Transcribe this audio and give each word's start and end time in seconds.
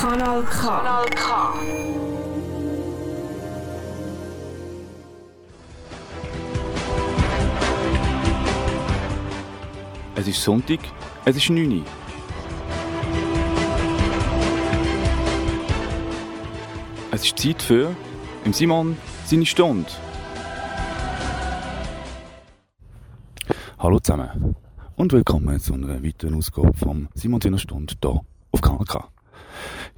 Kanal 0.00 0.44
K. 0.44 0.60
Kanal 0.62 1.10
K. 1.10 1.54
Es 10.14 10.28
ist 10.28 10.40
Sonntag, 10.40 10.78
es 11.24 11.36
ist 11.36 11.50
9 11.50 11.80
Uhr. 11.80 11.84
Es 17.10 17.24
ist 17.24 17.36
Zeit 17.36 17.60
für 17.60 17.96
im 18.44 18.52
Simon 18.52 18.96
seine 19.26 19.46
Stunde. 19.46 19.90
Hallo 23.80 23.98
zusammen 23.98 24.54
und 24.94 25.12
willkommen 25.12 25.58
zu 25.58 25.74
einer 25.74 26.00
weiteren 26.04 26.36
Ausgabe 26.36 26.72
vom 26.74 27.08
Simon 27.14 27.40
seiner 27.40 27.58
Stunde 27.58 27.94
hier 28.00 28.20
auf 28.52 28.60
Kanal 28.60 28.84
K. 28.84 29.08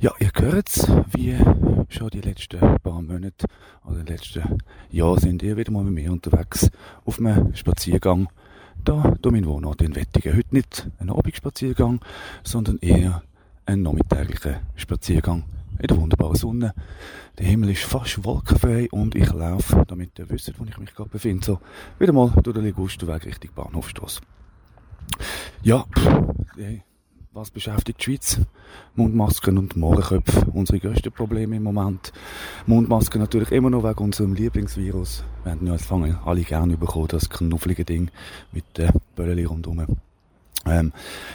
Ja, 0.02 0.14
ihr 0.18 0.30
hört 0.34 0.70
es, 0.70 0.90
wie 1.12 1.36
schon 1.90 2.08
die 2.08 2.22
letzten 2.22 2.58
paar 2.78 3.02
Monate 3.02 3.46
oder 3.84 4.02
die 4.02 4.10
letzten 4.10 4.56
Jahre 4.90 5.20
sind 5.20 5.42
ihr 5.42 5.58
wieder 5.58 5.70
mal 5.72 5.84
mit 5.84 5.92
mir 5.92 6.10
unterwegs 6.10 6.70
auf 7.04 7.18
einem 7.18 7.54
Spaziergang 7.54 8.30
da 8.82 9.14
durch 9.20 9.34
meinen 9.34 9.44
Wohnort 9.44 9.82
in 9.82 9.94
Wettigen. 9.94 10.34
Heute 10.34 10.54
nicht 10.54 10.88
ein 11.00 11.10
Abendspaziergang, 11.10 12.00
sondern 12.42 12.78
eher 12.78 13.22
ein 13.66 13.82
nachmittäglicher 13.82 14.62
Spaziergang 14.74 15.44
in 15.78 15.88
der 15.88 15.98
wunderbaren 15.98 16.36
Sonne. 16.36 16.72
Der 17.38 17.44
Himmel 17.44 17.68
ist 17.68 17.82
fast 17.82 18.24
wolkenfrei 18.24 18.88
und 18.90 19.14
ich 19.14 19.30
laufe, 19.30 19.84
damit 19.86 20.18
ihr 20.18 20.30
wisst, 20.30 20.58
wo 20.58 20.64
ich 20.64 20.78
mich 20.78 20.94
gerade 20.94 21.10
befinde, 21.10 21.44
so 21.44 21.60
wieder 21.98 22.14
mal 22.14 22.32
durch 22.42 22.54
den 22.54 22.64
Ligusterweg 22.64 23.26
Richtung 23.26 23.50
Bahnhofstrasse. 23.54 24.22
Ja, 25.62 25.84
pff, 25.94 26.08
hey, 26.56 26.84
was 27.32 27.50
beschäftigt 27.50 28.00
die 28.00 28.04
Schweiz? 28.04 28.40
Mundmasken 28.96 29.56
und 29.56 29.76
Mohrenköpfe, 29.76 30.46
unsere 30.52 30.80
grössten 30.80 31.12
Probleme 31.12 31.56
im 31.56 31.62
Moment. 31.62 32.12
Mundmasken 32.66 33.20
natürlich 33.20 33.52
immer 33.52 33.70
noch 33.70 33.84
wegen 33.84 34.02
unserem 34.04 34.34
Lieblingsvirus. 34.34 35.22
Wir 35.44 35.52
haben 35.52 35.66
ja 35.66 35.74
jetzt 35.74 35.84
fangen 35.84 36.18
alle 36.24 36.42
gerne 36.42 36.76
bekommen, 36.76 37.06
das 37.08 37.30
knuffelige 37.30 37.84
Ding 37.84 38.10
mit 38.50 38.64
den 38.76 38.90
Böllen 39.14 39.46
rundherum. 39.46 39.86
Ähm, 40.66 40.92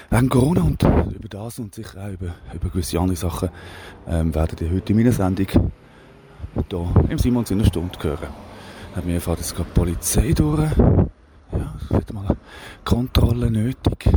wegen 0.10 0.30
Corona 0.30 0.64
und 0.64 0.84
über 0.84 1.30
das 1.30 1.60
und 1.60 1.74
sicher 1.74 2.06
auch 2.06 2.12
über, 2.12 2.36
über 2.54 2.70
gewisse 2.70 3.00
andere 3.00 3.16
Sachen 3.16 3.50
ähm, 4.08 4.36
werdet 4.36 4.62
ihr 4.62 4.72
heute 4.72 4.92
in 4.92 5.00
meiner 5.00 5.14
Sendung 5.14 5.48
hier 5.48 6.94
im 7.10 7.18
Simons 7.18 7.52
in 7.52 7.60
einer 7.60 7.68
Stunde 7.68 7.98
hören. 8.02 8.28
Hat 8.96 9.06
mir 9.06 9.14
jetzt 9.14 9.26
gerade 9.26 9.42
die 9.42 9.64
Polizei 9.74 10.34
durch. 10.34 10.78
Ja, 10.78 11.74
es 11.82 11.90
wird 11.90 12.14
mal 12.14 12.28
eine 12.28 12.38
Kontrolle 12.84 13.50
nötig. 13.50 14.10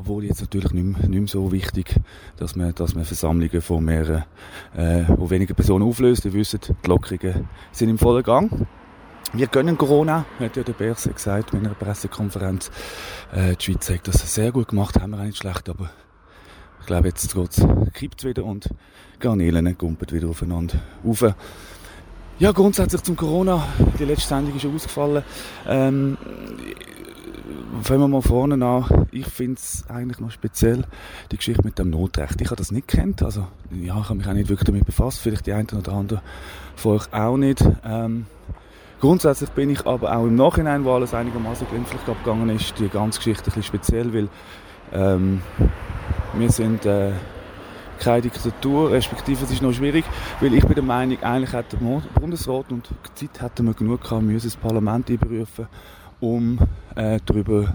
Obwohl 0.00 0.24
jetzt 0.24 0.40
natürlich 0.40 0.72
nicht 0.72 0.82
mehr, 0.82 1.08
nicht 1.08 1.20
mehr 1.20 1.28
so 1.28 1.52
wichtig, 1.52 1.94
dass 2.38 2.56
man, 2.56 2.74
dass 2.74 2.94
man 2.94 3.04
Versammlungen 3.04 3.60
von 3.60 3.84
mehreren, 3.84 4.24
äh, 4.74 5.04
wo 5.08 5.28
weniger 5.28 5.52
Personen 5.52 5.86
auflöst. 5.86 6.24
Ihr 6.24 6.32
wisst, 6.32 6.54
die 6.54 6.88
Lockerungen 6.88 7.46
sind 7.70 7.90
im 7.90 7.98
vollen 7.98 8.22
Gang. 8.22 8.66
Wir 9.34 9.46
gönnen 9.46 9.76
Corona, 9.76 10.24
hat 10.38 10.56
ja 10.56 10.62
der 10.62 10.72
Berse 10.72 11.12
gesagt 11.12 11.52
in 11.52 11.66
einer 11.66 11.74
Pressekonferenz. 11.74 12.70
Äh, 13.30 13.56
die 13.56 13.64
Schweiz 13.64 13.90
hat 13.90 14.08
das 14.08 14.34
sehr 14.34 14.52
gut 14.52 14.68
gemacht, 14.68 14.98
haben 14.98 15.10
wir 15.10 15.18
auch 15.18 15.24
nicht 15.24 15.36
schlecht, 15.36 15.68
aber 15.68 15.90
ich 16.80 16.86
glaube, 16.86 17.08
jetzt 17.08 17.36
kippt 17.92 18.20
es 18.20 18.24
wieder 18.26 18.46
und 18.46 18.70
Garnelen 19.18 19.76
kumpelt 19.76 20.14
wieder 20.14 20.30
aufeinander 20.30 20.80
auf. 21.04 21.26
Ja, 22.38 22.52
grundsätzlich 22.52 23.02
zum 23.02 23.16
Corona. 23.16 23.68
Die 23.98 24.06
letzte 24.06 24.28
Sendung 24.28 24.56
ist 24.56 24.64
ausgefallen. 24.64 25.22
Ähm, 25.68 26.16
fangen 27.82 28.00
wir 28.00 28.08
mal 28.08 28.22
vorne 28.22 28.64
an. 28.64 29.06
Ich 29.10 29.26
finde 29.26 29.54
es 29.54 29.84
eigentlich 29.88 30.20
noch 30.20 30.30
speziell, 30.30 30.84
die 31.30 31.36
Geschichte 31.36 31.62
mit 31.64 31.78
dem 31.78 31.90
Notrecht. 31.90 32.40
Ich 32.40 32.46
habe 32.48 32.56
das 32.56 32.70
nicht 32.70 32.88
kennt, 32.88 33.22
also 33.22 33.46
ja, 33.70 33.98
ich 33.98 34.04
habe 34.04 34.14
mich 34.16 34.26
auch 34.26 34.32
nicht 34.32 34.48
wirklich 34.48 34.66
damit 34.66 34.86
befasst. 34.86 35.20
Vielleicht 35.20 35.46
die 35.46 35.52
einen 35.52 35.68
oder 35.68 35.92
anderen 35.92 36.22
von 36.76 36.96
euch 36.96 37.12
auch 37.12 37.36
nicht. 37.36 37.64
Ähm, 37.84 38.26
grundsätzlich 39.00 39.50
bin 39.50 39.70
ich 39.70 39.86
aber 39.86 40.16
auch 40.16 40.24
im 40.24 40.36
Nachhinein, 40.36 40.84
wo 40.84 40.92
alles 40.92 41.14
einigermaßen 41.14 41.66
glimpflich 41.68 42.00
abgegangen 42.06 42.50
ist, 42.50 42.78
die 42.78 42.88
ganze 42.88 43.18
Geschichte 43.18 43.42
ein 43.42 43.44
bisschen 43.46 43.62
speziell, 43.62 44.14
weil 44.14 44.28
ähm, 44.92 45.42
wir 46.34 46.50
sind 46.50 46.86
äh, 46.86 47.12
keine 47.98 48.22
Diktatur, 48.22 48.90
respektive 48.90 49.44
es 49.44 49.50
ist 49.50 49.62
noch 49.62 49.72
schwierig, 49.72 50.04
weil 50.40 50.54
ich 50.54 50.64
bin 50.64 50.74
der 50.74 50.82
Meinung, 50.82 51.22
eigentlich 51.22 51.52
hat 51.52 51.72
der 51.72 51.78
Bundesrat 52.18 52.72
und 52.72 52.88
die 53.20 53.30
Zeit 53.30 53.42
hätten 53.42 53.66
wir 53.66 53.74
genug 53.74 54.02
gehabt, 54.02 54.22
müssen 54.22 54.48
das 54.48 54.56
Parlament 54.56 55.10
einberufen, 55.10 55.68
um 56.20 56.58
äh, 56.94 57.18
darüber 57.24 57.74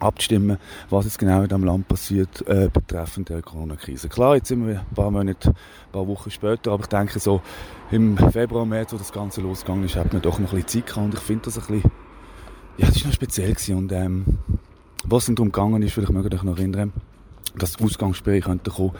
abzustimmen, 0.00 0.58
was 0.88 1.04
jetzt 1.04 1.18
genau 1.18 1.42
in 1.42 1.48
diesem 1.48 1.64
Land 1.64 1.86
passiert 1.88 2.46
äh, 2.48 2.70
betreffend 2.72 3.28
der 3.28 3.42
Corona-Krise. 3.42 4.08
Klar, 4.08 4.36
jetzt 4.36 4.48
sind 4.48 4.66
wir 4.66 4.80
ein 4.80 4.94
paar 4.94 5.10
Monate, 5.10 5.50
ein 5.50 5.92
paar 5.92 6.06
Wochen 6.06 6.30
später, 6.30 6.72
aber 6.72 6.82
ich 6.82 6.88
denke 6.88 7.18
so 7.18 7.42
im 7.90 8.16
Februar, 8.16 8.64
März, 8.64 8.92
wo 8.92 8.96
das 8.96 9.12
Ganze 9.12 9.40
losgegangen 9.40 9.84
ist, 9.84 9.96
hat 9.96 10.12
man 10.12 10.22
doch 10.22 10.38
noch 10.38 10.52
ein 10.52 10.62
bisschen 10.62 10.84
Zeit 10.84 10.86
gehabt. 10.86 11.04
Und 11.04 11.14
ich 11.14 11.20
finde 11.20 11.44
das 11.44 11.58
ein 11.58 11.66
bisschen, 11.66 11.90
ja, 12.78 12.86
das 12.86 12.96
ist 12.96 13.06
noch 13.06 13.12
speziell 13.12 13.52
gewesen. 13.52 13.76
Und 13.76 13.92
ähm, 13.92 14.24
was 15.04 15.28
es 15.28 15.34
darum 15.34 15.52
gegangen 15.52 15.82
ist, 15.82 15.92
vielleicht 15.92 16.12
mögt 16.12 16.32
ihr 16.32 16.38
euch 16.38 16.44
noch 16.44 16.56
erinnern, 16.56 16.92
dass 17.56 17.72
die 17.72 17.84
Ausgangssperre 17.84 18.40
könnte 18.40 18.70
kommen, 18.70 18.92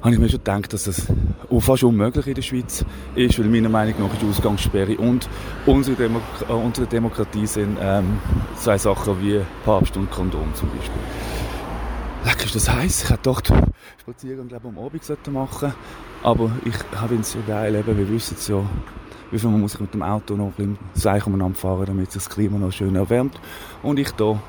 habe 0.00 0.14
ich 0.14 0.20
mir 0.20 0.28
schon 0.28 0.38
gedacht, 0.38 0.72
dass 0.72 0.84
das 0.84 1.06
auch 1.50 1.60
fast 1.60 1.82
unmöglich 1.82 2.26
in 2.28 2.34
der 2.34 2.42
Schweiz 2.42 2.84
ist, 3.14 3.38
weil 3.38 3.46
meiner 3.46 3.68
Meinung 3.68 3.94
nach 3.98 4.12
ist 4.12 4.22
die 4.22 4.26
Ausgangssperre 4.26 4.96
und 4.96 5.28
unsere, 5.66 5.96
Demo 5.96 6.20
äh, 6.48 6.52
unsere 6.52 6.86
Demokratie 6.86 7.46
sind 7.46 7.76
ähm, 7.80 8.18
zwei 8.56 8.78
Sachen 8.78 9.20
wie 9.20 9.40
Papst 9.64 9.96
und 9.96 10.10
Kondom 10.10 10.54
zum 10.54 10.68
Beispiel. 10.70 11.00
Lecker 12.24 12.44
ist 12.44 12.54
das 12.54 12.70
heiß. 12.72 13.04
Ich 13.04 13.10
hätte 13.10 13.22
gedacht, 13.22 13.52
Spaziergang 14.00 14.48
glaube 14.48 14.68
am 14.68 14.78
Abend 14.78 15.02
sollte 15.02 15.30
machen, 15.30 15.72
aber 16.22 16.50
ich 16.64 16.74
habe 17.00 17.16
es 17.16 17.32
so 17.32 17.38
geil, 17.46 17.74
eben, 17.74 17.98
wir 17.98 18.08
wissen 18.10 18.36
es 18.38 18.46
ja, 18.48 18.62
wie 19.30 19.38
viel 19.38 19.50
man 19.50 19.60
muss 19.60 19.74
ich 19.74 19.80
mit 19.80 19.94
dem 19.94 20.02
Auto 20.02 20.36
noch 20.36 20.46
ein 20.46 20.52
bisschen 20.52 20.78
Seich 20.94 21.26
umeinander 21.26 21.58
fahren, 21.58 21.86
damit 21.86 22.12
sich 22.12 22.22
das 22.22 22.30
Klima 22.32 22.58
noch 22.58 22.72
schön 22.72 22.94
erwärmt 22.94 23.40
und 23.82 23.98
ich 23.98 24.10
hier 24.16 24.40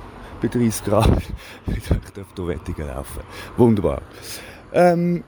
bei 0.41 0.47
30 0.47 0.85
Grad 0.85 1.09
ich 1.67 1.83
darf 1.87 2.27
hier 2.35 2.47
Wettigen 2.47 2.87
laufen. 2.87 3.21
Wunderbar. 3.57 4.01
Ähm, 4.71 5.23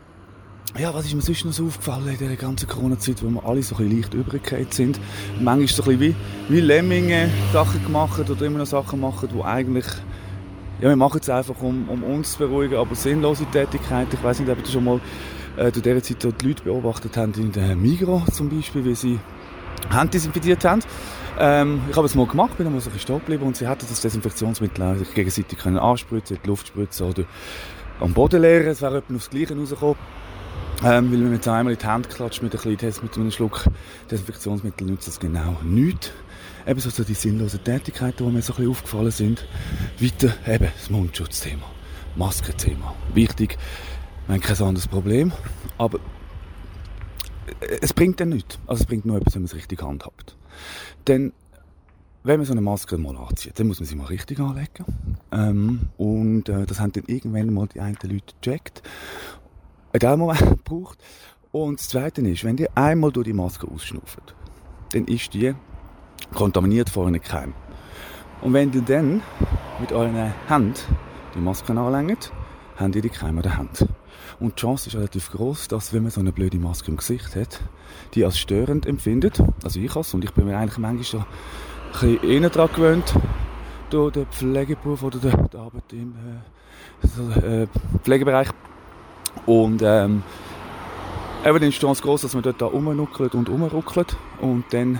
ja, 0.80 0.94
was 0.94 1.06
ist 1.06 1.14
mir 1.14 1.22
sonst 1.22 1.46
noch 1.46 1.52
so 1.52 1.66
aufgefallen 1.66 2.08
in 2.08 2.18
dieser 2.18 2.36
ganzen 2.36 2.68
Corona-Zeit, 2.68 3.22
wo 3.22 3.30
wir 3.30 3.46
alle 3.46 3.62
so 3.62 3.76
ein 3.76 3.84
bisschen 3.84 3.98
leicht 3.98 4.14
übergekehrt 4.14 4.74
sind. 4.74 5.00
Manchmal 5.40 5.68
so 5.68 5.84
ein 5.84 5.98
bisschen 5.98 6.16
wie, 6.48 6.54
wie 6.54 6.62
Lemminge 6.62 7.30
Sachen 7.52 7.84
gemacht 7.84 8.30
oder 8.30 8.46
immer 8.46 8.60
noch 8.60 8.66
Sachen 8.66 9.02
machen, 9.02 9.30
die 9.34 9.44
eigentlich, 9.44 9.86
ja, 10.80 10.88
wir 10.88 10.96
machen 10.96 11.20
es 11.22 11.30
einfach, 11.30 11.62
um, 11.62 11.90
um 11.90 12.04
uns 12.04 12.34
zu 12.34 12.40
beruhigen, 12.40 12.76
aber 12.76 12.96
sinnlose 12.96 13.46
Tätigkeit. 13.46 14.08
Ich 14.14 14.24
weiß 14.24 14.40
nicht, 14.40 14.50
ob 14.50 14.60
ihr 14.60 14.66
schon 14.66 14.86
mal 14.86 15.02
äh, 15.58 15.72
zu 15.72 15.82
dieser 15.82 16.02
Zeit 16.02 16.42
die 16.42 16.48
Leute 16.48 16.64
beobachtet 16.64 17.18
habt, 17.18 17.38
in 17.38 17.52
der 17.52 17.76
Migros 17.76 18.28
zum 18.34 18.50
Beispiel, 18.50 18.86
wie 18.86 18.96
sie 18.96 19.20
Hände 19.90 20.12
desinfiziert 20.12 20.64
haben. 20.64 20.82
Ähm, 21.38 21.82
ich 21.90 21.98
habe 21.98 22.06
es 22.06 22.16
mal 22.16 22.28
gemacht, 22.28 22.58
bin 22.58 22.66
einmal 22.66 22.82
so 22.82 22.90
ein 22.90 22.94
bisschen 22.94 23.20
geblieben 23.20 23.44
und 23.44 23.58
sie 23.58 23.68
hatten 23.68 23.86
das 23.90 24.02
Desinfektionsmittel 24.02 24.98
sich 25.00 25.14
gegenseitig 25.14 25.60
können 25.60 25.80
anspritzen, 25.80 26.38
in 26.38 26.44
die 26.44 26.48
Luft 26.48 26.68
spritzen 26.68 27.08
oder 27.08 27.24
am 28.00 28.14
Boden 28.14 28.42
leeren. 28.42 28.68
Es 28.68 28.82
wäre 28.82 29.00
etwa 29.00 29.16
aufs 29.16 29.30
Gleiche 29.30 29.58
rausgekommen. 29.58 29.98
Ähm, 30.84 31.12
weil 31.12 31.20
wenn 31.20 31.24
man 31.26 31.34
jetzt 31.34 31.48
einmal 31.48 31.74
in 31.74 31.80
die 31.80 31.86
Hand 31.86 32.10
klatscht 32.10 32.42
mit, 32.42 32.56
ein 32.56 32.76
bisschen, 32.76 33.04
mit 33.04 33.16
einem 33.16 33.30
Schluck 33.30 33.66
Desinfektionsmittel, 34.10 34.88
nützt 34.88 35.08
das 35.08 35.20
genau 35.20 35.56
nichts. 35.64 36.12
Eben 36.66 36.80
so 36.80 37.04
die 37.04 37.14
sinnlosen 37.14 37.64
Tätigkeiten, 37.64 38.26
die 38.26 38.34
mir 38.34 38.42
so 38.42 38.54
ein 38.54 38.58
bisschen 38.58 38.72
aufgefallen 38.72 39.12
sind. 39.12 39.48
Weiter 40.00 40.34
eben 40.48 40.68
das 40.76 40.90
Mundschutzthema, 40.90 41.66
Maskenthema. 42.16 42.96
Wichtig, 43.14 43.60
wir 44.26 44.36
haben 44.36 44.42
kein 44.42 44.58
anderes 44.58 44.88
Problem, 44.88 45.32
aber 45.78 46.00
es 47.80 47.94
bringt 47.94 48.20
dann 48.20 48.30
nichts. 48.30 48.58
Also 48.66 48.82
es 48.82 48.88
bringt 48.88 49.06
nur 49.06 49.18
etwas, 49.18 49.36
wenn 49.36 49.44
man 49.44 49.50
es 49.50 49.56
richtig 49.56 49.84
handhabt. 49.84 50.36
Denn 51.08 51.32
wenn 52.24 52.38
man 52.38 52.46
so 52.46 52.54
eine 52.54 52.62
Maske 52.62 52.98
mal 52.98 53.18
anzieht, 53.18 53.60
dann 53.60 53.68
muss 53.68 53.80
man 53.80 53.88
sie 53.88 53.96
mal 53.96 54.06
richtig 54.06 54.40
anlegen. 54.40 54.86
Ähm, 55.32 55.90
und 55.98 56.50
äh, 56.50 56.66
das 56.66 56.80
haben 56.80 56.92
dann 56.92 57.04
irgendwann 57.06 57.54
mal 57.54 57.68
die 57.68 57.82
einen 57.82 57.98
Leute 58.02 58.34
gecheckt 58.42 58.82
in 59.94 60.00
dem 60.00 60.20
Moment 60.20 60.64
braucht. 60.64 61.00
Und 61.52 61.80
das 61.80 61.90
Zweite 61.90 62.22
ist, 62.22 62.44
wenn 62.44 62.58
ihr 62.58 62.70
einmal 62.76 63.12
durch 63.12 63.26
die 63.26 63.34
Maske 63.34 63.68
ausschnauft, 63.68 64.36
dann 64.94 65.06
ist 65.06 65.34
die 65.34 65.54
kontaminiert 66.34 66.90
vor 66.90 67.08
einem 67.08 67.22
Keim. 67.22 67.54
Und 68.42 68.54
wenn 68.54 68.72
ihr 68.74 68.82
dann 68.82 69.22
mit 69.80 69.92
euren 69.92 70.34
Händen 70.48 70.74
die 71.36 71.40
Maske 71.40 71.74
anlängt, 71.74 72.32
habt 72.78 72.96
ihr 72.96 73.02
die 73.02 73.10
Keime 73.10 73.38
an 73.40 73.44
der 73.44 73.58
Hand. 73.58 73.86
Und 74.40 74.58
die 74.58 74.62
Chance 74.62 74.90
ist 74.90 74.96
relativ 74.96 75.32
groß, 75.32 75.68
dass 75.68 75.94
wenn 75.94 76.04
man 76.04 76.12
so 76.12 76.22
eine 76.22 76.32
blöde 76.32 76.58
Maske 76.58 76.90
im 76.90 76.98
Gesicht 76.98 77.36
hat, 77.36 77.62
die 78.14 78.26
als 78.26 78.40
störend 78.40 78.86
empfindet. 78.86 79.42
Also 79.64 79.80
ich 79.80 79.94
has 79.94 80.14
und 80.14 80.24
ich 80.24 80.34
bin 80.34 80.46
mir 80.46 80.58
eigentlich 80.58 80.78
manchmal 80.78 81.04
so 81.04 81.18
ein 81.20 82.18
bisschen 82.18 82.44
eher 82.44 82.50
daran 82.50 82.74
gewöhnt, 82.74 83.14
durch 83.90 84.14
den 84.14 84.26
Pflegeberuf 84.28 85.04
oder 85.04 85.20
die 85.20 85.58
Arbeit 85.58 85.94
im 85.94 86.16
äh, 87.44 87.62
äh, 87.64 87.68
Pflegebereich 88.04 88.48
und 89.46 89.82
ähm, 89.84 90.24
eben 91.46 91.64
ist 91.64 91.80
Chance 91.80 92.02
groß, 92.04 92.22
dass 92.22 92.34
man 92.34 92.44
dort 92.44 92.62
da 92.62 92.66
rumnuckelt 92.66 93.36
und 93.36 93.50
rumruckelt 93.50 94.16
und 94.40 94.66
dann 94.72 95.00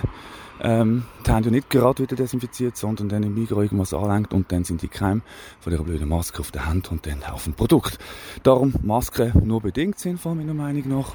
ähm, 0.60 1.04
die 1.26 1.32
Hände 1.32 1.50
nicht 1.50 1.70
gerade 1.70 2.02
wieder 2.02 2.16
desinfiziert, 2.16 2.76
sondern 2.76 3.08
dann 3.08 3.22
im 3.22 3.34
Mikro 3.34 3.62
irgendwas 3.62 3.92
anlenkt 3.92 4.32
und 4.32 4.52
dann 4.52 4.64
sind 4.64 4.82
die 4.82 4.88
Keime 4.88 5.22
von 5.60 5.72
dieser 5.72 5.82
blöden 5.84 6.08
Maske 6.08 6.40
auf 6.40 6.50
der 6.50 6.66
Hand 6.66 6.90
und 6.90 7.06
dann 7.06 7.22
auf 7.24 7.44
dem 7.44 7.54
Produkt. 7.54 7.98
Darum 8.42 8.74
Masken 8.82 9.32
nur 9.44 9.60
bedingt 9.60 9.98
sinnvoll, 9.98 10.34
meiner 10.34 10.54
Meinung 10.54 10.88
nach. 10.88 11.14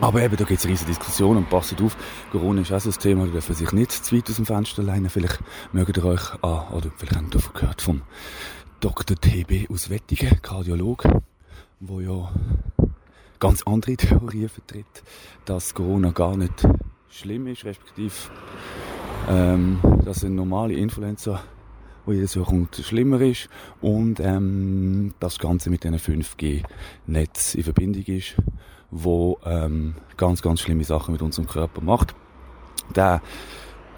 Aber 0.00 0.20
eben, 0.20 0.36
da 0.36 0.44
gibt 0.44 0.60
es 0.60 0.66
riesige 0.66 0.90
Diskussionen 0.90 1.38
und 1.38 1.48
passt 1.48 1.80
auf, 1.80 1.96
Corona 2.30 2.60
ist 2.60 2.72
auch 2.72 2.80
so 2.80 2.90
ein 2.90 2.98
Thema, 2.98 3.24
da 3.26 3.32
dürfen 3.32 3.54
sich 3.54 3.72
nicht 3.72 3.92
zu 3.92 4.14
weit 4.14 4.28
aus 4.28 4.36
dem 4.36 4.44
Fenster 4.44 4.82
lehnen. 4.82 5.08
Vielleicht 5.08 5.38
mögt 5.72 5.96
ihr 5.96 6.04
euch 6.04 6.32
an, 6.42 6.68
oder 6.72 6.90
vielleicht 6.96 7.16
habt 7.16 7.34
ihr 7.34 7.40
davon 7.40 7.52
gehört 7.54 7.82
vom 7.82 8.02
Dr. 8.80 9.16
TB 9.16 9.70
aus 9.70 9.88
Wettigen, 9.88 10.42
Kardiologe, 10.42 11.22
wo 11.80 12.00
ja 12.00 12.30
ganz 13.38 13.62
andere 13.64 13.96
Theorien 13.96 14.48
vertritt, 14.48 15.02
dass 15.44 15.74
Corona 15.74 16.10
gar 16.10 16.36
nicht 16.36 16.66
schlimm 17.08 17.46
ist, 17.46 17.64
respektive 17.64 18.12
ähm, 19.28 19.78
dass 20.04 20.24
eine 20.24 20.34
normale 20.34 20.74
Influenza, 20.74 21.42
die 22.06 22.12
jedes 22.12 22.34
Jahr 22.34 22.44
kommt, 22.44 22.76
schlimmer 22.76 23.20
ist 23.20 23.48
und 23.80 24.20
ähm, 24.20 25.14
das 25.18 25.38
Ganze 25.38 25.70
mit 25.70 25.84
diesen 25.84 25.98
5G-Netz 25.98 27.54
in 27.54 27.64
Verbindung 27.64 28.04
ist, 28.04 28.36
wo 28.90 29.38
ähm, 29.44 29.96
ganz, 30.16 30.42
ganz 30.42 30.60
schlimme 30.60 30.84
Sachen 30.84 31.12
mit 31.12 31.22
unserem 31.22 31.48
Körper 31.48 31.80
macht. 31.80 32.14
Der 32.94 33.20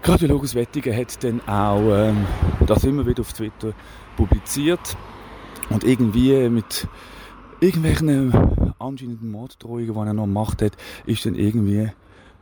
Kardiologus 0.01 0.55
Wettigen 0.55 0.95
hat 0.95 1.23
dann 1.23 1.41
auch 1.47 1.81
ähm, 1.91 2.25
das 2.65 2.83
immer 2.83 3.05
wieder 3.05 3.21
auf 3.21 3.33
Twitter 3.33 3.73
publiziert 4.15 4.97
und 5.69 5.83
irgendwie 5.83 6.49
mit 6.49 6.87
irgendwelchen 7.59 8.73
anscheinenden 8.79 9.31
Morddrohungen, 9.31 9.93
die 9.93 9.99
er 9.99 10.13
noch 10.13 10.23
gemacht 10.23 10.61
hat, 10.61 10.77
ist 11.05 11.25
dann 11.25 11.35
irgendwie 11.35 11.89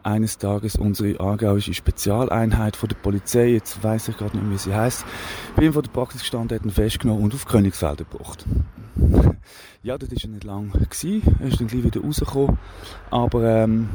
eines 0.04 0.38
Tages 0.38 0.78
unsere 0.78 1.20
aargauische 1.20 1.74
Spezialeinheit 1.74 2.76
von 2.76 2.88
der 2.90 2.96
Polizei, 2.96 3.50
jetzt 3.50 3.84
weiß 3.84 4.08
ich 4.08 4.18
gerade 4.18 4.38
nicht, 4.38 4.50
wie 4.50 4.58
sie 4.58 4.74
heißt, 4.74 5.06
ihm 5.60 5.74
vor 5.74 5.82
der 5.82 5.92
Praxis 5.92 6.22
gestanden, 6.22 6.58
hat 6.58 6.66
ihn 6.66 6.72
festgenommen 6.72 7.24
und 7.24 7.34
auf 7.34 7.46
Königsfeld 7.46 8.00
gebracht. 8.00 8.46
Ja, 9.84 9.98
das 9.98 10.10
war 10.10 10.18
ja 10.18 10.28
nicht 10.28 10.44
lang. 10.44 10.72
Gewesen. 10.72 11.22
Er 11.40 11.48
ist 11.48 11.62
dann 11.62 11.68
gleich 11.68 11.84
wieder 11.84 12.02
rausgekommen. 12.02 12.58
Aber 13.10 13.44
ähm, 13.44 13.88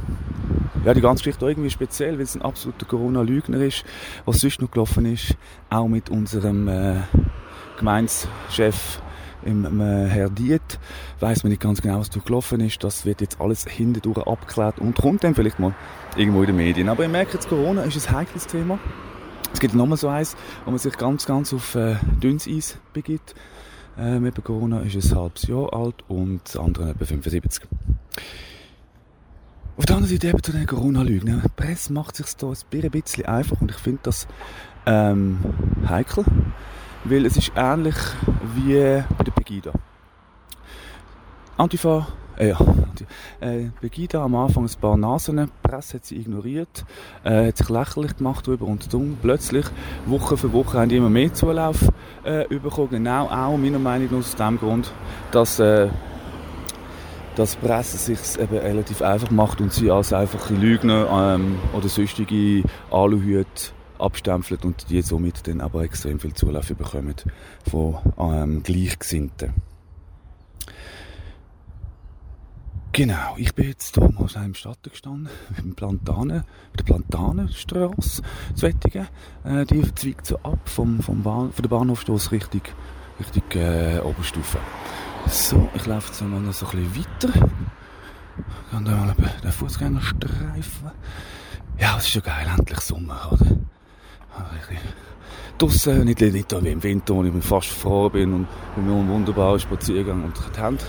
ja, 0.87 0.95
die 0.95 1.03
ganze 1.03 1.23
Geschichte 1.23 1.45
auch 1.45 1.51
irgendwie 1.51 1.69
speziell, 1.69 2.15
weil 2.15 2.23
es 2.23 2.35
ein 2.35 2.41
absoluter 2.41 2.87
Corona-Lügner 2.87 3.59
ist. 3.59 3.85
Was 4.25 4.39
sonst 4.39 4.63
noch 4.63 4.71
gelaufen 4.71 5.05
ist, 5.05 5.37
auch 5.69 5.89
mit 5.89 6.09
unserem 6.09 6.67
äh, 6.69 6.95
Gemeinschef 7.77 9.03
im 9.45 9.81
äh, 9.81 10.07
Herr 10.07 10.31
Diet, 10.31 10.79
weiß 11.21 11.43
man 11.43 11.51
nicht 11.51 11.63
ganz 11.63 11.83
genau, 11.83 12.01
was 12.01 12.11
da 12.11 12.21
gelaufen 12.21 12.61
ist. 12.61 12.83
Das 12.85 13.05
wird 13.07 13.21
jetzt 13.21 13.41
alles 13.41 13.67
hindurch 13.67 14.27
abgeklärt 14.27 14.79
und 14.79 14.97
kommt 14.97 15.25
dann 15.25 15.35
vielleicht 15.35 15.59
mal 15.59 15.75
irgendwo 16.17 16.41
in 16.41 16.47
den 16.47 16.57
Medien. 16.57 16.89
Aber 16.89 17.05
ich 17.05 17.11
merke 17.11 17.35
jetzt, 17.35 17.49
Corona 17.49 17.83
ist 17.83 18.09
ein 18.09 18.15
heikles 18.17 18.47
Thema. 18.47 18.79
Es 19.53 19.61
gibt 19.61 19.75
nochmal 19.75 19.99
so 19.99 20.09
eins, 20.09 20.37
wo 20.65 20.71
man 20.71 20.79
sich 20.79 20.97
ganz, 20.97 21.27
ganz 21.27 21.53
auf 21.53 21.75
äh, 21.75 21.97
dünnes 22.23 22.49
Eis 22.49 22.79
begibt. 22.93 23.35
Äh, 23.99 24.19
mit 24.19 24.43
Corona 24.43 24.81
ist 24.81 24.95
es 24.95 25.13
ein 25.13 25.19
halbes 25.19 25.47
Jahr 25.47 25.73
alt 25.73 25.97
und 26.09 26.41
das 26.45 26.57
andere 26.57 26.91
etwa 26.91 27.05
75. 27.05 27.69
Auf 29.77 29.87
der 29.87 29.97
anderen 29.97 30.15
Seite 30.15 30.29
eben 30.29 30.43
zu 30.43 30.53
den 30.53 30.67
Corona-Lügen. 30.67 31.43
Die 31.43 31.49
Presse 31.49 31.93
macht 31.93 32.17
sich 32.17 32.27
da 32.37 32.49
ein 32.49 32.91
bisschen 32.91 33.27
einfach 33.27 33.61
und 33.61 33.71
ich 33.71 33.77
finde 33.77 34.01
das 34.05 34.27
ähm, 34.87 35.39
heikel, 35.89 36.25
weil 37.05 37.27
es 37.27 37.37
ist 37.37 37.53
ähnlich 37.57 37.97
wie 38.55 39.03
bei 39.17 39.25
der 39.25 39.33
Pegida. 39.33 39.73
Antifa 41.57 42.07
äh, 42.37 42.49
ja, 42.49 42.59
äh, 43.41 43.69
Begida 43.81 44.25
am 44.25 44.35
Anfang 44.35 44.65
ein 44.65 44.81
paar 44.81 44.97
Nasen, 44.97 45.37
die 45.37 45.69
Presse 45.69 45.99
hat 45.99 46.07
sie 46.07 46.17
ignoriert, 46.17 46.85
äh, 47.25 47.49
hat 47.49 47.59
sich 47.59 47.69
lächerlich 47.69 48.17
gemacht 48.17 48.47
darüber 48.47 48.67
und 48.67 48.93
dann 48.93 49.19
plötzlich, 49.21 49.67
Woche 50.07 50.37
für 50.37 50.53
Woche, 50.53 50.79
haben 50.79 50.89
die 50.89 50.97
immer 50.97 51.11
mehr 51.11 51.33
Zulauf 51.35 51.89
äh, 52.25 52.47
bekommen. 52.49 52.91
Genau 52.91 53.27
auch 53.27 53.57
meiner 53.57 53.79
Meinung 53.79 54.09
nach 54.11 54.19
aus 54.19 54.35
dem 54.35 54.59
Grund, 54.59 54.91
dass 55.31 55.59
äh, 55.59 55.89
dass 57.35 57.59
die 57.59 57.67
Presse 57.67 57.97
sich 57.97 58.39
eben 58.39 58.59
relativ 58.59 59.01
einfach 59.01 59.31
macht 59.31 59.63
und 59.63 59.73
sie 59.73 59.91
als 59.91 60.13
einfache 60.13 60.53
Lügner 60.53 61.35
ähm, 61.35 61.59
oder 61.73 61.89
sonstige 61.89 62.63
Aluhüte 62.91 63.73
abstempelt 64.03 64.65
und 64.65 64.91
die 64.91 65.03
somit 65.03 65.47
dann 65.47 65.61
aber 65.61 65.83
extrem 65.83 66.21
viel 66.21 66.35
Zulauf 66.35 66.69
bekommen 66.69 67.15
von 67.69 67.99
ähm, 68.19 68.63
Gleichgesinnten. 68.63 69.55
Genau, 72.95 73.37
ich 73.39 73.55
bin 73.55 73.69
jetzt 73.69 73.95
hier 73.95 74.11
mal 74.11 74.45
im 74.45 74.55
Schatten 74.55 74.91
gestanden, 74.91 75.31
mit 75.49 75.59
dem 75.65 75.75
Plantanen, 75.75 76.45
mit 76.73 76.81
der 76.81 76.85
Plantanenstrasse 76.85 78.23
zu 78.55 78.63
Wettigen. 78.63 79.09
Äh, 79.45 79.65
die 79.65 79.95
zweigt 79.95 80.27
so 80.27 80.37
ab 80.41 80.59
vom, 80.67 81.01
vom 81.01 81.23
Bahn, 81.23 81.53
von 81.53 81.63
der 81.63 81.71
Bahnhofstrasse 81.71 82.33
Richtung, 82.33 82.61
Richtung 83.19 83.63
äh, 83.63 83.99
Oberstufe. 84.01 84.59
So, 85.27 85.71
ich 85.75 85.87
laufe 85.87 86.09
jetzt 86.09 86.21
mal 86.21 86.39
noch 86.39 86.53
so 86.53 86.67
ein 86.67 86.85
bisschen 86.85 87.07
weiter. 87.07 87.49
Ich 88.37 88.71
kann 88.71 88.85
da 88.85 88.91
mal 88.91 89.15
den 89.43 89.53
Fußgängerstreifen. 89.53 90.91
Ja, 91.79 91.97
es 91.97 92.09
ist 92.09 92.15
ja 92.15 92.21
geil, 92.21 92.47
endlich 92.59 92.81
Sommer, 92.81 93.33
oder? 93.33 93.57
Draussen, 95.59 96.05
nicht, 96.05 96.21
nicht 96.21 96.65
wie 96.65 96.69
im 96.71 96.83
Winter, 96.83 97.15
wo 97.15 97.23
ich 97.23 97.45
fast 97.45 97.69
froh 97.69 98.09
bin 98.09 98.33
und 98.33 98.47
wir 98.77 98.93
einen 98.93 99.09
wunderbaren 99.09 99.61
Spaziergang 99.61 100.25
und 100.25 100.35
die 100.57 100.61
Hände 100.61 100.83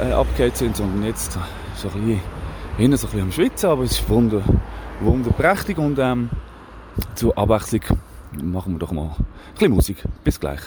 äh, 0.00 0.12
abgekehrt 0.12 0.56
sind, 0.56 0.76
sondern 0.76 1.04
jetzt 1.04 1.32
so 1.76 1.88
ein 1.88 1.94
bisschen, 1.94 2.20
hinten 2.78 2.96
so 2.96 3.06
ein 3.06 3.10
bisschen 3.10 3.26
am 3.26 3.32
Schwitzen, 3.32 3.70
aber 3.70 3.82
es 3.82 3.92
ist 3.92 4.08
wunder, 4.08 4.42
wunderprächtig 5.00 5.78
und 5.78 5.98
ähm, 5.98 6.30
zur 7.14 7.36
Abwechslung 7.36 7.82
machen 8.42 8.74
wir 8.74 8.78
doch 8.78 8.92
mal 8.92 9.08
ein 9.08 9.24
bisschen 9.54 9.72
Musik. 9.72 10.04
Bis 10.24 10.40
gleich. 10.40 10.60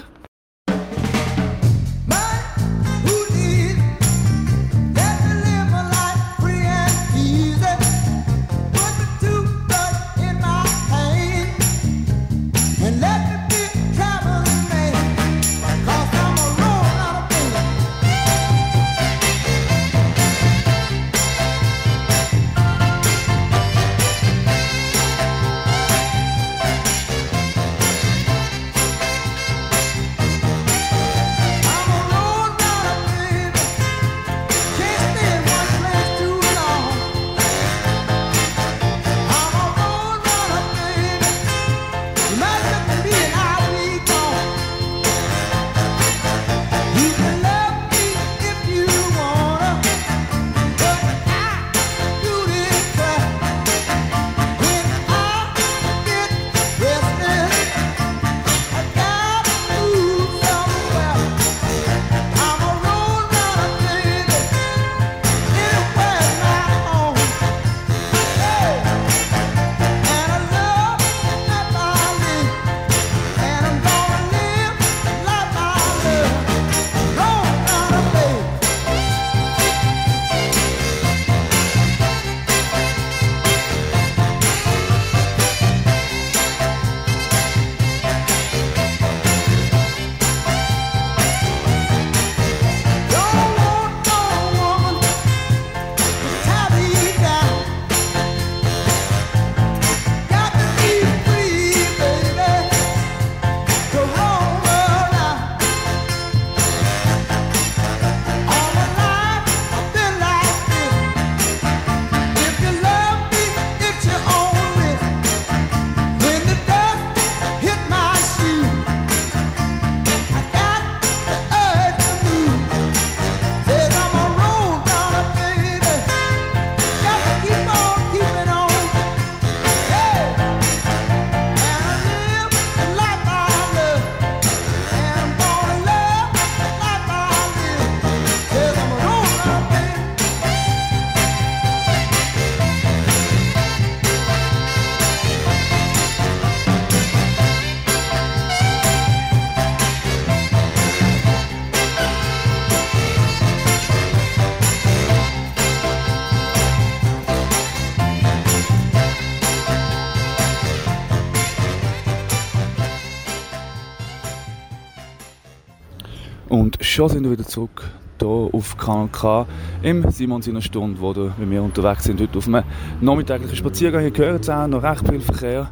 Schon 167.01 167.09
sind 167.09 167.23
wir 167.23 167.31
wieder 167.31 167.47
zurück 167.47 167.89
hier 168.19 168.27
auf 168.29 168.77
Kanal 168.77 169.07
K 169.11 169.47
im 169.81 170.11
Simon 170.11 170.43
seiner 170.43 170.61
Stunde, 170.61 171.01
wo 171.01 171.15
wir 171.15 171.63
unterwegs 171.63 172.03
sind. 172.03 172.21
Heute 172.21 172.37
auf 172.37 172.47
einem 172.47 172.63
nachmittäglichen 172.99 173.55
Spaziergang. 173.55 174.01
Hier 174.01 174.11
gehört 174.11 174.43
es 174.43 174.49
auch 174.49 174.67
noch 174.67 174.83
recht 174.83 175.07
viel 175.09 175.19
Verkehr. 175.19 175.71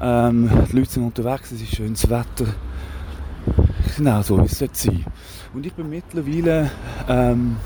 Ähm, 0.00 0.48
die 0.70 0.76
Leute 0.76 0.90
sind 0.90 1.02
unterwegs, 1.02 1.50
es 1.50 1.62
ist 1.62 1.74
schönes 1.74 2.08
Wetter. 2.08 2.54
Genau 3.96 4.22
so, 4.22 4.38
wie 4.38 4.44
es 4.44 4.56
sein 4.56 4.68
sollte. 4.72 5.00
Und 5.52 5.66
ich 5.66 5.72
bin 5.72 5.90
mittlerweile 5.90 6.70
ähm, 7.08 7.56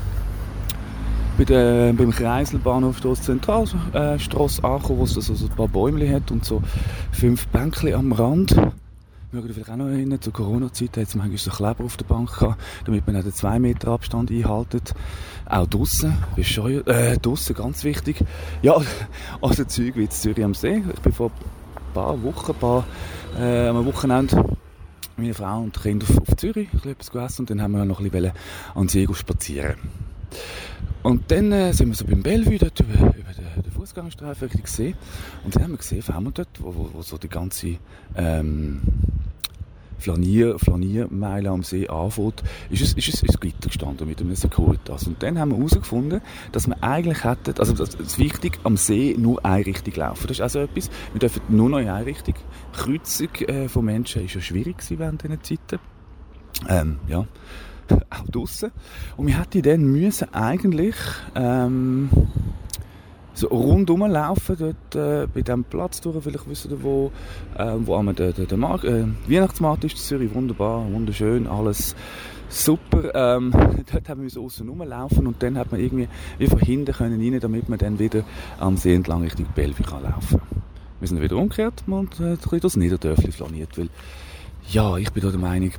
bei 1.37 1.43
der, 1.43 1.93
beim 1.93 2.09
Kreiselbahnhof 2.09 2.99
der 2.99 3.13
Zentralstraße 3.13 4.61
äh, 4.63 4.65
angekommen, 4.65 4.99
wo 4.99 5.03
es 5.03 5.15
also 5.17 5.35
so 5.35 5.45
ein 5.45 5.55
paar 5.55 5.67
Bäume 5.67 6.11
hat 6.11 6.31
und 6.31 6.45
so 6.45 6.63
fünf 7.11 7.45
Bänkchen 7.49 7.93
am 7.93 8.11
Rand. 8.11 8.55
Wir 9.33 9.41
schauen 9.41 9.51
vielleicht 9.51 9.69
auch 9.71 9.77
noch 9.77 9.87
hin, 9.87 10.15
zur 10.21 10.31
Corona-Zeit 10.31 10.95
hat 10.95 11.07
es 11.07 11.15
manchmal 11.15 11.39
so 11.39 11.49
Kleber 11.49 11.83
auf 11.85 11.97
der 11.97 12.05
Bank 12.05 12.37
gehabt, 12.37 12.61
damit 12.85 13.07
man 13.07 13.15
auch 13.15 13.23
den 13.23 13.33
2 13.33 13.57
Meter 13.57 13.87
Abstand 13.87 14.29
einhaltet. 14.29 14.93
Auch 15.49 15.65
draussen, 15.65 16.15
bescheuert, 16.35 16.87
äh, 16.87 17.17
draussen, 17.17 17.55
ganz 17.55 17.83
wichtig. 17.83 18.23
Ja, 18.61 18.79
also 19.41 19.65
Zeug 19.65 19.95
wie 19.95 20.07
Zürich 20.07 20.45
am 20.45 20.53
See. 20.53 20.83
Ich 20.93 21.01
bin 21.01 21.11
vor 21.11 21.31
ein 21.31 21.93
paar 21.95 22.21
Wochen, 22.21 22.51
ein 22.51 22.59
paar, 22.59 22.85
äh, 23.39 23.69
am 23.69 23.83
Wochenende 23.87 24.55
meine 25.17 25.33
Frau 25.33 25.61
und 25.61 25.81
Kinder 25.81 26.05
auf, 26.07 26.29
auf 26.29 26.37
Zürich 26.37 26.69
etwas 26.85 27.09
gegessen 27.09 27.41
und 27.41 27.49
dann 27.49 27.59
haben 27.59 27.71
wir 27.71 27.85
noch 27.85 28.01
ein 28.01 28.11
bisschen 28.11 28.33
an 28.75 28.87
See 28.87 29.07
spazieren. 29.11 29.77
Und 31.01 31.31
dann 31.31 31.51
äh, 31.51 31.73
sind 31.73 31.89
wir 31.89 31.95
so 31.95 32.05
beim 32.05 32.21
Bellevue 32.21 32.59
dort 32.59 32.79
über, 32.79 32.93
über 32.93 33.33
den, 33.33 33.63
den 33.63 33.71
Fußgängerstreifen 33.71 34.49
gesehen 34.61 34.95
und 35.43 35.55
dann 35.55 35.63
haben 35.63 35.71
wir 35.71 35.77
gesehen, 35.77 36.03
allem 36.13 36.31
dort, 36.35 36.49
wo, 36.59 36.75
wo, 36.75 36.89
wo 36.93 37.01
so 37.01 37.17
die 37.17 37.29
ganze 37.29 37.77
ähm, 38.15 38.81
Flanier, 40.03 40.59
Flaniermeile 40.59 41.49
am 41.49 41.63
See 41.63 41.87
anfängt, 41.87 42.43
ist 42.69 42.81
es, 42.81 42.93
ist 42.93 43.07
es, 43.07 43.23
ist 43.23 43.39
Gitter 43.39 43.69
gestanden 43.69 44.07
mit 44.07 44.19
einem 44.19 44.35
Securitas. 44.35 45.07
Und 45.07 45.23
dann 45.23 45.39
haben 45.39 45.51
wir 45.51 45.57
herausgefunden, 45.57 46.21
dass 46.51 46.67
wir 46.67 46.75
eigentlich 46.83 47.23
hätten, 47.23 47.57
also 47.57 47.73
das 47.73 47.95
ist 47.95 48.19
wichtig, 48.19 48.59
am 48.63 48.75
See 48.75 49.15
nur 49.17 49.43
eine 49.45 49.65
Richtung 49.65 49.93
laufen. 49.95 50.27
Das 50.27 50.37
ist 50.37 50.41
also 50.41 50.59
etwas, 50.59 50.89
wir 51.13 51.19
dürfen 51.19 51.41
nur 51.47 51.69
noch 51.69 51.79
in 51.79 51.87
eine 51.87 52.05
Richtung. 52.05 52.35
Kreuzung 52.73 53.33
äh, 53.47 53.69
von 53.69 53.85
Menschen 53.85 54.25
ist 54.25 54.35
ja 54.35 54.41
schwierig 54.41 54.77
gewesen 54.79 54.99
während 54.99 55.23
diesen 55.23 55.41
Zeiten. 55.41 55.79
Ähm, 56.67 56.99
ja, 57.07 57.25
auch 58.09 58.27
draussen. 58.29 58.71
Und 59.15 59.27
wir 59.27 59.39
hätten 59.39 59.61
dann 59.61 59.83
müssen 59.83 60.33
eigentlich, 60.33 60.95
ähm, 61.35 62.09
so 63.33 63.47
rundum 63.47 64.01
laufen, 64.01 64.55
dort 64.57 64.95
äh, 64.95 65.27
bei 65.27 65.41
diesem 65.41 65.63
Platz 65.63 66.01
durch, 66.01 66.23
vielleicht 66.23 66.47
wisst 66.47 66.65
ihr, 66.65 66.83
wo, 66.83 67.11
äh, 67.57 67.73
wo 67.79 67.95
einmal 67.95 68.13
der, 68.13 68.31
der, 68.31 68.45
der 68.45 68.57
Markt, 68.57 68.83
äh, 68.85 69.05
Weihnachtsmarkt 69.27 69.83
ist 69.83 69.93
in 69.93 69.99
Zürich, 69.99 70.33
wunderbar, 70.33 70.85
wunderschön, 70.91 71.47
alles 71.47 71.95
super. 72.49 73.11
Ähm, 73.15 73.51
dort 73.91 74.09
haben 74.09 74.21
wir 74.21 74.29
so 74.29 74.45
außen 74.45 74.67
rumlaufen 74.67 75.27
und 75.27 75.41
dann 75.41 75.57
hat 75.57 75.71
man 75.71 75.81
irgendwie 75.81 76.07
wie 76.37 76.47
von 76.47 76.59
hinten 76.59 76.93
können 76.93 77.19
rein, 77.19 77.39
damit 77.39 77.69
man 77.69 77.79
dann 77.79 77.99
wieder 77.99 78.23
am 78.59 78.77
See 78.77 78.93
entlang 78.93 79.23
Richtung 79.23 79.47
Bellevue 79.55 79.85
kann 79.85 80.03
laufen. 80.03 80.41
Wir 80.99 81.07
sind 81.07 81.21
wieder 81.21 81.35
umgekehrt 81.35 81.83
und 81.87 82.19
äh, 82.19 82.37
das 82.59 82.77
Niederdörfli 82.77 83.31
flaniert, 83.31 83.77
weil 83.77 83.89
ja, 84.69 84.95
ich 84.97 85.11
bin 85.11 85.23
da 85.23 85.29
der 85.29 85.39
Meinung, 85.39 85.71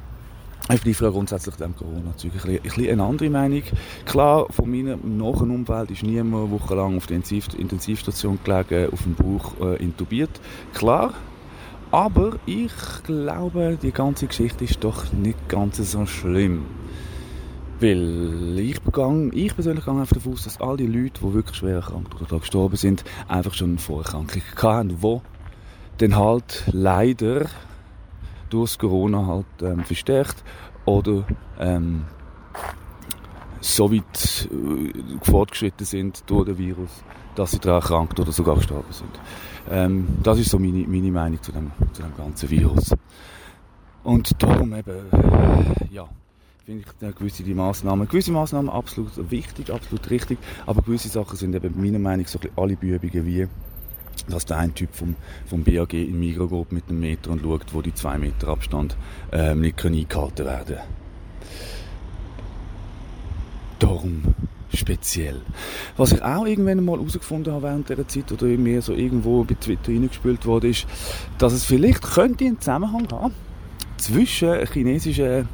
ich 0.72 0.80
bin 0.80 0.94
grundsätzlich 0.94 1.56
dem 1.56 1.76
Corona-Zeug 1.76 2.32
ein, 2.46 2.60
bisschen 2.62 2.88
eine 2.88 3.02
andere 3.02 3.28
Meinung. 3.28 3.62
Klar, 4.06 4.46
von 4.50 4.70
meinem 4.70 5.18
nahen 5.18 5.50
Umfeld 5.50 5.90
ist 5.90 6.02
niemand 6.02 6.50
wochenlang 6.50 6.96
auf 6.96 7.06
der 7.06 7.16
Intensivstation 7.16 8.38
gelegen, 8.42 8.90
auf 8.90 9.02
dem 9.02 9.14
Bauch 9.14 9.52
äh, 9.60 9.76
intubiert. 9.82 10.30
Klar, 10.72 11.12
aber 11.90 12.38
ich 12.46 12.72
glaube, 13.04 13.78
die 13.80 13.92
ganze 13.92 14.26
Geschichte 14.26 14.64
ist 14.64 14.82
doch 14.82 15.12
nicht 15.12 15.48
ganz 15.48 15.76
so 15.76 16.06
schlimm. 16.06 16.64
Weil 17.78 18.58
ich, 18.58 18.80
begann, 18.80 19.32
ich 19.34 19.54
persönlich 19.54 19.84
gehe 19.84 19.94
davon 19.94 20.32
aus, 20.32 20.44
dass 20.44 20.60
all 20.62 20.78
die 20.78 20.86
Leute, 20.86 21.20
die 21.20 21.34
wirklich 21.34 21.56
schwer 21.56 21.76
erkrankt 21.76 22.20
oder 22.22 22.38
gestorben 22.38 22.76
sind, 22.76 23.04
einfach 23.28 23.52
schon 23.52 23.70
eine 23.70 23.78
Vorerkrankung 23.78 24.42
hatten, 24.56 24.96
die 24.98 25.20
dann 25.98 26.16
halt 26.16 26.64
leider 26.72 27.46
durch 28.54 28.78
Corona 28.78 29.26
halt 29.26 29.46
ähm, 29.62 29.84
verstärkt 29.84 30.44
oder 30.84 31.24
ähm, 31.58 32.04
so 33.60 33.92
weit 33.92 34.48
äh, 34.52 34.92
fortgeschritten 35.22 35.84
sind 35.84 36.22
durch 36.26 36.46
den 36.46 36.58
Virus, 36.58 37.02
dass 37.34 37.50
sie 37.50 37.58
daran 37.58 37.82
erkrankt 37.82 38.20
oder 38.20 38.30
sogar 38.30 38.54
gestorben 38.54 38.92
sind. 38.92 39.10
Ähm, 39.68 40.06
das 40.22 40.38
ist 40.38 40.50
so 40.50 40.58
meine, 40.60 40.86
meine 40.86 41.10
Meinung 41.10 41.42
zu 41.42 41.50
dem, 41.50 41.72
zu 41.92 42.02
dem 42.02 42.16
ganzen 42.16 42.48
Virus. 42.48 42.94
Und 44.04 44.40
darum 44.40 44.72
eben, 44.72 45.10
äh, 45.10 45.92
ja, 45.92 46.06
finde 46.64 46.84
ich 46.86 47.08
äh, 47.08 47.12
gewisse 47.12 47.42
die 47.42 47.54
Massnahmen, 47.54 48.06
gewisse 48.06 48.30
Massnahmen 48.30 48.70
absolut 48.70 49.30
wichtig, 49.30 49.72
absolut 49.72 50.08
richtig, 50.10 50.38
aber 50.66 50.82
gewisse 50.82 51.08
Sachen 51.08 51.36
sind 51.36 51.56
eben 51.56 51.74
meiner 51.80 51.98
Meinung 51.98 52.24
nach 52.24 52.28
so 52.28 52.38
alle 52.54 52.76
Bübungen 52.76 53.26
wie 53.26 53.48
dass 54.28 54.46
der 54.46 54.58
ein 54.58 54.74
Typ 54.74 54.94
vom, 54.94 55.16
vom 55.46 55.64
BAG 55.64 55.92
in 55.92 56.18
Migros 56.18 56.50
geht 56.50 56.72
mit 56.72 56.84
einem 56.88 57.00
Meter 57.00 57.30
und 57.30 57.42
schaut, 57.42 57.74
wo 57.74 57.82
die 57.82 57.94
zwei 57.94 58.18
Meter 58.18 58.48
Abstand 58.48 58.96
ähm, 59.32 59.60
nicht 59.60 59.76
können 59.76 59.96
eingehalten 59.96 60.46
werden 60.46 60.78
Darum 63.78 64.22
speziell. 64.72 65.40
Was 65.96 66.12
ich 66.12 66.22
auch 66.22 66.46
irgendwann 66.46 66.84
mal 66.84 66.98
herausgefunden 66.98 67.52
habe 67.52 67.64
während 67.64 67.88
dieser 67.88 68.08
Zeit 68.08 68.32
oder 68.32 68.46
mir 68.46 68.82
so 68.82 68.92
irgendwo 68.92 69.44
bei 69.44 69.54
Twitter 69.54 69.88
reingespült 69.88 70.46
wurde, 70.46 70.68
ist, 70.68 70.86
dass 71.38 71.52
es 71.52 71.64
vielleicht 71.64 72.02
könnte 72.02 72.44
einen 72.44 72.60
Zusammenhang 72.60 73.06
haben 73.12 73.34
zwischen 73.96 74.66
chinesischen 74.66 75.48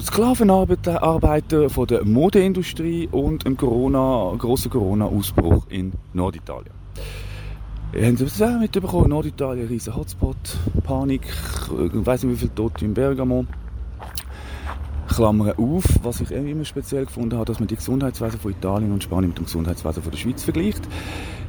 Sklavenarbeiter 0.00 1.70
von 1.70 1.86
der 1.86 2.04
Modeindustrie 2.04 3.08
und 3.10 3.46
einem 3.46 3.56
Corona, 3.56 4.34
grossen 4.36 4.70
Corona-Ausbruch 4.70 5.66
in 5.68 5.92
Norditalien. 6.12 6.74
Haben 7.94 8.16
Sie 8.16 8.24
das 8.24 8.42
auch 8.42 8.58
mitbekommen? 8.58 9.10
Norditalien, 9.10 9.68
riesen 9.68 9.94
Hotspot, 9.94 10.36
Panik, 10.82 11.22
ich 11.22 12.06
weiß 12.06 12.24
nicht 12.24 12.32
wie 12.32 12.38
viele 12.38 12.54
Tote 12.54 12.84
in 12.84 12.94
Bergamo. 12.94 13.46
Klammern 15.08 15.52
auf, 15.56 15.84
was 16.02 16.20
ich 16.20 16.32
immer 16.32 16.64
speziell 16.64 17.06
gefunden 17.06 17.36
habe, 17.36 17.44
dass 17.44 17.60
man 17.60 17.68
die 17.68 17.76
Gesundheitswesen 17.76 18.40
von 18.40 18.50
Italien 18.50 18.90
und 18.90 19.04
Spanien 19.04 19.28
mit 19.28 19.38
dem 19.38 19.44
Gesundheitswesen 19.44 20.02
von 20.02 20.10
der 20.10 20.18
Schweiz 20.18 20.42
vergleicht. 20.42 20.82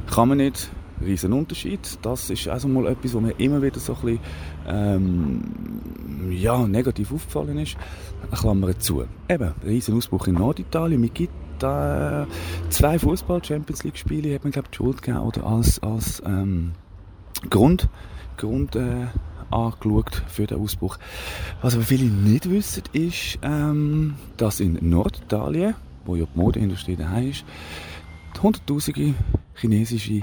Kann 0.08 0.28
man 0.28 0.38
nicht 0.38 0.70
riesen 1.04 1.32
Unterschied. 1.32 1.98
Das 2.02 2.30
ist 2.30 2.48
also 2.48 2.68
mal 2.68 2.86
etwas, 2.86 3.14
was 3.14 3.22
mir 3.22 3.38
immer 3.38 3.62
wieder 3.62 3.80
so 3.80 3.94
ein 3.94 4.00
bisschen, 4.00 4.20
ähm, 4.66 5.42
ja, 6.30 6.66
negativ 6.66 7.12
aufgefallen 7.12 7.58
ist. 7.58 7.76
Klammer 8.32 8.78
zu. 8.78 9.04
Eben, 9.28 9.52
riesen 9.64 9.96
Ausbruch 9.96 10.26
in 10.26 10.34
Norditalien. 10.34 11.00
Mir 11.00 11.10
gibt 11.10 11.62
äh, 11.62 12.26
zwei 12.68 12.98
Fußball-Champions 12.98 13.84
League-Spiele, 13.84 14.34
hat 14.34 14.44
man, 14.44 14.52
glaube 14.52 14.66
ich, 14.66 14.70
die 14.70 14.76
Schuld 14.76 15.02
gegeben, 15.02 15.24
oder 15.24 15.46
als, 15.46 15.82
als 15.82 16.22
ähm, 16.26 16.72
Grund, 17.50 17.88
Grund 18.36 18.76
äh, 18.76 19.06
angeschaut 19.50 20.22
für 20.26 20.46
den 20.46 20.58
Ausbruch. 20.58 20.98
Was 21.62 21.74
aber 21.74 21.84
viele 21.84 22.04
nicht 22.04 22.50
wissen, 22.50 22.82
ist, 22.92 23.38
ähm, 23.42 24.14
dass 24.36 24.60
in 24.60 24.78
Norditalien, 24.80 25.74
wo 26.04 26.16
ja 26.16 26.24
die 26.24 26.38
Modeindustrie 26.38 26.96
daheim 26.96 27.30
ist, 27.30 27.44
hunderttausende 28.42 29.14
chinesische 29.54 30.20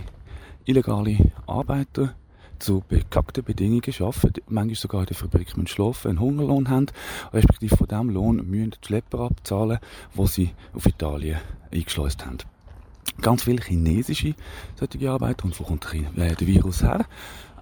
illegale 0.65 1.31
Arbeiter 1.47 2.15
zu 2.59 2.83
bekackten 2.87 3.43
Bedingungen 3.43 3.81
arbeiten, 3.99 4.41
manchmal 4.47 4.75
sogar 4.75 5.01
in 5.01 5.07
der 5.07 5.15
Fabrik 5.17 5.57
müssen 5.57 5.67
schlafen, 5.67 6.09
einen 6.09 6.19
Hungerlohn 6.19 6.69
haben, 6.69 6.87
respektive 7.33 7.75
von 7.75 7.87
diesem 7.87 8.09
Lohn 8.09 8.35
müssen 8.49 8.71
die 8.71 8.87
Schlepper 8.87 9.19
abzahlen, 9.19 9.79
die 10.17 10.27
sie 10.27 10.51
auf 10.73 10.85
Italien 10.85 11.39
eingeschleust 11.71 12.25
haben. 12.25 12.37
Ganz 13.21 13.43
viele 13.43 13.61
chinesische 13.61 14.33
solche 14.75 15.11
Arbeiter. 15.11 15.45
Und 15.45 15.59
wo 15.59 15.63
kommt 15.63 15.85
der 15.93 16.39
Virus 16.39 16.83
her? 16.83 17.05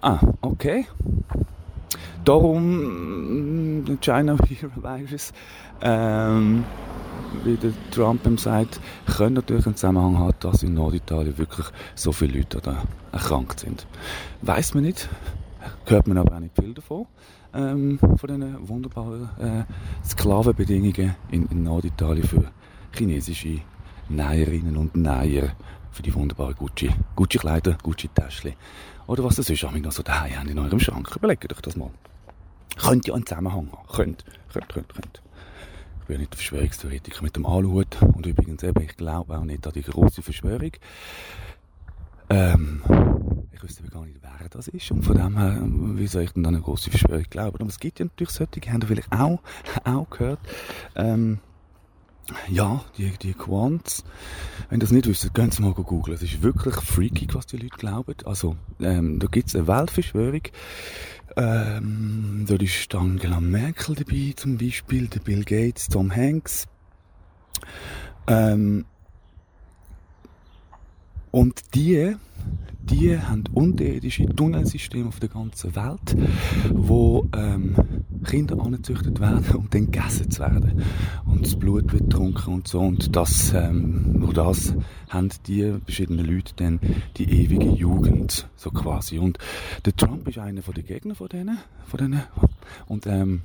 Ah, 0.00 0.20
okay. 0.40 0.86
Darum 2.24 3.84
der 3.84 3.96
China 3.96 4.36
Virus, 4.38 5.32
ähm, 5.80 6.64
wie 7.44 7.56
der 7.56 7.72
Trump 7.90 8.26
ihm 8.26 8.38
sagt, 8.38 8.80
können 9.06 9.34
natürlich 9.34 9.66
einen 9.66 9.76
Zusammenhang 9.76 10.18
haben, 10.18 10.34
dass 10.40 10.62
in 10.62 10.74
Norditalien 10.74 11.36
wirklich 11.38 11.66
so 11.94 12.12
viele 12.12 12.38
Leute 12.38 12.60
da 12.60 12.82
erkrankt 13.12 13.60
sind. 13.60 13.86
Weiß 14.42 14.74
man 14.74 14.84
nicht, 14.84 15.08
hört 15.86 16.06
man 16.06 16.18
aber 16.18 16.36
auch 16.36 16.40
nicht 16.40 16.54
viel 16.54 16.74
davon, 16.74 17.06
ähm, 17.54 17.98
von 17.98 18.18
diesen 18.28 18.68
wunderbaren 18.68 19.28
äh, 19.38 19.64
Sklavenbedingungen 20.04 21.14
in, 21.30 21.46
in 21.46 21.62
Norditalien 21.62 22.26
für 22.26 22.44
chinesische 22.92 23.60
Näherinnen 24.08 24.76
und 24.76 24.96
Näher, 24.96 25.54
für 25.90 26.02
die 26.02 26.14
wunderbaren 26.14 26.54
Gucci, 26.54 26.90
Gucci-Kleider, 27.16 27.76
Gucci-Täschchen 27.82 28.54
oder 29.06 29.24
was 29.24 29.36
das 29.36 29.50
ist, 29.50 29.64
auch 29.64 29.72
noch 29.72 29.92
so 29.92 30.02
daheim 30.02 30.38
haben 30.38 30.48
in 30.48 30.58
eurem 30.58 30.80
Schrank. 30.80 31.14
Überlegt 31.14 31.52
euch 31.52 31.60
das 31.60 31.76
mal. 31.76 31.90
Könnte 32.76 33.08
ja 33.08 33.14
einen 33.14 33.26
Zusammenhang 33.26 33.68
haben. 33.72 33.88
Könnt, 33.92 34.24
könnt, 34.52 34.68
könnt, 34.68 34.94
könnt. 34.94 35.22
Ich 36.02 36.08
bin 36.08 36.18
nicht 36.18 36.32
der 36.32 36.38
Verschwörungstheoretiker 36.38 37.22
mit 37.22 37.36
dem 37.36 37.46
Aluhut. 37.46 38.02
Und 38.02 38.26
übrigens 38.26 38.64
eben, 38.64 38.82
ich 38.82 38.96
glaube 38.96 39.38
auch 39.38 39.44
nicht 39.44 39.64
an 39.64 39.72
die 39.72 39.82
große 39.82 40.20
Verschwörung. 40.20 40.72
Ähm, 42.28 42.82
ich 43.52 43.62
wüsste 43.62 43.84
gar 43.84 44.04
nicht, 44.04 44.18
wer 44.20 44.48
das 44.48 44.66
ist. 44.66 44.90
Und 44.90 45.04
von 45.04 45.16
dem 45.16 45.38
her, 45.38 45.62
wie 45.62 46.06
soll 46.08 46.22
ich 46.22 46.32
denn 46.32 46.44
an 46.44 46.56
eine 46.56 46.64
große 46.64 46.90
Verschwörung 46.90 47.24
glauben? 47.30 47.56
Aber 47.60 47.68
es 47.68 47.78
gibt 47.78 48.00
ja 48.00 48.06
natürlich 48.06 48.30
solche, 48.30 48.60
die 48.60 48.68
haben 48.68 48.82
vielleicht 48.82 49.12
auch, 49.12 49.40
auch 49.84 50.10
gehört. 50.10 50.40
Ähm, 50.96 51.38
ja, 52.48 52.84
die, 52.98 53.10
die 53.18 53.34
Quants, 53.34 54.04
wenn 54.68 54.78
ihr 54.78 54.82
das 54.82 54.90
nicht 54.90 55.06
wisst, 55.06 55.32
könnt 55.34 55.58
ihr 55.58 55.64
mal 55.64 55.72
googeln. 55.72 56.16
Es 56.16 56.22
ist 56.22 56.42
wirklich 56.42 56.74
freaky, 56.74 57.28
was 57.32 57.46
die 57.46 57.58
Leute 57.58 57.76
glauben. 57.76 58.14
Also, 58.24 58.56
ähm, 58.80 59.20
da 59.20 59.28
gibt 59.28 59.48
es 59.48 59.56
eine 59.56 59.68
Weltverschwörung. 59.68 60.42
Ähm, 61.36 62.44
da 62.48 62.56
ist 62.56 62.94
Angela 62.94 63.40
Merkel 63.40 63.94
dabei, 63.94 64.34
zum 64.36 64.58
Beispiel, 64.58 65.06
der 65.08 65.20
Bill 65.20 65.44
Gates, 65.44 65.88
Tom 65.88 66.14
Hanks. 66.14 66.66
Ähm, 68.26 68.84
und 71.32 71.74
die 71.74 72.14
die 72.84 73.18
haben 73.18 73.44
unterirdische 73.54 74.26
Tunnelsysteme 74.26 75.08
auf 75.08 75.20
der 75.20 75.28
ganzen 75.28 75.74
Welt, 75.76 76.16
wo 76.72 77.26
ähm, 77.34 77.76
Kinder 78.24 78.60
angezüchtet 78.60 79.20
werden, 79.20 79.44
um 79.54 79.70
dann 79.70 79.90
gegessen 79.90 80.30
zu 80.30 80.40
werden. 80.40 80.82
Und 81.24 81.46
das 81.46 81.56
Blut 81.56 81.92
wird 81.92 82.10
getrunken 82.10 82.54
und 82.54 82.68
so. 82.68 82.80
Und 82.80 83.14
das, 83.14 83.52
ähm, 83.54 84.18
nur 84.18 84.34
das 84.34 84.74
haben 85.08 85.28
die 85.46 85.74
verschiedenen 85.84 86.26
Leute 86.26 86.54
dann 86.56 86.80
die 87.16 87.30
ewige 87.30 87.70
Jugend, 87.70 88.48
so 88.56 88.70
quasi. 88.70 89.18
Und 89.18 89.38
der 89.84 89.94
Trump 89.94 90.28
ist 90.28 90.38
einer 90.38 90.62
von 90.62 90.74
den 90.74 90.86
Gegnern 90.86 91.16
von 91.16 91.28
denen, 91.28 91.58
von 91.86 91.98
denen. 91.98 92.22
Und 92.88 93.06
ähm, 93.06 93.42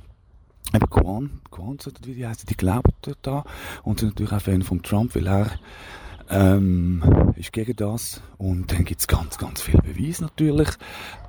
eben 0.74 0.90
Quan, 0.90 1.30
Quan, 1.50 1.78
wie 2.04 2.14
die 2.14 2.26
heißen, 2.26 2.46
die 2.48 2.56
glauben 2.56 2.92
da 3.22 3.44
und 3.84 4.00
sind 4.00 4.10
natürlich 4.10 4.32
auch 4.32 4.42
Fan 4.42 4.62
von 4.62 4.82
Trump, 4.82 5.14
weil 5.14 5.28
er 5.28 5.50
ähm, 6.30 7.32
ist 7.36 7.52
gegen 7.52 7.74
das. 7.76 8.20
Und 8.36 8.72
dann 8.72 8.84
gibt 8.84 9.00
es 9.00 9.06
ganz, 9.06 9.38
ganz 9.38 9.60
viel 9.60 9.80
Beweis 9.80 10.20
natürlich 10.20 10.68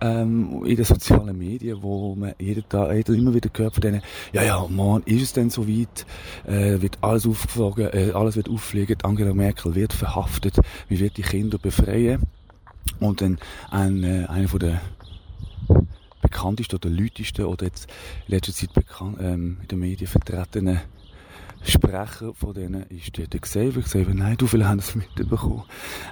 ähm, 0.02 0.64
in 0.66 0.76
den 0.76 0.86
sozialen 0.86 1.38
Medien, 1.38 1.82
wo 1.82 2.16
man 2.16 2.34
jeden 2.40 2.68
Tag, 2.68 2.94
jeder 2.94 3.14
immer 3.14 3.34
wieder 3.34 3.50
hört 3.56 3.74
von 3.74 3.82
denen, 3.82 4.02
ja, 4.34 4.44
ja, 4.44 4.66
Mann, 4.68 5.04
ist 5.04 5.22
es 5.22 5.34
denn 5.34 5.50
so 5.50 5.68
weit? 5.68 6.06
Äh, 6.46 6.82
wird 6.82 6.98
alles 7.02 7.26
aufgeflogen, 7.26 7.90
äh, 7.92 8.12
alles 8.12 8.36
wird 8.36 8.50
auffliegen, 8.50 8.98
Angela 9.04 9.34
Merkel 9.34 9.76
wird 9.76 9.94
verhaftet, 9.94 10.60
wie 10.88 11.00
wird 11.00 11.18
die 11.18 11.24
Kinder 11.24 11.58
befreien? 11.58 12.24
Und 13.00 13.22
dann 13.22 13.40
ein, 13.70 14.04
äh, 14.04 14.26
einer 14.28 14.48
von 14.48 14.60
der 14.60 14.82
bekanntesten 16.22 16.76
oder 16.76 16.90
leutesten 16.90 17.46
oder 17.46 17.66
jetzt 17.66 17.88
in 18.28 18.36
letzter 18.36 18.54
Zeit 18.54 18.74
bekannt, 18.74 19.18
ähm, 19.22 19.58
in 19.62 19.68
den 19.68 19.80
Medien 19.80 20.08
vertretenen 20.08 20.82
Sprecher 21.64 22.34
von 22.34 22.54
denen 22.54 22.84
ist 22.84 23.18
der, 23.18 23.28
der 23.28 23.40
Xavier. 23.40 23.82
Xavier, 23.84 24.14
nein, 24.14 24.38
du, 24.38 24.48
viele 24.48 24.68
haben 24.68 24.80
es 24.80 24.96
mitbekommen. 24.96 25.64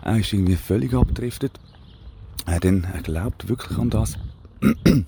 Er 0.03 0.17
ist 0.17 0.33
irgendwie 0.33 0.55
völlig 0.55 0.93
abgedriftet. 0.93 1.59
Er, 2.45 2.59
denn, 2.59 2.85
er 2.85 3.01
glaubt 3.01 3.49
wirklich 3.49 3.77
an 3.77 3.89
das, 3.89 4.17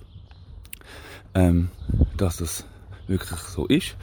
ähm, 1.34 1.70
dass 2.18 2.38
das 2.38 2.66
wirklich 3.10 3.40
so 3.40 3.66
ist. 3.66 3.96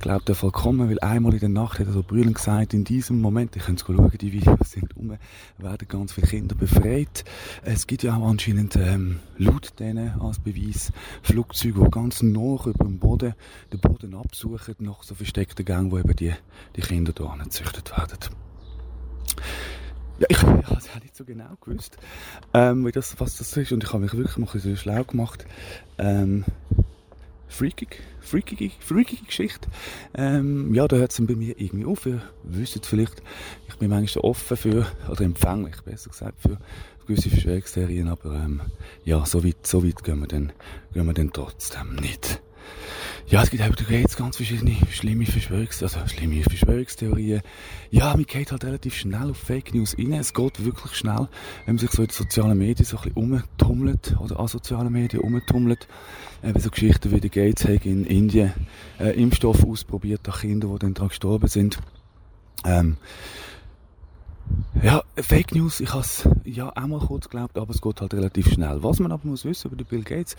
Glaubt 0.00 0.28
er 0.28 0.34
vollkommen, 0.34 0.88
weil 0.88 0.98
einmal 1.00 1.34
in 1.34 1.40
der 1.40 1.48
Nacht 1.48 1.78
hat 1.78 1.86
er 1.86 1.92
so 1.92 2.02
brüllend 2.02 2.34
gesagt, 2.36 2.74
in 2.74 2.84
diesem 2.84 3.20
Moment, 3.20 3.54
ich 3.56 3.64
könnt 3.64 3.80
schauen, 3.80 4.10
die 4.18 4.32
Videos 4.32 4.70
sind 4.70 4.96
um, 4.96 5.16
werden 5.58 5.88
ganz 5.88 6.12
viele 6.12 6.26
Kinder 6.26 6.54
befreit. 6.54 7.24
Es 7.62 7.86
gibt 7.86 8.02
ja 8.02 8.16
auch 8.16 8.26
anscheinend, 8.28 8.76
ähm, 8.76 9.20
laut 9.36 9.78
denen 9.78 10.20
als 10.20 10.38
Beweis, 10.38 10.92
Flugzeuge, 11.22 11.84
die 11.84 11.90
ganz 11.90 12.22
nah 12.22 12.56
über 12.64 12.84
dem 12.84 12.98
Boden, 12.98 13.34
den 13.72 13.80
Boden 13.80 14.14
absuchen, 14.14 14.74
nach 14.78 15.02
so 15.02 15.14
versteckten 15.14 15.64
Gängen, 15.64 15.90
wo 15.90 15.98
eben 15.98 16.16
die, 16.16 16.32
die 16.76 16.80
Kinder 16.80 17.12
da 17.12 17.24
angezüchtet 17.26 17.90
werden. 17.90 18.18
Ja, 20.20 20.26
ich, 20.28 20.36
ich 20.42 20.44
habe 20.44 20.76
es 20.78 20.90
auch 20.90 21.02
nicht 21.02 21.16
so 21.16 21.24
genau 21.24 21.56
gewusst, 21.60 21.96
ähm, 22.54 22.86
wie 22.86 22.92
das, 22.92 23.18
was 23.18 23.36
das 23.38 23.56
ist. 23.56 23.72
Und 23.72 23.84
ich 23.84 23.92
habe 23.92 24.02
mich 24.02 24.14
wirklich 24.14 24.36
mal 24.36 24.46
ein 24.46 24.52
bisschen 24.52 24.76
schlau 24.76 25.02
gemacht. 25.04 25.46
Ähm, 25.98 26.44
freakig, 27.50 28.00
freakige, 28.20 28.70
freakige 28.80 29.24
Geschichte. 29.26 29.68
Ähm, 30.14 30.72
ja, 30.74 30.88
da 30.88 30.96
hört 30.96 31.10
es 31.10 31.20
bei 31.26 31.34
mir 31.34 31.60
irgendwie 31.60 31.84
auf. 31.84 32.06
Ihr 32.06 32.22
wisst 32.44 32.86
vielleicht, 32.86 33.22
ich 33.68 33.74
bin 33.76 33.90
manchmal 33.90 34.24
offen 34.24 34.56
für, 34.56 34.86
oder 35.08 35.20
empfänglich, 35.22 35.76
besser 35.82 36.10
gesagt, 36.10 36.40
für 36.40 36.58
gewisse 37.06 37.28
Verschwörungstheorien, 37.28 38.08
aber 38.08 38.36
ähm, 38.36 38.60
ja, 39.04 39.26
so 39.26 39.44
weit, 39.44 39.66
so 39.66 39.84
weit 39.84 40.02
gehen 40.04 40.20
wir 40.20 40.28
dann, 40.28 40.52
gehen 40.94 41.06
wir 41.06 41.12
dann 41.12 41.32
trotzdem 41.32 41.96
nicht. 41.96 42.40
Ja, 43.30 43.44
es 43.44 43.50
gibt 43.50 43.62
auch 43.62 43.90
jetzt 43.90 44.16
ganz 44.16 44.36
verschiedene 44.36 44.76
schlimme 44.90 45.24
Verschwörungs 45.24 45.82
also 45.84 46.00
schlimme 46.08 46.42
Verschwörungstheorien. 46.42 47.42
Ja, 47.90 48.14
man 48.16 48.24
geht 48.24 48.50
halt 48.50 48.64
relativ 48.64 48.96
schnell 48.96 49.30
auf 49.30 49.36
Fake 49.36 49.72
News 49.72 49.96
rein. 49.96 50.14
Es 50.14 50.34
geht 50.34 50.64
wirklich 50.64 50.94
schnell, 50.94 51.28
wenn 51.64 51.76
man 51.76 51.78
sich 51.78 51.92
so 51.92 52.02
in 52.02 52.08
den 52.08 52.14
sozialen 52.14 52.58
Medien 52.58 52.84
so 52.84 52.96
ein 52.96 53.02
bisschen 53.04 53.16
umtummelt 53.16 54.16
oder 54.18 54.40
an 54.40 54.48
sozialen 54.48 54.92
Medien 54.92 55.22
umtummelt. 55.22 55.86
Eben 56.42 56.58
so 56.58 56.70
Geschichten 56.70 57.12
wie 57.12 57.20
die 57.20 57.30
Gates 57.30 57.68
hat 57.68 57.86
in 57.86 58.04
Indien 58.04 58.52
äh, 58.98 59.10
Impfstoff 59.10 59.64
ausprobiert 59.64 60.28
an 60.28 60.34
Kindern, 60.34 60.72
die 60.72 60.78
dann 60.80 60.94
daran 60.94 61.10
gestorben 61.10 61.46
sind. 61.46 61.78
Ähm, 62.64 62.96
ja, 64.82 65.02
Fake 65.16 65.54
News, 65.54 65.80
ich 65.80 65.90
habe 65.90 66.00
es 66.00 66.28
ja 66.44 66.72
auch 66.74 66.86
mal 66.86 67.00
kurz 67.00 67.28
geglaubt, 67.28 67.58
aber 67.58 67.72
es 67.72 67.80
geht 67.80 68.00
halt 68.00 68.14
relativ 68.14 68.52
schnell. 68.52 68.82
Was 68.82 68.98
man 68.98 69.12
aber 69.12 69.28
muss 69.28 69.44
wissen 69.44 69.68
über 69.68 69.76
den 69.76 69.86
Bill 69.86 70.02
Gates, 70.02 70.36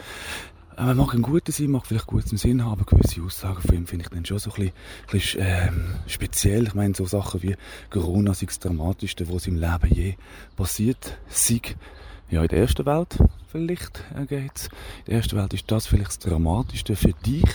man 0.77 0.97
mag 0.97 1.13
ein 1.13 1.21
guter 1.21 1.51
sein, 1.51 1.71
mag 1.71 1.85
vielleicht 1.85 2.07
guten 2.07 2.37
Sinn 2.37 2.65
haben, 2.65 2.85
gewisse 2.85 3.21
Aussagen 3.21 3.61
von 3.61 3.75
ihm 3.75 3.87
finde 3.87 4.05
ich 4.05 4.09
dann 4.09 4.25
schon 4.25 4.39
so 4.39 4.51
ein 4.51 4.55
bisschen, 4.55 4.71
ein 4.71 5.11
bisschen 5.11 5.41
ähm, 5.43 5.95
speziell. 6.07 6.67
Ich 6.67 6.73
meine, 6.73 6.95
so 6.95 7.05
Sachen 7.05 7.43
wie 7.43 7.55
Corona 7.89 8.33
sind 8.33 8.51
das 8.51 8.59
Dramatischste, 8.59 9.31
was 9.31 9.47
im 9.47 9.57
Leben 9.57 9.89
je 9.93 10.15
passiert 10.55 11.17
sei. 11.27 11.61
Ja, 12.29 12.41
in 12.41 12.47
der 12.47 12.59
ersten 12.59 12.85
Welt 12.85 13.17
vielleicht 13.51 14.03
äh, 14.15 14.25
geht's. 14.25 14.67
In 14.99 15.05
der 15.07 15.15
ersten 15.15 15.37
Welt 15.37 15.53
ist 15.53 15.69
das 15.69 15.87
vielleicht 15.87 16.07
das 16.07 16.19
Dramatischste 16.19 16.95
für 16.95 17.13
dich, 17.25 17.49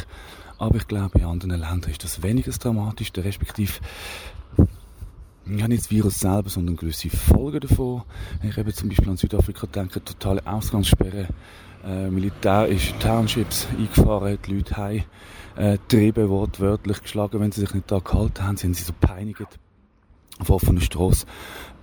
aber 0.59 0.77
ich 0.77 0.87
glaube, 0.87 1.19
in 1.19 1.25
anderen 1.25 1.61
Ländern 1.61 1.91
ist 1.91 2.05
das 2.05 2.23
weniger 2.23 2.51
das 2.51 2.59
Dramatischste, 2.59 3.25
respektive 3.25 3.73
ja, 5.49 5.69
nicht 5.69 5.85
das 5.85 5.91
Virus 5.91 6.19
selber, 6.19 6.51
sondern 6.51 6.77
gewisse 6.77 7.09
Folgen 7.09 7.61
davon. 7.61 8.03
Ich 8.43 8.57
habe 8.57 8.73
zum 8.73 8.89
Beispiel 8.89 9.09
an 9.09 9.17
Südafrika 9.17 9.67
denke, 9.67 10.03
totale 10.03 10.45
Ausgangssperre 10.45 11.29
äh, 11.87 12.11
Militär 12.11 12.67
ist 12.67 12.99
Townships 13.01 13.67
eingefahren, 13.79 14.39
die 14.45 14.55
Leute 14.55 14.77
heim 14.77 15.05
äh, 15.57 15.79
getrieben, 15.79 16.29
wortwörtlich 16.29 17.03
geschlagen, 17.03 17.41
wenn 17.41 17.53
sie 17.53 17.61
sich 17.61 17.75
nicht 17.75 17.91
da 17.91 17.99
gehalten 17.99 18.45
haben, 18.45 18.57
sind 18.57 18.77
sie 18.77 18.85
so 18.85 18.93
peinigt 19.01 19.59
auf 20.39 20.51
offener 20.51 20.81
Straße. 20.81 21.27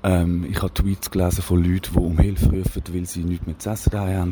Ähm, 0.04 0.46
ich 0.50 0.62
habe 0.62 0.74
Tweets 0.74 1.10
gelesen 1.10 1.42
von 1.42 1.64
Leuten, 1.64 1.94
die 1.94 2.00
um 2.00 2.18
Hilfe 2.20 2.50
rufen, 2.50 2.84
weil 2.92 3.06
sie 3.06 3.24
nichts 3.24 3.46
mehr 3.46 3.58
zu 3.58 3.70
essen 3.70 3.92
daheim 3.92 4.18
haben, 4.18 4.32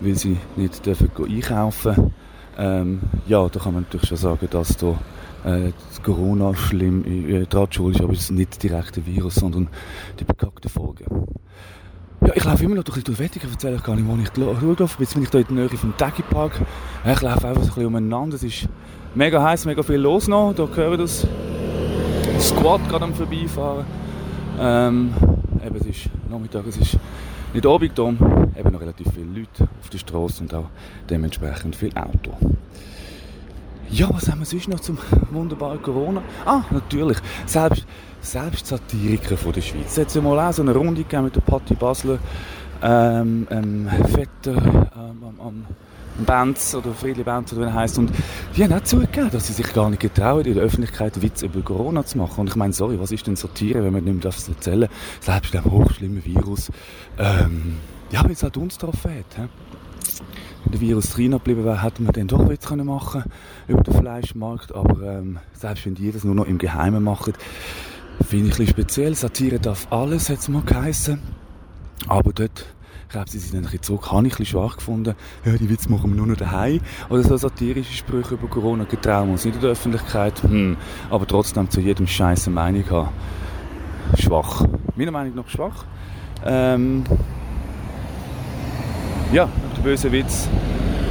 weil 0.00 0.14
sie 0.14 0.38
nicht 0.56 0.84
dürfen 0.84 1.10
einkaufen 1.16 2.14
ähm, 2.58 3.00
Ja, 3.26 3.48
da 3.48 3.60
kann 3.60 3.74
man 3.74 3.82
natürlich 3.84 4.08
schon 4.08 4.16
sagen, 4.16 4.48
dass 4.50 4.76
da 4.76 4.98
äh, 5.44 5.72
das 5.88 6.02
Corona 6.02 6.54
schlimm 6.54 7.04
äh, 7.04 7.44
dran 7.46 7.68
ist, 7.70 8.00
aber 8.00 8.12
es 8.12 8.20
ist 8.20 8.30
nicht 8.30 8.62
direkt 8.62 8.96
der 8.96 9.06
Virus, 9.06 9.36
sondern 9.36 9.68
die 10.18 10.24
bekackten 10.24 10.70
Folgen. 10.70 11.26
Ja, 12.24 12.34
ich 12.36 12.44
laufe 12.44 12.62
immer 12.64 12.76
noch 12.76 12.84
durch 12.84 13.02
die 13.02 13.18
Wettig, 13.18 13.42
ich 13.42 13.50
erzähle 13.50 13.74
euch 13.76 13.82
gar 13.82 13.96
nicht, 13.96 14.06
wo 14.06 14.16
ich 14.16 14.28
durchlaufe. 14.28 15.02
Jetzt 15.02 15.14
bin 15.14 15.24
ich 15.24 15.30
hier 15.30 15.40
in 15.40 15.56
der 15.56 15.66
Nähe 15.66 15.76
vom 15.76 15.96
Taggy 15.96 16.22
Park. 16.22 16.52
Ich 17.04 17.20
laufe 17.20 17.48
einfach 17.48 17.54
so 17.54 17.60
ein 17.60 17.66
bisschen 17.66 17.86
umeinander. 17.86 18.36
Es 18.36 18.44
ist 18.44 18.68
mega 19.16 19.42
heiß, 19.42 19.64
mega 19.64 19.82
viel 19.82 19.96
los 19.96 20.28
noch. 20.28 20.54
Da 20.54 20.68
hören 20.72 20.98
das 20.98 21.26
Squad 22.38 22.88
gerade 22.88 23.06
am 23.06 23.14
Vorbeifahren. 23.14 23.84
Ähm, 24.56 25.12
eben, 25.66 25.76
es 25.76 25.86
ist 25.86 26.10
Nachmittag, 26.30 26.64
es 26.68 26.76
ist 26.76 26.96
nicht 27.52 27.66
Abend, 27.66 27.98
eben 27.98 28.70
noch 28.70 28.80
relativ 28.80 29.08
viele 29.12 29.40
Leute 29.40 29.68
auf 29.80 29.90
der 29.90 29.98
Straße 29.98 30.44
und 30.44 30.54
auch 30.54 30.66
dementsprechend 31.10 31.74
viel 31.74 31.90
Auto. 31.96 32.36
Ja, 33.90 34.08
was 34.10 34.30
haben 34.30 34.38
wir 34.38 34.46
sonst 34.46 34.68
noch 34.68 34.80
zum 34.80 34.96
wunderbaren 35.32 35.82
Corona? 35.82 36.22
Ah, 36.46 36.62
natürlich. 36.70 37.18
Selbst, 37.46 37.84
selbst 38.22 38.66
Satiriker 38.66 39.36
von 39.36 39.52
der 39.52 39.60
Schweiz. 39.60 39.86
Es 39.88 39.98
hat 39.98 40.14
ja 40.14 40.20
mal 40.22 40.48
auch 40.48 40.52
so 40.52 40.62
eine 40.62 40.74
Runde 40.74 41.02
gegeben 41.02 41.24
mit 41.24 41.36
der 41.36 41.40
Patti 41.40 41.74
Basler, 41.74 42.18
ähm, 42.82 43.46
ähm, 43.50 43.88
Vetter, 44.08 44.90
ähm, 44.96 45.22
ähm, 45.40 45.64
Benz 46.24 46.74
oder 46.74 46.92
Friedli 46.92 47.22
Benz 47.22 47.52
oder 47.52 47.62
wie 47.62 47.66
er 47.66 47.74
heisst. 47.74 47.98
Und 47.98 48.10
die 48.56 48.64
haben 48.64 48.72
auch 48.72 48.82
zugegeben, 48.84 49.30
dass 49.30 49.46
sie 49.46 49.52
sich 49.52 49.72
gar 49.72 49.90
nicht 49.90 50.00
getrauen, 50.00 50.44
in 50.44 50.54
der 50.54 50.62
Öffentlichkeit 50.62 51.20
Witze 51.20 51.46
über 51.46 51.62
Corona 51.62 52.04
zu 52.04 52.18
machen. 52.18 52.40
Und 52.40 52.48
ich 52.48 52.56
meine, 52.56 52.72
sorry, 52.72 52.98
was 53.00 53.12
ist 53.12 53.26
denn 53.26 53.36
Satire, 53.36 53.82
wenn 53.82 53.92
man 53.92 54.04
nicht 54.04 54.22
mehr 54.22 54.32
erzählen 54.32 54.80
darf? 54.82 54.90
Selbst 55.20 55.54
dem 55.54 55.64
hochschlimmen 55.64 56.24
Virus, 56.24 56.70
ähm, 57.18 57.76
ja, 58.10 58.22
wenn 58.24 58.32
es 58.32 58.42
halt 58.42 58.56
uns 58.56 58.78
getroffen 58.78 59.10
hat. 59.10 59.36
He? 59.36 59.48
der 60.72 60.80
Virus 60.80 61.10
drin 61.10 61.32
geblieben 61.32 61.64
wäre, 61.64 61.82
hätte 61.82 62.02
man 62.02 62.12
dann 62.12 62.28
doch 62.28 62.48
Witz 62.48 62.66
können 62.66 62.86
machen 62.86 63.24
über 63.68 63.82
den 63.82 63.94
Fleischmarkt. 63.94 64.74
Aber 64.74 65.02
ähm, 65.02 65.38
selbst 65.52 65.86
wenn 65.86 65.94
die 65.94 66.12
das 66.12 66.24
nur 66.24 66.34
noch 66.34 66.46
im 66.46 66.58
Geheimen 66.58 67.02
machen, 67.02 67.34
finde 68.28 68.50
ich 68.50 68.58
ein 68.58 68.66
speziell. 68.66 69.14
Satire 69.14 69.58
darf 69.58 69.86
alles, 69.90 70.28
hat 70.28 70.38
es 70.38 70.48
mal 70.48 70.62
geheissen. 70.62 71.20
Aber 72.08 72.32
dort 72.32 72.66
glaube, 73.12 73.30
sie 73.30 73.38
sind 73.38 73.58
ein 73.58 73.62
bisschen 73.62 73.82
zurück. 73.82 74.10
Habe 74.10 74.26
ich 74.26 74.34
ein 74.34 74.38
bisschen 74.38 74.46
schwach 74.46 74.76
gefunden. 74.76 75.14
Ja, 75.44 75.52
die 75.52 75.68
Witze 75.68 75.90
machen 75.90 76.10
wir 76.10 76.16
nur 76.16 76.26
noch 76.26 76.36
daheim. 76.36 76.80
Oder 77.10 77.22
so 77.22 77.36
satirische 77.36 77.92
Sprüche 77.92 78.34
über 78.34 78.48
Corona 78.48 78.84
getrauen 78.84 79.30
uns 79.30 79.44
nicht 79.44 79.54
in 79.54 79.60
der 79.60 79.70
Öffentlichkeit. 79.70 80.42
Hm. 80.42 80.76
Aber 81.10 81.26
trotzdem 81.26 81.70
zu 81.70 81.80
jedem 81.80 82.06
Scheiß 82.06 82.46
eine 82.46 82.54
Meinung 82.54 82.90
haben. 82.90 83.10
Schwach. 84.18 84.64
Meiner 84.96 85.12
Meinung 85.12 85.36
nach 85.36 85.48
schwach. 85.48 85.84
Ähm, 86.44 87.04
ja, 89.32 89.48
der 89.76 89.82
böse 89.82 90.10
Witz 90.10 90.48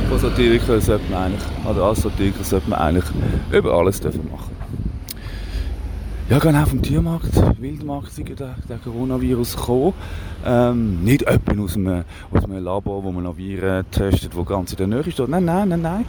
von 0.09 0.19
Satirikern 0.19 0.81
sollte 0.81 1.09
man 1.09 1.23
eigentlich, 1.23 1.43
oder 1.65 1.83
als 1.83 2.01
Satiriker 2.01 2.43
sollte 2.43 2.69
man 2.69 2.79
eigentlich 2.79 3.05
über 3.51 3.73
alles 3.73 4.01
dürfen 4.01 4.29
machen. 4.29 4.60
Ja, 6.31 6.39
genau 6.39 6.65
vom 6.65 6.81
Tiermarkt, 6.81 7.35
Wildmarkt, 7.59 8.13
sei 8.13 8.23
der, 8.23 8.55
der 8.69 8.77
Coronavirus 8.77 9.57
gekommen. 9.57 9.93
Ähm, 10.45 11.03
nicht 11.03 11.29
jemand 11.29 11.59
aus 11.59 11.75
einem, 11.75 12.05
aus 12.31 12.45
einem 12.45 12.63
Labor, 12.63 13.03
wo 13.03 13.11
man 13.11 13.25
noch 13.25 13.35
Viren 13.35 13.83
testet, 13.91 14.33
wo 14.33 14.45
ganz 14.45 14.71
in 14.71 14.77
der 14.77 14.87
Nähe 14.87 15.11
steht. 15.11 15.27
Nein, 15.27 15.43
nein, 15.43 15.67
nein, 15.67 15.81
nein. 15.81 16.05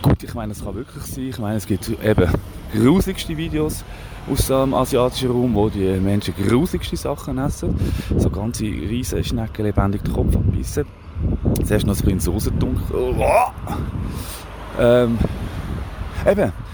Gut, 0.00 0.22
ich 0.22 0.32
meine, 0.32 0.52
es 0.52 0.64
kann 0.64 0.76
wirklich 0.76 1.04
sein. 1.04 1.28
Ich 1.28 1.38
meine, 1.38 1.56
es 1.56 1.66
gibt 1.66 1.90
eben 2.02 2.30
grusigste 2.72 3.36
Videos 3.36 3.84
aus 4.32 4.46
dem 4.46 4.72
asiatischen 4.72 5.30
Raum, 5.30 5.54
wo 5.54 5.68
die 5.68 6.00
Menschen 6.00 6.32
grusigste 6.34 6.96
Sachen 6.96 7.36
essen. 7.36 7.78
So 8.16 8.30
ganze 8.30 8.64
riesen 8.64 9.22
Schnecken 9.22 9.66
lebendig 9.66 10.04
den 10.04 10.14
Kopf 10.14 10.34
abbissen. 10.34 10.86
Zuerst 11.64 11.86
noch 11.86 11.94
ein 11.94 12.02
bisschen 12.02 12.20
Soße 12.20 12.50
dunkel. 12.52 13.14
Ähm, 14.80 15.18
eben. 16.26 16.65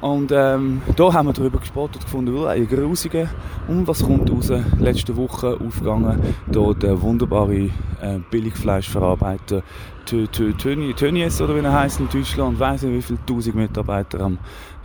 Und 0.00 0.30
ähm, 0.32 0.82
da 0.96 1.12
haben 1.12 1.26
wir 1.26 1.32
darüber 1.32 1.58
gespottet 1.58 2.02
gefunden, 2.04 2.34
weil 2.36 2.56
ein 2.56 2.68
grusiger. 2.68 3.28
Und 3.66 3.88
was 3.88 4.04
kommt 4.04 4.30
raus? 4.30 4.52
Letzte 4.78 5.16
Woche 5.16 5.58
aufgegangen, 5.60 6.20
da 6.46 6.72
der 6.72 7.02
wunderbare 7.02 7.70
äh, 8.00 8.18
Billigfleischverarbeiter 8.30 9.62
Tönnies 10.04 11.40
oder 11.40 11.54
wie 11.54 11.60
er 11.60 11.72
heißt 11.72 12.00
in 12.00 12.08
Deutschland, 12.08 12.58
weiß 12.58 12.82
nicht 12.82 12.94
wie 12.94 13.02
viele 13.02 13.26
tausend 13.26 13.56
Mitarbeiter 13.56 14.20
am 14.20 14.38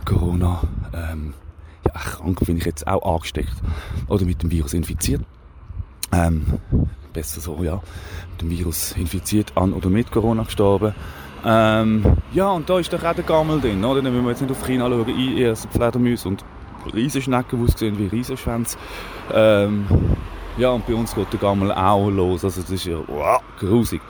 Corona 0.04 0.60
ähm, 0.92 1.32
ja, 1.86 1.92
krank 1.92 2.38
finde 2.44 2.60
ich 2.60 2.66
jetzt 2.66 2.86
auch 2.86 3.14
angesteckt 3.14 3.54
oder 4.08 4.24
mit 4.24 4.42
dem 4.42 4.50
Virus 4.50 4.74
infiziert. 4.74 5.22
Ähm, 6.12 6.44
besser 7.12 7.40
so, 7.40 7.62
ja, 7.62 7.80
mit 8.32 8.42
dem 8.42 8.50
Virus 8.50 8.92
infiziert 8.92 9.56
an 9.56 9.72
oder 9.72 9.88
mit 9.88 10.10
Corona 10.10 10.42
gestorben. 10.42 10.94
Ähm, 11.46 12.04
ja, 12.32 12.50
und 12.50 12.68
da 12.68 12.78
ist 12.78 12.92
doch 12.92 13.02
auch 13.02 13.14
der 13.14 13.24
Gammel 13.24 13.60
drin, 13.60 13.84
oder? 13.84 14.00
Dann 14.02 14.12
müssen 14.12 14.24
wir 14.24 14.30
jetzt 14.30 14.40
nicht 14.40 14.50
auf 14.50 14.66
China 14.66 14.88
schauen, 14.88 15.36
erst 15.36 15.68
Fledermäuse 15.72 16.28
und 16.28 16.44
Riesenschnecken, 16.94 17.58
die 17.58 17.72
aussehen 17.72 17.98
wie 17.98 18.06
Riesenschwänze. 18.06 18.78
Ähm, 19.32 19.86
ja, 20.56 20.70
und 20.70 20.86
bei 20.86 20.94
uns 20.94 21.14
geht 21.14 21.32
der 21.32 21.40
Gammel 21.40 21.72
auch 21.72 22.08
los, 22.08 22.44
also 22.44 22.60
das 22.60 22.70
ist 22.70 22.86
ja 22.86 22.96
wow, 23.06 23.42
grusig. 23.58 24.00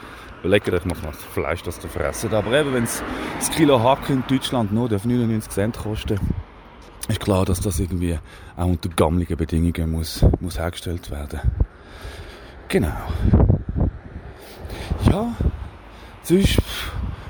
Überlegt 0.43 0.69
euch 0.69 0.85
mal 0.85 0.95
das 1.03 1.17
Fleisch, 1.25 1.63
das 1.63 1.81
zu 1.81 1.89
fressen. 1.89 2.33
Aber 2.35 2.53
eben, 2.53 2.75
wenn 2.75 2.85
das 2.85 3.51
Kilo 3.51 3.83
Hack 3.83 4.11
in 4.11 4.23
Deutschland 4.29 4.73
nur 4.73 4.91
99 4.91 5.51
Cent 5.51 5.79
kosten 5.79 6.21
ist 7.09 7.21
klar, 7.21 7.45
dass 7.45 7.61
das 7.61 7.81
irgendwie 7.81 8.19
auch 8.57 8.67
unter 8.67 8.89
gammeligen 8.89 9.37
Bedingungen 9.37 9.91
muss, 9.91 10.25
muss 10.41 10.59
hergestellt 10.59 11.11
werden. 11.11 11.41
Genau. 12.69 12.97
Ja, 15.11 15.35
sonst 16.23 16.59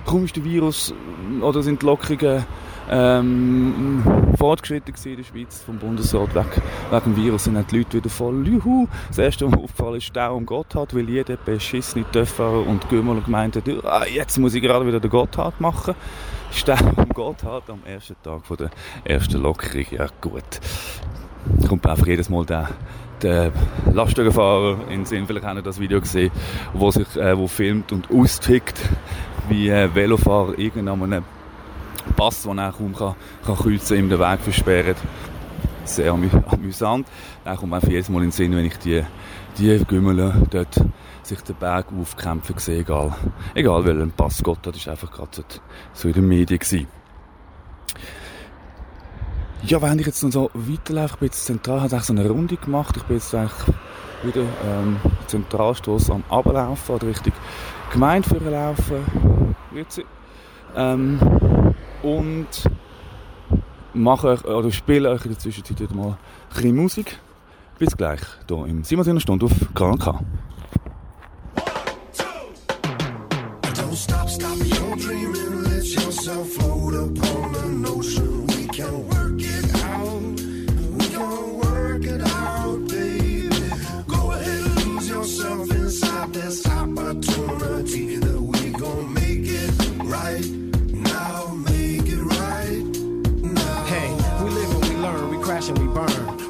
kaum 0.05 0.25
ist 0.25 0.37
der 0.37 0.45
Virus 0.45 0.95
oder 1.41 1.63
sind 1.63 1.83
die 1.83 1.87
Lockerungen 1.87 2.45
ähm, 2.91 4.03
fortgeschritten 4.39 4.95
in 5.05 5.17
der 5.17 5.25
Schweiz 5.25 5.63
vom 5.63 5.79
Bundesrat 5.79 6.35
weg, 6.35 6.61
wegen 6.91 7.15
dem 7.15 7.17
Virus 7.17 7.45
sind 7.45 7.71
die 7.71 7.79
Leute 7.79 7.97
wieder 7.97 8.11
voll 8.11 8.47
Juhu. 8.47 8.87
Das 9.09 9.19
erste, 9.19 9.47
was 9.47 9.59
aufgefallen 9.59 9.97
ist, 9.97 10.05
Stau 10.05 10.37
um 10.37 10.45
Gotthard, 10.45 10.95
weil 10.95 11.09
jeder 11.09 11.37
beschissene 11.37 12.05
Töffer 12.11 12.67
und 12.67 12.89
Gümmel 12.91 13.23
gemeint 13.23 13.57
hat, 13.57 13.69
ah, 13.85 14.05
jetzt 14.05 14.39
muss 14.39 14.55
ich 14.55 14.63
gerade 14.63 14.87
wieder 14.87 15.01
den 15.01 15.11
Gotthard 15.11 15.61
machen. 15.61 15.95
Stau 16.51 16.77
um 16.97 17.09
Gotthard 17.09 17.71
am 17.71 17.81
ersten 17.87 18.17
Tag 18.23 18.45
von 18.45 18.57
der 18.57 18.71
ersten 19.05 19.41
Lockerung. 19.41 19.87
Ja 19.91 20.09
gut. 20.21 20.61
Kommt 21.69 21.87
einfach 21.87 22.07
jedes 22.07 22.29
Mal 22.29 22.45
der 22.45 22.69
der 23.23 23.53
Lastwagenfahrer 23.91 24.89
in 24.91 25.07
Sinn, 25.07 25.27
vielleicht 25.27 25.47
haben 25.47 25.63
das 25.63 25.81
Video 25.81 26.01
gesehen, 26.01 26.31
wo 26.75 26.91
sich, 26.91 27.17
äh, 27.17 27.39
wo 27.39 27.47
filmt 27.47 27.91
und 27.91 28.11
austickt, 28.11 28.79
wie 29.49 29.69
äh, 29.69 29.95
Velofahrer 29.95 30.59
irgendeinem 30.59 31.25
Pass, 32.17 32.43
den 32.43 32.59
er 32.59 32.73
kaum 32.73 32.95
kann, 32.95 33.15
kann 33.45 33.57
kreuzen, 33.57 33.99
ihm 33.99 34.09
den 34.09 34.19
Weg 34.19 34.41
versperren. 34.41 34.97
Sehr 35.85 36.13
amü 36.13 36.29
amüsant. 36.47 37.07
Dann 37.45 37.57
kommt 37.57 37.75
einfach 37.75 37.89
jedes 37.89 38.09
Mal 38.09 38.19
in 38.19 38.25
den 38.25 38.33
Sinn, 38.33 38.57
wenn 38.57 38.65
ich 38.65 38.79
die, 38.79 39.03
die 39.59 39.85
Gümmel 39.87 40.33
dort 40.51 40.81
sich 41.23 41.41
den 41.41 41.57
Berg 41.57 41.87
aufkämpfen 41.99 42.59
sehe, 42.59 42.81
egal, 42.81 43.15
egal 43.55 43.85
welchen 43.85 44.13
Pass 44.13 44.43
Gott 44.43 44.59
das 44.63 44.77
ist 44.77 44.89
einfach 44.89 45.11
gerade 45.11 45.45
so 45.93 46.09
in 46.09 46.15
den 46.15 46.29
Medien 46.29 46.59
gewesen. 46.59 46.87
Ja, 49.63 49.81
wenn 49.81 49.99
ich 49.99 50.07
jetzt 50.07 50.23
noch 50.23 50.31
so 50.31 50.51
weiterlaufe, 50.53 51.15
ich 51.15 51.21
bin 51.21 51.27
jetzt 51.29 51.47
zentral, 51.47 51.81
habe 51.81 52.01
so 52.01 52.13
eine 52.13 52.29
Runde 52.29 52.57
gemacht. 52.57 52.99
Ich 52.99 53.03
bin 53.05 53.17
jetzt 53.17 53.35
eigentlich 53.35 53.75
wieder 54.23 54.43
ähm, 54.43 54.97
Zentralstoß 55.27 56.11
am 56.11 56.23
Ablaufen 56.29 56.95
oder 56.95 57.07
Richtung 57.07 57.33
Gemeinde 57.95 58.51
laufen. 58.51 59.55
Ähm, 60.77 61.21
und 62.03 62.49
mache 63.93 64.41
oder 64.45 64.73
spiele 64.73 65.11
euch 65.11 65.25
in 65.25 65.31
der 65.31 65.39
Zwischenzeit 65.39 65.95
mal 65.95 66.09
ein 66.09 66.17
bisschen 66.53 66.77
Musik. 66.77 67.19
Bis 67.79 67.97
gleich 67.97 68.21
hier 68.49 68.67
im 68.67 68.83
Simon 68.83 69.21
Stunde 69.21 69.47
auf 69.47 69.53
KNK. 69.75 70.07
Don't 70.07 70.23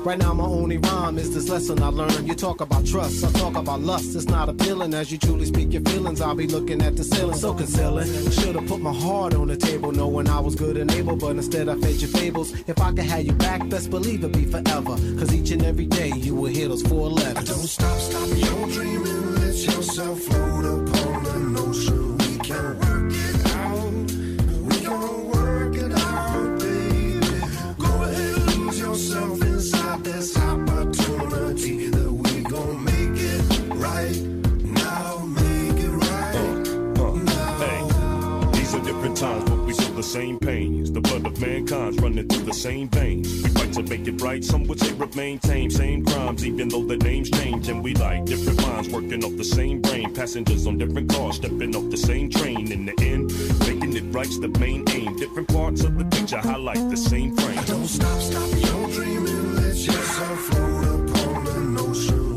Right 0.05 0.19
now, 0.19 0.35
my 0.35 0.45
only 0.45 0.77
rhyme 0.77 1.17
is 1.17 1.33
this 1.33 1.49
lesson 1.49 1.83
I 1.83 1.89
learned. 1.89 2.29
You 2.29 2.35
talk 2.35 2.61
about 2.61 2.85
trust, 2.85 3.25
I 3.25 3.33
talk 3.33 3.57
about 3.57 3.81
lust. 3.81 4.15
It's 4.15 4.27
not 4.27 4.51
appealing 4.51 4.93
as 4.93 5.11
you 5.11 5.17
truly 5.17 5.47
speak 5.47 5.73
your 5.73 5.81
feelings. 5.81 6.21
I'll 6.21 6.35
be 6.35 6.47
looking 6.47 6.83
at 6.83 6.95
the 6.95 7.05
ceiling, 7.05 7.39
so 7.39 7.55
concealing. 7.55 8.07
Should've 8.31 8.67
put 8.67 8.83
my 8.83 8.93
heart 8.93 9.33
on 9.33 9.49
the 9.49 9.57
table, 9.57 9.93
knowing 9.93 10.29
I 10.29 10.41
was 10.41 10.57
good 10.57 10.77
and 10.77 10.93
able, 10.93 11.17
but 11.17 11.31
instead 11.31 11.71
I 11.71 11.77
fed 11.77 12.03
your 12.03 12.11
fables. 12.11 12.53
If 12.69 12.79
I 12.83 12.91
could 12.91 13.07
have 13.07 13.25
you 13.25 13.33
back, 13.33 13.67
best 13.71 13.89
believe 13.89 14.23
it'd 14.23 14.37
be 14.37 14.45
forever. 14.45 14.95
Cause 15.19 15.35
each 15.35 15.51
and 15.53 15.65
every 15.65 15.87
day 15.87 16.13
you 16.15 16.35
will 16.35 16.51
hear 16.51 16.69
those 16.69 16.83
four 16.83 17.09
letters. 17.09 17.49
Don't 17.49 17.67
stop, 17.67 17.99
stop 17.99 18.29
your 18.29 18.69
dreaming, 18.69 19.35
let 19.37 19.55
yourself 19.55 20.21
float 20.21 20.65
upon 20.67 20.94
opportunity 30.33 31.89
that 31.89 32.11
we 32.11 32.43
gon' 32.43 32.83
make 32.83 33.21
it 33.31 33.43
right 33.75 34.17
now, 34.65 35.19
make 35.19 35.79
it 35.79 35.91
right 35.91 36.35
now. 36.97 37.59
Hey, 37.59 37.81
these 38.57 38.75
are 38.75 38.81
different 38.81 39.17
times, 39.17 39.45
but 39.51 39.59
we 39.67 39.75
feel 39.75 39.93
the 39.93 40.03
same 40.03 40.39
pain. 40.39 40.93
The 40.93 41.01
blood 41.01 41.27
of 41.27 41.39
mankind's 41.41 41.99
running 42.01 42.27
through 42.29 42.45
the 42.45 42.55
same 42.55 42.89
veins. 42.89 43.43
We 43.43 43.51
fight 43.51 43.73
to 43.75 43.83
make 43.83 44.07
it 44.07 44.23
right, 44.23 44.43
some 44.43 44.65
would 44.65 44.81
say 44.81 44.93
remain 44.95 45.39
tame. 45.41 45.71
Same 45.71 46.05
crimes, 46.05 46.47
even 46.47 46.69
though 46.69 46.85
the 46.85 46.97
names 46.97 47.31
change. 47.31 47.69
And 47.69 47.83
we 47.85 47.95
like 47.95 48.25
different 48.25 48.63
minds 48.63 48.89
working 48.89 49.25
off 49.25 49.37
the 49.37 49.45
same 49.45 49.83
brain. 49.83 50.15
Passengers 50.15 50.67
on 50.67 50.79
different 50.79 51.11
cars, 51.13 51.37
stepping 51.37 51.75
off 51.77 51.91
the 51.91 51.97
same 51.97 52.31
train. 52.31 52.73
In 52.73 52.87
the 52.87 52.95
end, 53.01 53.31
making 53.67 53.95
it 53.97 54.05
right's 54.15 54.39
the 54.39 54.49
main 54.61 54.85
aim. 54.91 55.17
Different 55.17 55.49
parts 55.49 55.85
of 55.85 55.99
the 55.99 56.05
picture 56.07 56.39
highlight 56.39 56.89
the 56.89 56.97
same 56.97 57.35
frame. 57.37 57.63
Don't 57.67 57.89
stop, 57.89 58.21
stop 58.21 58.49
your 58.53 58.89
dreaming, 58.93 59.57
it's 59.77 59.87
just 59.87 60.21
float 60.37 61.11
upon 61.11 61.47
an 61.49 61.79
ocean. 61.81 62.34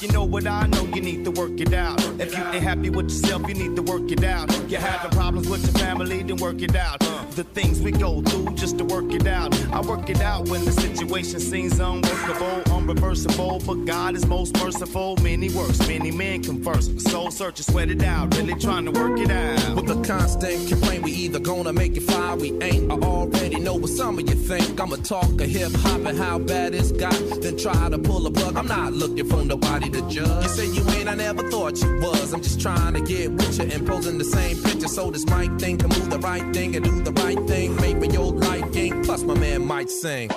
You 0.00 0.08
know 0.08 0.24
what 0.24 0.46
I 0.46 0.66
know, 0.66 0.84
you 0.94 1.02
need 1.02 1.24
to 1.24 1.30
work 1.30 1.60
it 1.60 1.72
out. 1.72 2.00
If 2.20 2.36
you 2.36 2.44
ain't 2.44 2.62
happy 2.62 2.90
with 2.90 3.10
yourself, 3.10 3.48
you 3.48 3.54
need 3.54 3.76
to 3.76 3.82
work 3.82 4.10
it 4.10 4.22
out. 4.24 4.48
You're 4.70 4.80
having 4.80 5.10
problems 5.10 5.48
with 5.48 5.64
your 5.64 5.74
family, 5.74 6.22
then 6.22 6.36
work 6.36 6.62
it 6.62 6.76
out. 6.76 7.02
The 7.34 7.44
things 7.44 7.80
we 7.80 7.92
go 7.92 8.20
through 8.20 8.54
just 8.56 8.76
to 8.76 8.84
work 8.84 9.10
it 9.10 9.26
out. 9.26 9.54
I 9.72 9.80
work 9.80 10.10
it 10.10 10.20
out 10.20 10.50
when 10.50 10.66
the 10.66 10.72
situation 10.72 11.40
seems 11.40 11.80
unworkable, 11.80 12.62
unreversible. 12.66 13.66
But 13.66 13.86
God 13.86 14.14
is 14.16 14.26
most 14.26 14.54
merciful. 14.62 15.16
Many 15.22 15.48
works, 15.48 15.78
many 15.88 16.10
men 16.10 16.42
converse. 16.42 16.90
Soul 17.02 17.30
searching, 17.30 17.64
sweat 17.64 17.88
it 17.88 18.02
out, 18.02 18.36
really 18.36 18.54
trying 18.54 18.84
to 18.84 18.90
work 18.90 19.18
it 19.18 19.30
out. 19.30 19.76
With 19.76 19.90
a 19.90 20.02
constant 20.06 20.68
complaint, 20.68 21.04
we 21.04 21.12
either 21.12 21.38
gonna 21.38 21.72
make 21.72 21.96
it 21.96 22.02
fly, 22.02 22.34
we 22.34 22.52
ain't. 22.60 22.92
I 22.92 22.96
already 22.96 23.58
know 23.60 23.76
what 23.76 23.90
some 23.90 24.18
of 24.18 24.28
you 24.28 24.36
think. 24.36 24.76
Talk 25.04 25.40
a 25.40 25.46
hip 25.46 25.72
hop 25.72 26.04
and 26.04 26.18
how 26.18 26.38
bad 26.38 26.74
it's 26.74 26.92
got, 26.92 27.18
then 27.40 27.56
try 27.56 27.88
to 27.88 27.98
pull 27.98 28.26
a 28.26 28.30
plug. 28.30 28.56
I'm 28.56 28.68
not 28.68 28.92
looking 28.92 29.26
for 29.26 29.42
nobody 29.44 29.88
to 29.90 30.00
judge. 30.08 30.44
You 30.44 30.48
say 30.48 30.66
you 30.66 30.88
ain't, 30.90 31.08
I 31.08 31.14
never 31.14 31.48
thought 31.50 31.80
you 31.80 32.00
was. 32.00 32.32
I'm 32.32 32.42
just 32.42 32.60
trying 32.60 32.94
to 32.94 33.00
get 33.00 33.32
with 33.32 33.58
you 33.58 33.64
and 33.64 33.86
posing 33.86 34.18
the 34.18 34.24
same 34.24 34.62
picture 34.62 34.88
so 34.88 35.10
this 35.10 35.24
mic 35.26 35.50
thing 35.58 35.78
can 35.78 35.88
move 35.88 36.10
the 36.10 36.18
right 36.18 36.44
thing 36.54 36.76
and 36.76 36.84
do 36.84 37.00
the 37.02 37.10
right 37.12 37.21
thing. 37.30 37.76
Maybe 37.76 38.08
your 38.08 38.32
liking, 38.32 39.02
plus 39.04 39.22
my 39.22 39.34
man 39.34 39.64
might 39.66 39.90
sing. 39.90 40.30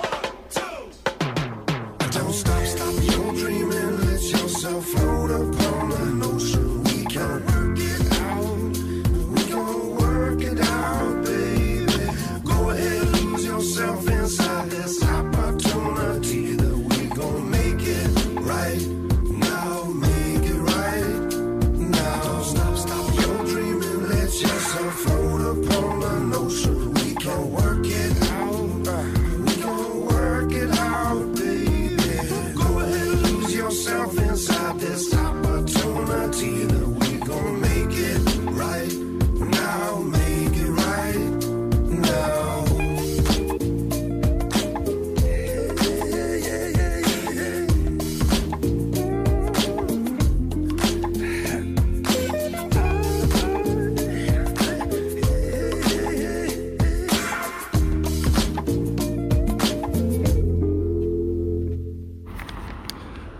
Don't 2.10 2.32
stop, 2.32 2.65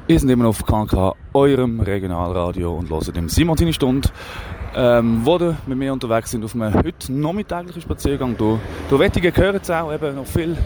Ihr 0.09 0.21
seid 0.21 0.31
immer 0.31 0.45
noch 0.45 0.51
auf 0.51 0.65
KNK, 0.65 1.17
eurem 1.35 1.81
Regionalradio 1.81 2.77
und 2.77 2.89
hört 2.91 3.17
im 3.17 3.29
Simon 3.29 3.57
seine 3.57 3.73
Stunde, 3.73 4.09
ähm, 4.77 5.23
wo 5.25 5.37
ihr 5.37 5.57
mit 5.67 5.79
mir 5.79 5.93
unterwegs 5.93 6.31
sind 6.31 6.45
auf 6.45 6.55
einem 6.55 6.75
heute 6.75 7.13
nachmittäglichen 7.13 7.83
Spaziergang 7.83 8.37
durch, 8.37 8.61
durch 8.89 9.01
Wettigen 9.01 9.35
gehört 9.35 9.65
es 9.65 9.71
auch, 9.73 9.93
eben 9.93 10.15
noch 10.15 10.27
viele 10.27 10.57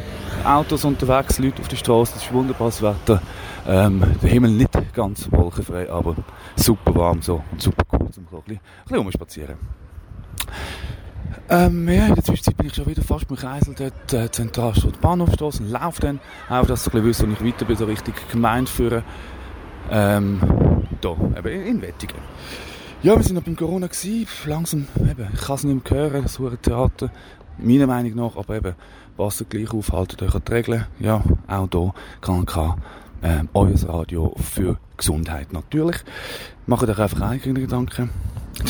Autos 0.44 0.85
unterwegs, 0.85 1.38
Leute 1.38 1.62
auf 1.62 1.68
der 1.68 1.76
Straße, 1.76 2.16
es 2.16 2.24
ist 2.24 2.33
wunderbares 2.35 2.83
Wetter, 2.83 3.22
ähm, 3.66 4.03
der 4.22 4.29
Himmel 4.29 4.50
nicht 4.50 4.92
ganz 4.92 5.26
wolkenfrei, 5.33 5.90
aber 5.90 6.16
super 6.57 6.94
warm 6.94 7.22
so 7.22 7.42
und 7.50 7.62
super 7.62 7.83
cool, 7.92 8.00
um 8.00 8.07
ein 8.07 8.11
bisschen, 8.11 8.57
ein 8.57 8.61
bisschen 8.85 8.98
rumspazieren. 8.98 9.57
Ähm, 11.49 11.88
ja, 11.88 12.07
in 12.07 12.14
der 12.14 12.25
Zwischenzeit 12.25 12.57
bin 12.57 12.66
ich 12.66 12.75
schon 12.75 12.87
wieder 12.87 13.03
fast 13.03 13.29
beim 13.29 13.37
Kreisel 13.37 13.75
dort, 13.75 14.12
äh, 14.12 14.31
Zentralstraße, 14.31 14.99
Bahnhofstraße 15.01 15.62
und 15.62 15.71
laufe 15.71 16.01
dann, 16.01 16.21
auch 16.49 16.66
dass 16.66 16.87
ihr 16.87 16.95
ein 16.95 17.03
bisschen 17.03 17.31
wo 17.31 17.33
ich 17.33 17.53
weiter 17.53 17.64
bin, 17.64 17.77
so 17.77 17.85
richtig 17.85 18.14
gemeint 18.31 18.69
führen. 18.69 19.03
Ähm, 19.90 20.40
da, 21.01 21.16
eben 21.37 21.66
in, 21.66 21.83
Wettigen. 21.83 22.19
Ja, 23.03 23.16
wir 23.16 23.23
sind 23.23 23.35
noch 23.35 23.43
beim 23.43 23.57
Corona 23.57 23.87
gewesen, 23.87 24.27
langsam, 24.47 24.87
eben, 24.97 25.29
ich 25.33 25.40
kann 25.40 25.57
es 25.57 25.64
nicht 25.64 25.90
mehr 25.90 26.01
hören, 26.01 26.23
das 26.23 26.38
hure 26.38 26.59
Theater, 26.59 27.11
meiner 27.59 27.87
Meinung 27.87 28.14
nach, 28.14 28.37
aber 28.37 28.57
eben, 28.57 28.75
Wasser 29.16 29.45
gleich 29.45 29.73
aufhalten, 29.73 30.25
euch 30.25 30.35
an 30.35 30.43
die 30.47 30.53
Regeln, 30.53 30.87
ja, 30.99 31.23
auch 31.47 31.95
kann 32.21 32.47
kann 32.47 32.83
ähm, 33.23 33.49
euer 33.53 33.75
Radio 33.88 34.35
für 34.40 34.79
Gesundheit 34.97 35.53
natürlich. 35.53 35.97
Macht 36.66 36.88
euch 36.88 36.99
einfach 36.99 37.21
eigene 37.21 37.61
Gedanken. 37.61 38.11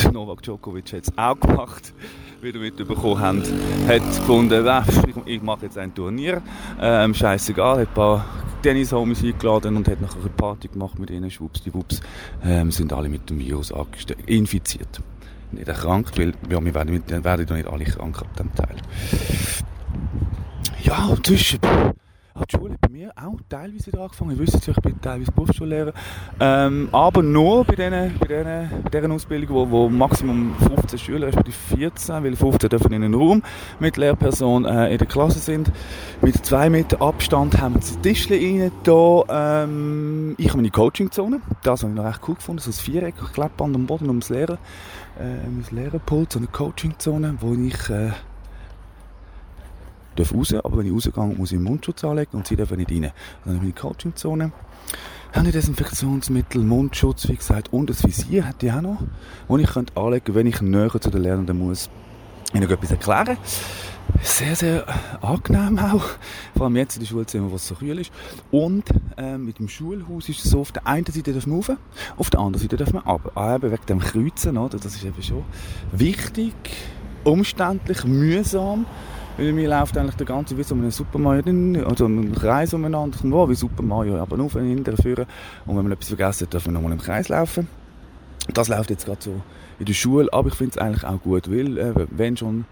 Der 0.03 0.11
Novak 0.11 0.41
Djokovic 0.43 0.93
hat 0.93 1.03
es 1.03 1.17
auch 1.17 1.39
gemacht, 1.39 1.93
wie 2.41 2.49
ihr 2.49 2.59
mitbekommen 2.59 3.19
habt. 3.19 3.51
Hat 3.87 4.17
gefunden, 4.17 4.67
ich, 5.07 5.33
ich 5.35 5.41
mache 5.41 5.65
jetzt 5.65 5.77
ein 5.77 5.93
Turnier, 5.93 6.41
ähm, 6.79 7.13
scheißegal, 7.13 7.81
hat 7.81 7.87
ein 7.87 7.93
paar 7.93 8.25
Tennis-Homies 8.63 9.23
eingeladen 9.23 9.77
und 9.77 9.87
hat 9.87 10.01
nachher 10.01 10.19
eine 10.19 10.29
Party 10.29 10.67
gemacht 10.67 10.97
mit 10.99 11.09
ihnen, 11.09 11.29
schwuppsdiwupps, 11.29 12.01
ähm, 12.43 12.71
sind 12.71 12.93
alle 12.93 13.09
mit 13.09 13.29
dem 13.29 13.39
Virus 13.39 13.73
infiziert. 14.25 15.01
Nicht 15.51 15.67
erkrankt, 15.67 16.17
weil 16.17 16.33
ja, 16.49 16.63
wir 16.63 16.73
werden, 16.73 17.03
wir 17.05 17.23
werden 17.23 17.47
ja 17.47 17.55
nicht 17.55 17.67
alle 17.67 17.83
krank 17.83 18.19
ab 18.19 18.35
dem 18.37 18.53
Teil. 18.55 18.77
Ja, 20.83 21.05
und 21.07 21.25
zwischen 21.25 21.59
hat 22.41 22.51
die 22.51 22.57
Schule 22.57 22.75
bei 22.79 22.89
mir 22.89 23.11
auch 23.15 23.39
teilweise 23.47 23.87
wieder 23.87 24.01
angefangen. 24.01 24.31
Ich 24.31 24.39
wüsste 24.39 24.59
ja, 24.65 24.73
ich 24.75 24.83
bin 24.83 24.99
teilweise 24.99 25.31
Berufsschullehrer. 25.31 25.93
Ähm, 26.39 26.89
aber 26.91 27.23
nur 27.23 27.63
bei 27.63 27.75
diesen, 27.75 28.17
bei 28.19 28.27
diesen, 28.27 28.83
bei 28.83 28.89
diesen 28.89 29.11
Ausbildungen, 29.11 29.53
wo, 29.53 29.69
wo 29.69 29.89
Maximum 29.89 30.55
15 30.55 30.99
Schüler, 30.99 31.27
respektive 31.27 31.55
14, 31.77 32.23
weil 32.23 32.35
15 32.35 32.69
dürfen 32.69 32.93
in 32.93 33.03
einen 33.03 33.13
Raum 33.13 33.43
mit 33.79 33.97
Lehrperson 33.97 34.65
äh, 34.65 34.91
in 34.91 34.97
der 34.97 35.07
Klasse 35.07 35.39
sind. 35.39 35.71
Mit 36.21 36.45
zwei 36.45 36.69
Meter 36.69 37.01
Abstand 37.01 37.61
haben 37.61 37.75
wir 37.75 37.81
das 37.81 37.99
Tischchen 38.01 38.61
rein 38.61 38.71
da. 38.83 39.63
Ähm, 39.63 40.35
ich 40.37 40.47
habe 40.47 40.57
meine 40.57 40.71
Coachingzone. 40.71 41.41
Das 41.63 41.83
habe 41.83 41.91
ich 41.91 41.97
noch 41.97 42.05
recht 42.05 42.21
cool 42.27 42.35
gefunden. 42.35 42.61
So 42.61 42.71
ein 42.71 42.73
Viereck, 42.73 43.15
Klappband 43.33 43.75
am 43.75 43.85
Boden 43.85 44.07
ums 44.07 44.29
Lehrer. 44.29 44.57
Äh, 45.19 45.45
ums 45.45 45.71
Lehrerpult, 45.71 46.33
so 46.33 46.39
eine 46.39 46.47
Coachingzone, 46.47 47.37
wo 47.39 47.53
ich... 47.53 47.89
Äh, 47.89 48.11
darf 50.21 50.33
raus, 50.33 50.53
aber 50.53 50.77
wenn 50.77 50.87
ich 50.87 50.93
rausgehe, 50.93 51.23
muss 51.37 51.51
ich 51.51 51.57
einen 51.57 51.65
Mundschutz 51.65 52.03
anlegen 52.03 52.37
und 52.37 52.47
sie 52.47 52.55
dürfen 52.55 52.77
nicht 52.77 52.91
rein. 52.91 53.01
Dann 53.01 53.11
habe 53.45 53.55
ich 53.55 53.61
meine 53.61 53.73
Coachingzone. 53.73 54.51
Habe 55.33 55.47
ich 55.47 55.53
Desinfektionsmittel, 55.53 56.61
Mundschutz, 56.61 57.29
wie 57.29 57.35
gesagt, 57.35 57.71
und 57.71 57.89
ein 57.89 58.03
Visier 58.03 58.45
hätte 58.45 58.65
ich 58.65 58.71
auch 58.73 58.81
noch, 58.81 58.97
das 59.47 59.59
ich 59.59 59.69
könnte 59.69 59.95
anlegen 59.95 60.25
könnte, 60.25 60.35
wenn 60.35 60.47
ich 60.47 60.61
näher 60.61 60.99
zu 60.99 61.09
den 61.09 61.21
Lernenden 61.21 61.57
muss. 61.57 61.89
Ihnen 62.53 62.69
etwas 62.69 62.91
erklären. 62.91 63.37
Sehr, 64.21 64.55
sehr 64.55 64.85
angenehm 65.21 65.79
auch. 65.79 66.03
Vor 66.55 66.65
allem 66.65 66.75
jetzt 66.75 66.95
in 66.95 67.01
der 67.01 67.07
Schulzimmer, 67.07 67.49
wo 67.49 67.55
es 67.55 67.67
so 67.67 67.75
kühl 67.75 67.97
ist. 67.97 68.11
Und 68.51 68.83
ähm, 69.17 69.45
mit 69.45 69.59
dem 69.59 69.69
Schulhaus 69.69 70.27
ist 70.27 70.43
es 70.43 70.51
so, 70.51 70.59
auf 70.59 70.73
der 70.73 70.85
einen 70.85 71.05
Seite 71.05 71.33
darf 71.33 71.47
man 71.47 71.57
rauf, 71.57 71.71
auf 72.17 72.29
der 72.29 72.39
anderen 72.41 72.61
Seite 72.61 72.75
darf 72.75 72.91
man 72.91 73.03
ab. 73.03 73.31
Ah, 73.35 73.55
eben 73.55 73.71
wegen 73.71 73.85
dem 73.87 73.99
Kreuzen, 73.99 74.57
oder? 74.57 74.77
das 74.77 74.95
ist 74.95 75.05
eben 75.05 75.23
schon 75.23 75.43
wichtig, 75.93 76.53
umständlich, 77.23 78.03
mühsam. 78.03 78.85
Weil 79.37 79.53
mir 79.53 79.69
läuft 79.69 79.97
eigentlich 79.97 80.15
der 80.15 80.25
ganze 80.25 80.57
wie 80.57 80.63
so 80.63 80.75
ein 80.75 80.91
Super 80.91 81.19
also 81.19 82.05
ein 82.05 82.35
Kreis 82.35 82.73
umeinander, 82.73 83.17
wow, 83.23 83.49
wie 83.49 83.55
Super 83.55 83.81
Mario, 83.81 84.17
aber 84.17 84.37
nur 84.37 84.49
von 84.49 84.63
hinten 84.63 84.97
führen. 84.97 85.25
Und 85.65 85.77
wenn 85.77 85.83
man 85.83 85.93
etwas 85.93 86.09
vergessen 86.09 86.45
hat, 86.45 86.53
darf 86.53 86.65
man 86.65 86.75
nochmal 86.75 86.91
im 86.91 86.99
Kreis 86.99 87.29
laufen. 87.29 87.67
Das 88.53 88.67
läuft 88.67 88.89
jetzt 88.89 89.05
gerade 89.05 89.21
so 89.21 89.41
in 89.79 89.85
der 89.85 89.93
Schule, 89.93 90.27
aber 90.31 90.49
ich 90.49 90.55
finde 90.55 90.71
es 90.71 90.77
eigentlich 90.77 91.03
auch 91.05 91.21
gut, 91.21 91.49
weil 91.49 91.77
äh, 91.77 91.93
wenn 92.11 92.35
schon 92.35 92.65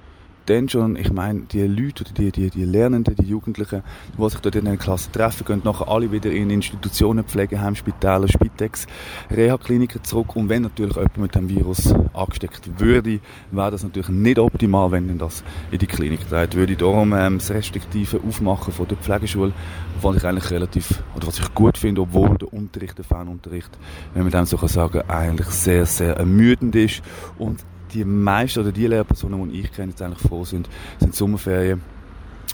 dann 0.50 0.68
schon, 0.68 0.96
ich 0.96 1.12
meine, 1.12 1.42
die 1.42 1.62
Leute 1.68 2.04
oder 2.04 2.14
die, 2.14 2.32
die, 2.32 2.50
die 2.50 2.66
Lernenden, 2.66 3.16
die 3.16 3.26
Jugendlichen, 3.26 3.84
die 4.18 4.30
sich 4.30 4.40
dort 4.40 4.56
in 4.56 4.66
den 4.66 4.80
Klassen 4.80 5.12
treffen, 5.12 5.46
gehen 5.46 5.62
nachher 5.64 5.88
alle 5.88 6.12
wieder 6.12 6.32
in 6.32 6.50
Institutionen, 6.50 7.24
Pflegeheim, 7.24 7.76
Spitäler, 7.76 8.28
Spitex, 8.28 8.88
Reha-Kliniken 9.30 10.04
zurück. 10.04 10.36
Und 10.36 10.50
wenn 10.50 10.64
natürlich 10.64 10.96
jemand 10.96 11.18
mit 11.18 11.36
dem 11.36 11.50
Virus 11.50 11.94
angesteckt 12.14 12.80
würde, 12.80 13.20
wäre 13.52 13.72
das 13.72 13.84
natürlich 13.84 14.10
nicht 14.10 14.40
optimal, 14.40 14.92
wenn 14.92 15.18
das 15.18 15.44
in 15.72 15.78
die 15.78 15.88
Klinik 15.88 16.28
trägt. 16.28 16.56
Würde 16.56 16.76
darum 16.76 17.14
ähm, 17.14 17.38
das 17.38 17.52
restriktive 17.52 18.20
Aufmachen 18.28 18.74
von 18.74 18.88
der 18.88 18.98
Pflegeschule, 18.98 19.54
was 20.02 20.18
ich 20.18 20.26
eigentlich 20.26 20.50
relativ, 20.50 21.04
oder 21.16 21.28
was 21.28 21.40
ich 21.40 21.54
gut 21.54 21.78
finde, 21.78 22.02
obwohl 22.02 22.38
der 22.38 22.52
Unterricht, 22.54 22.98
der 22.98 23.06
Fernunterricht, 23.06 23.70
wenn 24.14 24.24
man 24.24 24.32
dem 24.32 24.46
so 24.46 24.58
kann 24.58 24.70
sagen, 24.70 25.02
eigentlich 25.08 25.50
sehr, 25.50 25.86
sehr 25.86 26.18
ermüdend 26.18 26.76
ist 26.76 27.02
und 27.38 27.64
die 27.94 28.06
meisten 28.06 28.60
oder 28.60 28.72
die 28.72 28.88
Lehrpersonen, 28.88 29.52
die 29.52 29.62
ich 29.62 29.72
kenne, 29.72 29.90
jetzt 29.90 30.02
eigentlich 30.02 30.28
froh 30.28 30.46
sind, 30.46 30.70
sind 31.00 31.16
Sommerferien. 31.16 31.82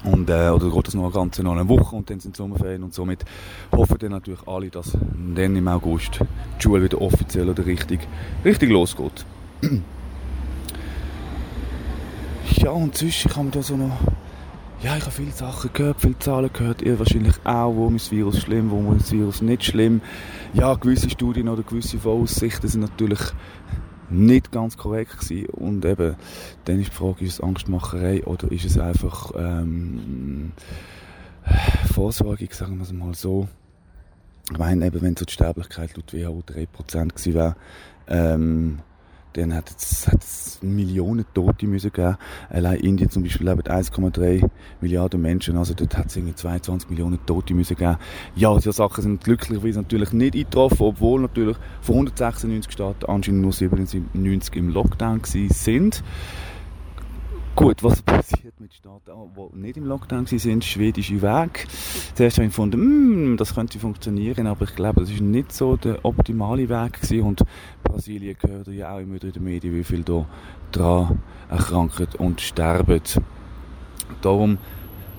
Und, 0.04 0.30
äh, 0.30 0.50
oder 0.50 0.70
geht 0.70 0.88
das 0.88 0.94
noch 0.94 1.06
eine 1.06 1.14
ganze 1.14 1.42
noch 1.42 1.54
eine 1.54 1.68
Woche 1.68 1.96
und 1.96 2.10
dann 2.10 2.20
sind 2.20 2.38
Sommerferien 2.38 2.84
und 2.84 2.94
somit 2.94 3.26
hoffen 3.72 3.98
dann 3.98 4.12
natürlich 4.12 4.48
alle, 4.48 4.70
dass 4.70 4.92
dann 4.92 5.56
im 5.56 5.68
August 5.68 6.20
die 6.20 6.62
Schule 6.62 6.84
wieder 6.84 7.02
offiziell 7.02 7.50
oder 7.50 7.66
richtig, 7.66 8.02
richtig 8.44 8.70
losgeht. 8.70 9.26
ja, 12.58 12.70
und 12.70 12.96
zwischen 12.96 13.32
kann 13.32 13.46
man 13.46 13.52
da 13.52 13.64
so 13.64 13.76
noch 13.76 13.98
ja, 14.86 14.98
ich 14.98 15.04
habe 15.04 15.12
viele 15.12 15.32
Sachen 15.32 15.72
gehört, 15.74 16.02
viele 16.02 16.20
Zahlen 16.20 16.52
gehört, 16.54 16.82
ihr 16.82 17.00
wahrscheinlich 17.00 17.36
auch, 17.44 17.74
wo 17.74 17.88
ist 17.90 18.06
das 18.06 18.12
Virus 18.12 18.42
schlimm, 18.42 18.70
wo 18.70 18.94
ist 18.94 19.06
das 19.06 19.12
Virus 19.14 19.42
nicht 19.42 19.64
schlimm. 19.64 20.02
Ja, 20.54 20.76
gewisse 20.76 21.10
Studien 21.10 21.48
oder 21.48 21.64
gewisse 21.64 21.98
Voraussichten 21.98 22.70
sind 22.70 22.82
natürlich 22.82 23.20
nicht 24.10 24.52
ganz 24.52 24.78
korrekt 24.78 25.20
gewesen. 25.20 25.48
Und 25.48 25.86
eben, 25.86 26.16
dann 26.66 26.80
ist 26.80 26.92
die 26.92 26.96
Frage, 26.96 27.26
ist 27.26 27.34
es 27.34 27.42
Angstmacherei 27.42 28.24
oder 28.26 28.52
ist 28.52 28.66
es 28.66 28.78
einfach 28.78 29.32
ähm, 29.38 30.52
Vorsorge, 31.94 32.48
sagen 32.52 32.78
wir 32.78 32.84
es 32.84 32.94
mal 32.94 33.14
so. 33.14 33.48
Ich 34.52 34.58
meine, 34.58 34.86
eben, 34.86 35.02
wenn 35.02 35.16
so 35.16 35.26
die 35.26 35.34
Sterblichkeit 35.34 35.96
laut 35.98 36.14
WHO 36.14 36.44
3% 36.48 37.08
gewesen 37.10 37.34
wäre, 37.34 37.56
ähm, 38.08 38.80
dann 39.36 39.54
hat 39.54 39.70
es, 39.78 40.08
hat 40.08 40.24
es 40.24 40.60
Millionen 40.62 41.26
Tote 41.34 41.68
müssen 41.68 41.92
geben. 41.92 42.18
Allein 42.50 42.80
Indien 42.80 43.10
zum 43.10 43.24
Beispiel 43.24 43.48
leben 43.48 43.62
1,3 43.62 44.50
Milliarden 44.82 45.22
Menschen, 45.22 45.58
also 45.58 45.74
dort 45.74 45.98
hat 45.98 46.08
es 46.08 46.16
irgendwie 46.16 46.36
22 46.36 46.90
Millionen 46.90 47.24
Tote 47.26 47.54
müssen 47.54 47.76
geben. 47.76 47.98
Ja, 48.36 48.56
diese 48.56 48.72
Sachen 48.72 49.04
sind 49.04 49.24
glücklicherweise 49.24 49.82
natürlich 49.82 50.14
nicht 50.14 50.36
eingetroffen, 50.36 50.86
obwohl 50.88 51.22
natürlich 51.22 51.58
von 51.82 51.96
196 51.96 52.72
Staaten 52.72 53.06
anscheinend 53.06 53.42
nur 53.42 53.54
97 53.54 54.56
im 54.56 54.70
Lockdown 54.70 55.22
sind. 55.24 56.04
Gut, 57.56 57.82
was 57.84 58.02
passiert 58.02 58.60
mit 58.60 58.74
Staaten, 58.74 59.12
die 59.34 59.58
nicht 59.58 59.78
im 59.78 59.86
Lockdown 59.86 60.26
sind? 60.26 60.66
Schwedische 60.66 61.22
Weg. 61.22 61.68
Zuerst 62.14 62.36
habe 62.38 62.48
ich 62.48 62.52
gefunden, 62.52 63.34
mm, 63.34 63.38
das 63.38 63.56
könnte 63.56 63.80
funktionieren, 63.80 64.46
aber 64.48 64.66
ich 64.66 64.76
glaube, 64.76 65.00
das 65.00 65.10
ist 65.10 65.22
nicht 65.22 65.54
so 65.54 65.78
der 65.78 66.04
optimale 66.04 66.68
Weg 66.68 67.02
gewesen. 67.02 67.22
Und 67.22 67.44
Brasilien 67.82 68.36
gehört 68.38 68.68
ja 68.68 68.94
auch 68.94 69.00
immer 69.00 69.24
in 69.24 69.32
den 69.32 69.44
Medien, 69.44 69.74
wie 69.74 69.86
viel 69.86 70.04
da 70.04 70.28
dran 70.74 71.20
erkranken 71.50 72.08
und 72.18 72.42
sterben. 72.42 73.02
Darum 74.22 74.58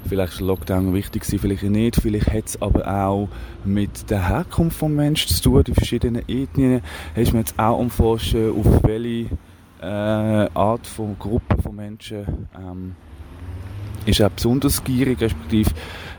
Vielleicht 0.07 0.35
ist 0.35 0.41
der 0.41 0.47
Lockdown 0.47 0.95
wichtig 0.95 1.23
gewesen, 1.23 1.39
vielleicht 1.41 1.63
nicht. 1.65 1.97
Vielleicht 1.97 2.33
hat 2.33 2.47
es 2.47 2.63
aber 2.63 2.87
auch 2.87 3.29
mit 3.65 4.09
der 4.09 4.29
Herkunft 4.29 4.81
des 4.81 4.89
Menschen 4.89 5.35
zu 5.35 5.43
tun, 5.43 5.65
die 5.65 5.75
verschiedenen 5.75 6.23
Ethnien. 6.29 6.83
Hast 7.17 7.33
man 7.33 7.41
jetzt 7.41 7.59
auch 7.59 7.79
umforschen, 7.79 8.53
auf 8.53 8.85
welche 8.85 9.31
äh, 9.87 10.49
Art 10.55 10.87
von 10.87 11.17
Gruppe 11.19 11.61
von 11.63 11.77
Menschen 11.77 12.49
ähm, 12.57 12.97
ist 14.05 14.21
auch 14.23 14.31
besonders 14.31 14.83
gierig, 14.83 15.21
respektive 15.21 15.71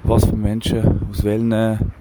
was 0.03 0.25
für 0.25 0.35
Menschen 0.35 1.01
aus 1.09 1.23
welchen 1.23 1.91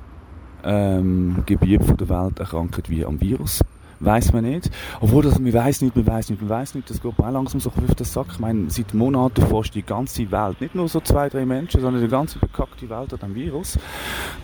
ähm, 0.64 1.42
Gebieten 1.46 1.96
der 1.96 2.08
Welt 2.08 2.38
erkranken 2.38 2.82
wie 2.88 3.04
am 3.04 3.20
Virus 3.20 3.62
weiß 4.00 4.32
man 4.32 4.44
nicht. 4.44 4.70
Obwohl, 5.00 5.22
das, 5.22 5.38
man 5.38 5.52
weiß 5.52 5.82
nicht, 5.82 5.96
man 5.96 6.06
weiß 6.06 6.30
nicht, 6.30 6.40
man 6.40 6.50
weiß 6.50 6.74
nicht, 6.74 6.90
das 6.90 7.00
geht 7.00 7.12
auch 7.18 7.30
langsam 7.30 7.60
so 7.60 7.70
auf 7.70 7.74
den 7.76 8.04
Sack. 8.04 8.26
Ich 8.32 8.38
meine, 8.38 8.70
seit 8.70 8.94
Monaten 8.94 9.42
forscht 9.42 9.74
die 9.74 9.82
ganze 9.82 10.30
Welt, 10.30 10.60
nicht 10.60 10.74
nur 10.74 10.88
so 10.88 11.00
zwei, 11.00 11.28
drei 11.28 11.46
Menschen, 11.46 11.80
sondern 11.80 12.02
die 12.02 12.08
ganze 12.08 12.38
bekackte 12.38 12.88
Welt 12.88 13.12
hat 13.12 13.24
ein 13.24 13.34
Virus. 13.34 13.78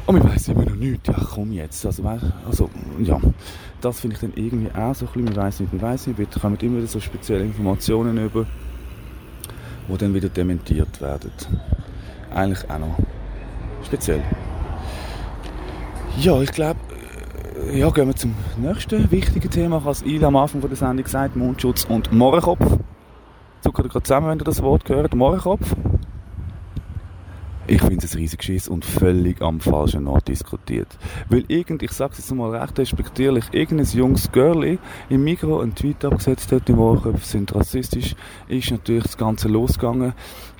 Und 0.07 0.19
man 0.19 0.33
weiß 0.33 0.49
immer 0.49 0.65
noch 0.65 0.77
nichts. 0.77 1.09
Ja, 1.09 1.15
komm 1.35 1.53
jetzt. 1.53 1.85
Also, 1.85 2.03
also 2.47 2.71
ja, 2.99 3.21
das 3.81 4.01
finde 4.01 4.15
ich 4.15 4.21
dann 4.21 4.33
irgendwie 4.35 4.71
auch 4.75 4.95
so 4.95 5.07
ein 5.07 5.13
bisschen, 5.13 5.25
man 5.25 5.37
weiß 5.37 5.61
nicht, 5.61 5.73
man 5.73 5.83
weiß 5.83 6.07
nicht, 6.07 6.19
wir 6.19 6.27
kommen 6.27 6.57
immer 6.61 6.79
wieder 6.79 6.87
so 6.87 7.01
spezielle 7.01 7.45
Informationen 7.45 8.19
über, 8.25 8.47
die 9.89 9.97
dann 9.99 10.15
wieder 10.15 10.29
dementiert 10.29 11.01
werden. 11.01 11.33
Eigentlich 12.35 12.71
auch 12.71 12.79
noch 12.79 12.97
speziell. 13.85 14.23
Ja, 16.19 16.41
ich 16.41 16.53
glaube, 16.53 16.79
ja, 17.73 17.91
gehen 17.91 18.07
wir 18.07 18.17
zum 18.17 18.35
nächsten 18.57 19.11
wichtigen 19.11 19.51
Thema. 19.51 19.79
Ich 19.79 19.85
habe 19.85 20.17
es 20.17 20.23
am 20.23 20.37
Anfang 20.37 20.61
der 20.61 20.77
Sendung 20.77 21.05
gesagt, 21.05 21.37
Mundschutz 21.37 21.85
und 21.85 22.13
Mohrenkopf. 22.13 22.79
Zucker 23.63 23.85
gerade 23.85 24.03
zusammen, 24.03 24.29
wenn 24.29 24.39
ihr 24.39 24.45
das 24.45 24.63
Wort 24.63 24.85
gehört, 24.85 25.15
Mohrenkopf. 25.15 25.75
Ich 27.69 27.81
finde 27.81 28.05
es 28.05 28.15
ein 28.15 28.19
riesiges 28.19 28.45
Schiss 28.45 28.69
und 28.69 28.85
völlig 28.85 29.41
am 29.41 29.61
falschen 29.61 30.09
Ort 30.09 30.27
diskutiert. 30.29 30.89
Weil 31.29 31.45
irgend, 31.47 31.83
ich 31.83 31.93
sage 31.93 32.13
es 32.13 32.19
jetzt 32.19 32.35
mal 32.35 32.55
recht 32.55 32.77
respektierlich, 32.79 33.45
irgendein 33.53 33.87
junges 33.87 34.33
Girlie 34.33 34.79
im 35.09 35.23
Mikro 35.23 35.61
einen 35.61 35.75
Tweet 35.75 36.05
abgesetzt 36.05 36.51
hat, 36.51 36.67
die 36.67 36.73
Mohrenköpfe 36.73 37.25
sind 37.25 37.55
rassistisch, 37.55 38.17
ist 38.49 38.71
natürlich 38.73 39.05
das 39.05 39.17
Ganze 39.17 39.47
losgegangen. 39.49 40.13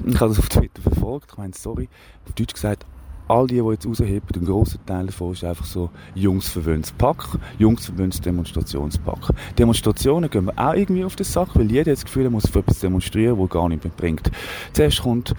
Ich 0.07 0.21
habe 0.21 0.29
das 0.29 0.39
auf 0.39 0.49
Twitter 0.49 0.81
verfolgt, 0.81 1.33
ich 1.33 1.39
meine, 1.39 1.53
sorry, 1.55 1.89
auf 2.25 2.35
Deutsch 2.35 2.55
gesagt, 2.55 2.87
all 3.29 3.47
die, 3.47 3.61
die 3.61 3.69
jetzt 3.71 3.87
rausheben, 3.87 4.29
ein 4.35 4.45
grosser 4.45 4.79
Teil 4.85 5.07
davon 5.07 5.33
ist 5.33 5.45
einfach 5.45 5.65
so 5.65 5.91
jungsverwöhntes 6.15 6.93
Pack, 6.93 7.25
jungsverwöhntes 7.59 8.21
Demonstrationspack. 8.21 9.31
Demonstrationen 9.59 10.31
gehen 10.31 10.47
wir 10.47 10.59
auch 10.59 10.75
irgendwie 10.75 11.05
auf 11.05 11.17
den 11.17 11.25
Sack, 11.25 11.49
weil 11.55 11.71
jeder 11.71 11.93
das 11.93 12.05
Gefühl 12.05 12.25
er 12.25 12.31
muss 12.31 12.49
für 12.49 12.61
etwas 12.61 12.81
demonstrieren, 12.81 13.39
das 13.39 13.51
gar 13.51 13.69
nicht 13.69 13.85
mehr 13.85 13.93
bringt. 13.97 14.31
Zuerst 14.73 15.03
kommt 15.03 15.35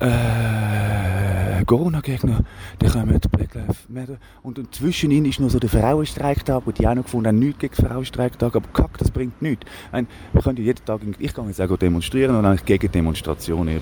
äh, 0.00 1.64
Corona-Gegner, 1.64 2.44
die 2.80 2.86
kommen 2.86 3.18
Black 3.32 3.54
Lives 3.54 3.88
Matter 3.88 4.18
und 4.42 4.74
zwischen 4.74 5.10
ihnen 5.10 5.26
ist 5.26 5.40
noch 5.40 5.50
so 5.50 5.58
der 5.58 5.68
Frauenstreiktag, 5.68 6.62
wo 6.66 6.70
die 6.70 6.86
auch 6.86 6.94
noch 6.94 7.02
gefunden 7.02 7.28
haben, 7.28 7.38
nichts 7.40 7.58
gegen 7.58 7.74
Frauenstreiktag, 7.74 8.54
aber 8.54 8.68
kack, 8.72 8.96
das 8.98 9.10
bringt 9.10 9.42
nichts. 9.42 9.66
Ich 9.86 9.92
meine, 9.92 10.06
wir 10.32 10.42
können 10.42 10.58
ja 10.58 10.64
jeden 10.64 10.84
Tag, 10.84 11.00
ich 11.18 11.34
kann 11.34 11.48
jetzt 11.48 11.60
auch 11.60 11.76
demonstrieren 11.76 12.36
und 12.36 12.44
eigentlich 12.44 12.64
gegen 12.64 12.92
Demonstrationen, 12.92 13.74
ihr 13.74 13.80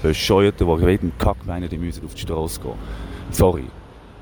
die 0.53 0.89
jeden 0.89 1.13
Kack 1.19 1.47
meinen, 1.47 1.69
die 1.69 1.79
müssen 1.79 2.05
auf 2.05 2.15
die 2.15 2.23
Straße 2.23 2.61
gehen. 2.61 2.73
Sorry. 3.31 3.65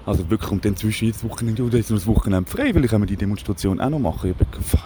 Also 0.06 0.28
wirklich, 0.28 0.50
und 0.50 0.64
dann 0.64 0.76
zwischen 0.76 1.06
jetzt 1.06 1.24
Wochenende 1.24 1.62
oder 1.62 1.78
noch 1.78 1.88
das 1.88 2.06
Wochenende 2.06 2.50
frei, 2.50 2.74
weil 2.74 2.84
ich 2.84 2.92
wir 2.92 3.06
die 3.06 3.16
Demonstration 3.16 3.80
auch 3.80 3.90
noch 3.90 3.98
machen. 3.98 4.30
Ich 4.30 4.36
bin, 4.36 4.46
fuck 4.62 4.80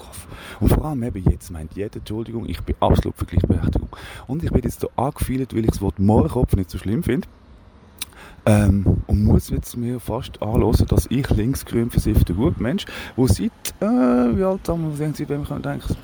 off. 0.00 0.26
Und 0.60 0.68
vor 0.68 0.84
allem 0.86 1.02
eben 1.02 1.22
jetzt 1.30 1.50
meint 1.50 1.74
jeder, 1.74 1.96
Entschuldigung, 1.96 2.48
ich 2.48 2.60
bin 2.62 2.74
absolut 2.80 3.16
für 3.16 3.26
Gleichberechtigung. 3.26 3.88
Und 4.26 4.42
ich 4.42 4.50
bin 4.50 4.62
jetzt 4.62 4.80
so 4.80 4.90
angefühlt, 4.96 5.54
weil 5.54 5.64
ich 5.64 5.70
das 5.70 5.82
Wort 5.82 5.98
Mohrenkopf 5.98 6.56
nicht 6.56 6.70
so 6.70 6.78
schlimm 6.78 7.02
finde. 7.02 7.28
Ähm, 8.46 9.02
und 9.06 9.24
muss 9.24 9.48
jetzt 9.50 9.76
mir 9.76 10.00
fast 10.00 10.42
anhören, 10.42 10.86
dass 10.88 11.06
ich 11.10 11.28
linksgrün 11.30 11.90
versiffter 11.90 12.34
Gutmensch, 12.34 12.84
wo 13.16 13.26
seit, 13.26 13.50
äh, 13.80 13.86
wie 13.86 14.44
alt 14.44 14.68
haben 14.68 14.90
wir, 14.90 14.96
sehen 14.96 15.14
Sie, 15.14 15.28
wenn 15.28 15.46
man 15.48 15.62
denkt, 15.62 15.96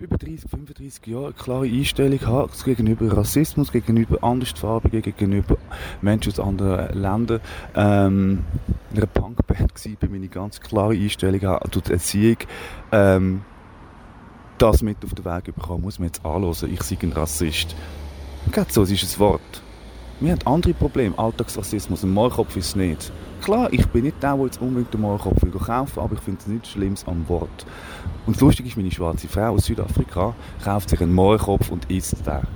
über 0.00 0.18
30, 0.18 0.50
35 0.50 1.06
Jahre 1.06 1.26
eine 1.26 1.32
klare 1.34 1.66
Einstellung 1.66 2.20
habe 2.26 2.50
gegenüber 2.64 3.16
Rassismus, 3.16 3.72
gegenüber 3.72 4.22
Andersfarbigen, 4.22 5.02
gegenüber 5.02 5.56
Menschen 6.02 6.32
aus 6.32 6.40
anderen 6.40 7.00
Ländern. 7.00 7.40
Ähm, 7.74 8.44
in 8.92 8.98
einer 8.98 9.06
Punkband 9.06 9.60
war, 9.60 10.08
meine 10.08 10.28
ganz 10.28 10.60
klare 10.60 10.94
Einstellung 10.94 11.40
durch 11.70 11.84
die 11.84 11.92
Erziehung, 11.92 12.36
ähm, 12.92 13.42
das 14.58 14.82
mit 14.82 15.04
auf 15.04 15.14
den 15.14 15.24
Weg 15.24 15.54
bekommen, 15.54 15.82
muss 15.82 15.98
man 15.98 16.08
jetzt 16.08 16.24
anhören, 16.24 16.72
ich 16.72 16.82
sei 16.82 16.96
ein 17.02 17.12
Rassist. 17.12 17.74
Geht 18.52 18.72
so, 18.72 18.82
es 18.82 18.90
ist 18.90 19.16
ein 19.16 19.20
Wort. 19.20 19.62
Wir 20.18 20.32
haben 20.32 20.46
andere 20.46 20.72
Probleme, 20.72 21.18
Alltagsrassismus, 21.18 22.02
ein 22.02 22.14
Maulkopf 22.14 22.56
ist 22.56 22.68
es 22.68 22.76
nicht. 22.76 23.12
Klar, 23.42 23.70
ich 23.70 23.86
bin 23.88 24.04
nicht 24.04 24.22
der, 24.22 24.34
der 24.34 24.46
jetzt 24.46 24.62
unbedingt 24.62 24.94
den 24.94 25.02
Maulkopf 25.02 25.42
will 25.42 25.50
kaufen 25.50 26.00
aber 26.00 26.14
ich 26.14 26.20
finde 26.20 26.40
es 26.40 26.46
nichts 26.46 26.70
Schlimmes 26.70 27.06
am 27.06 27.28
Wort. 27.28 27.66
Und 28.24 28.40
lustig 28.40 28.66
ist, 28.66 28.78
meine 28.78 28.90
schwarze 28.90 29.28
Frau 29.28 29.52
aus 29.52 29.66
Südafrika 29.66 30.34
kauft 30.64 30.88
sich 30.88 31.02
einen 31.02 31.12
Maulkopf 31.12 31.70
und 31.70 31.90
isst 31.90 32.26
den. 32.26 32.46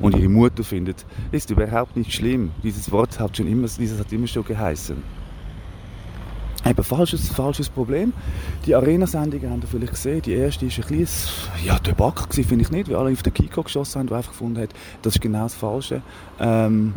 Und 0.00 0.16
ihre 0.16 0.28
Mutter 0.28 0.64
findet, 0.64 1.06
ist 1.30 1.48
überhaupt 1.48 1.96
nicht 1.96 2.12
schlimm. 2.12 2.50
Dieses 2.64 2.90
Wort 2.90 3.20
hat 3.20 3.36
schon 3.36 3.46
immer, 3.46 3.68
dieses 3.68 4.00
hat 4.00 4.12
immer 4.12 4.26
schon 4.26 4.44
geheißen. 4.44 4.96
Eben, 6.68 6.82
falsches, 6.82 7.28
falsches 7.28 7.68
Problem. 7.68 8.12
Die 8.64 8.74
Arena-Sendungen 8.74 9.50
haben 9.50 9.62
ihr 9.62 9.68
vielleicht 9.68 9.92
gesehen. 9.92 10.22
Die 10.22 10.32
erste 10.32 10.66
war 10.66 10.76
ein 10.76 10.84
kleines, 10.84 11.48
ja, 11.64 11.78
Debakel 11.78 12.44
finde 12.44 12.64
ich 12.64 12.70
nicht, 12.72 12.88
weil 12.88 12.96
alle 12.96 13.12
auf 13.12 13.22
den 13.22 13.32
Kiko 13.32 13.62
geschossen 13.62 14.00
haben, 14.00 14.08
die 14.08 14.14
einfach 14.14 14.32
gefunden 14.32 14.58
haben, 14.58 14.68
das 15.02 15.14
ist 15.14 15.20
genau 15.20 15.44
das 15.44 15.54
Falsche. 15.54 16.02
Ähm, 16.40 16.94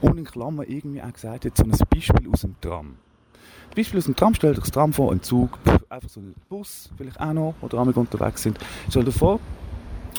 und 0.00 0.18
in 0.18 0.24
Klammern 0.24 0.66
irgendwie 0.68 1.02
auch 1.02 1.12
gesagt 1.12 1.46
hat, 1.46 1.56
so 1.56 1.64
ein 1.64 1.72
Beispiel 1.90 2.28
aus 2.32 2.42
dem 2.42 2.54
Tram. 2.60 2.86
Ein 2.86 3.74
Beispiel 3.74 3.98
aus 3.98 4.04
dem 4.04 4.14
Tram, 4.14 4.34
stellt 4.34 4.56
euch 4.56 4.64
das 4.64 4.70
Tram 4.70 4.92
vor, 4.92 5.10
ein 5.10 5.22
Zug, 5.22 5.58
einfach 5.88 6.08
so 6.08 6.20
ein 6.20 6.34
Bus, 6.48 6.90
vielleicht 6.96 7.20
auch 7.20 7.32
noch, 7.32 7.54
oder 7.60 7.78
einmal 7.78 7.94
unterwegs 7.94 8.42
sind. 8.42 8.56
Stellt 8.88 9.08
euch 9.08 9.16
vor, 9.16 9.40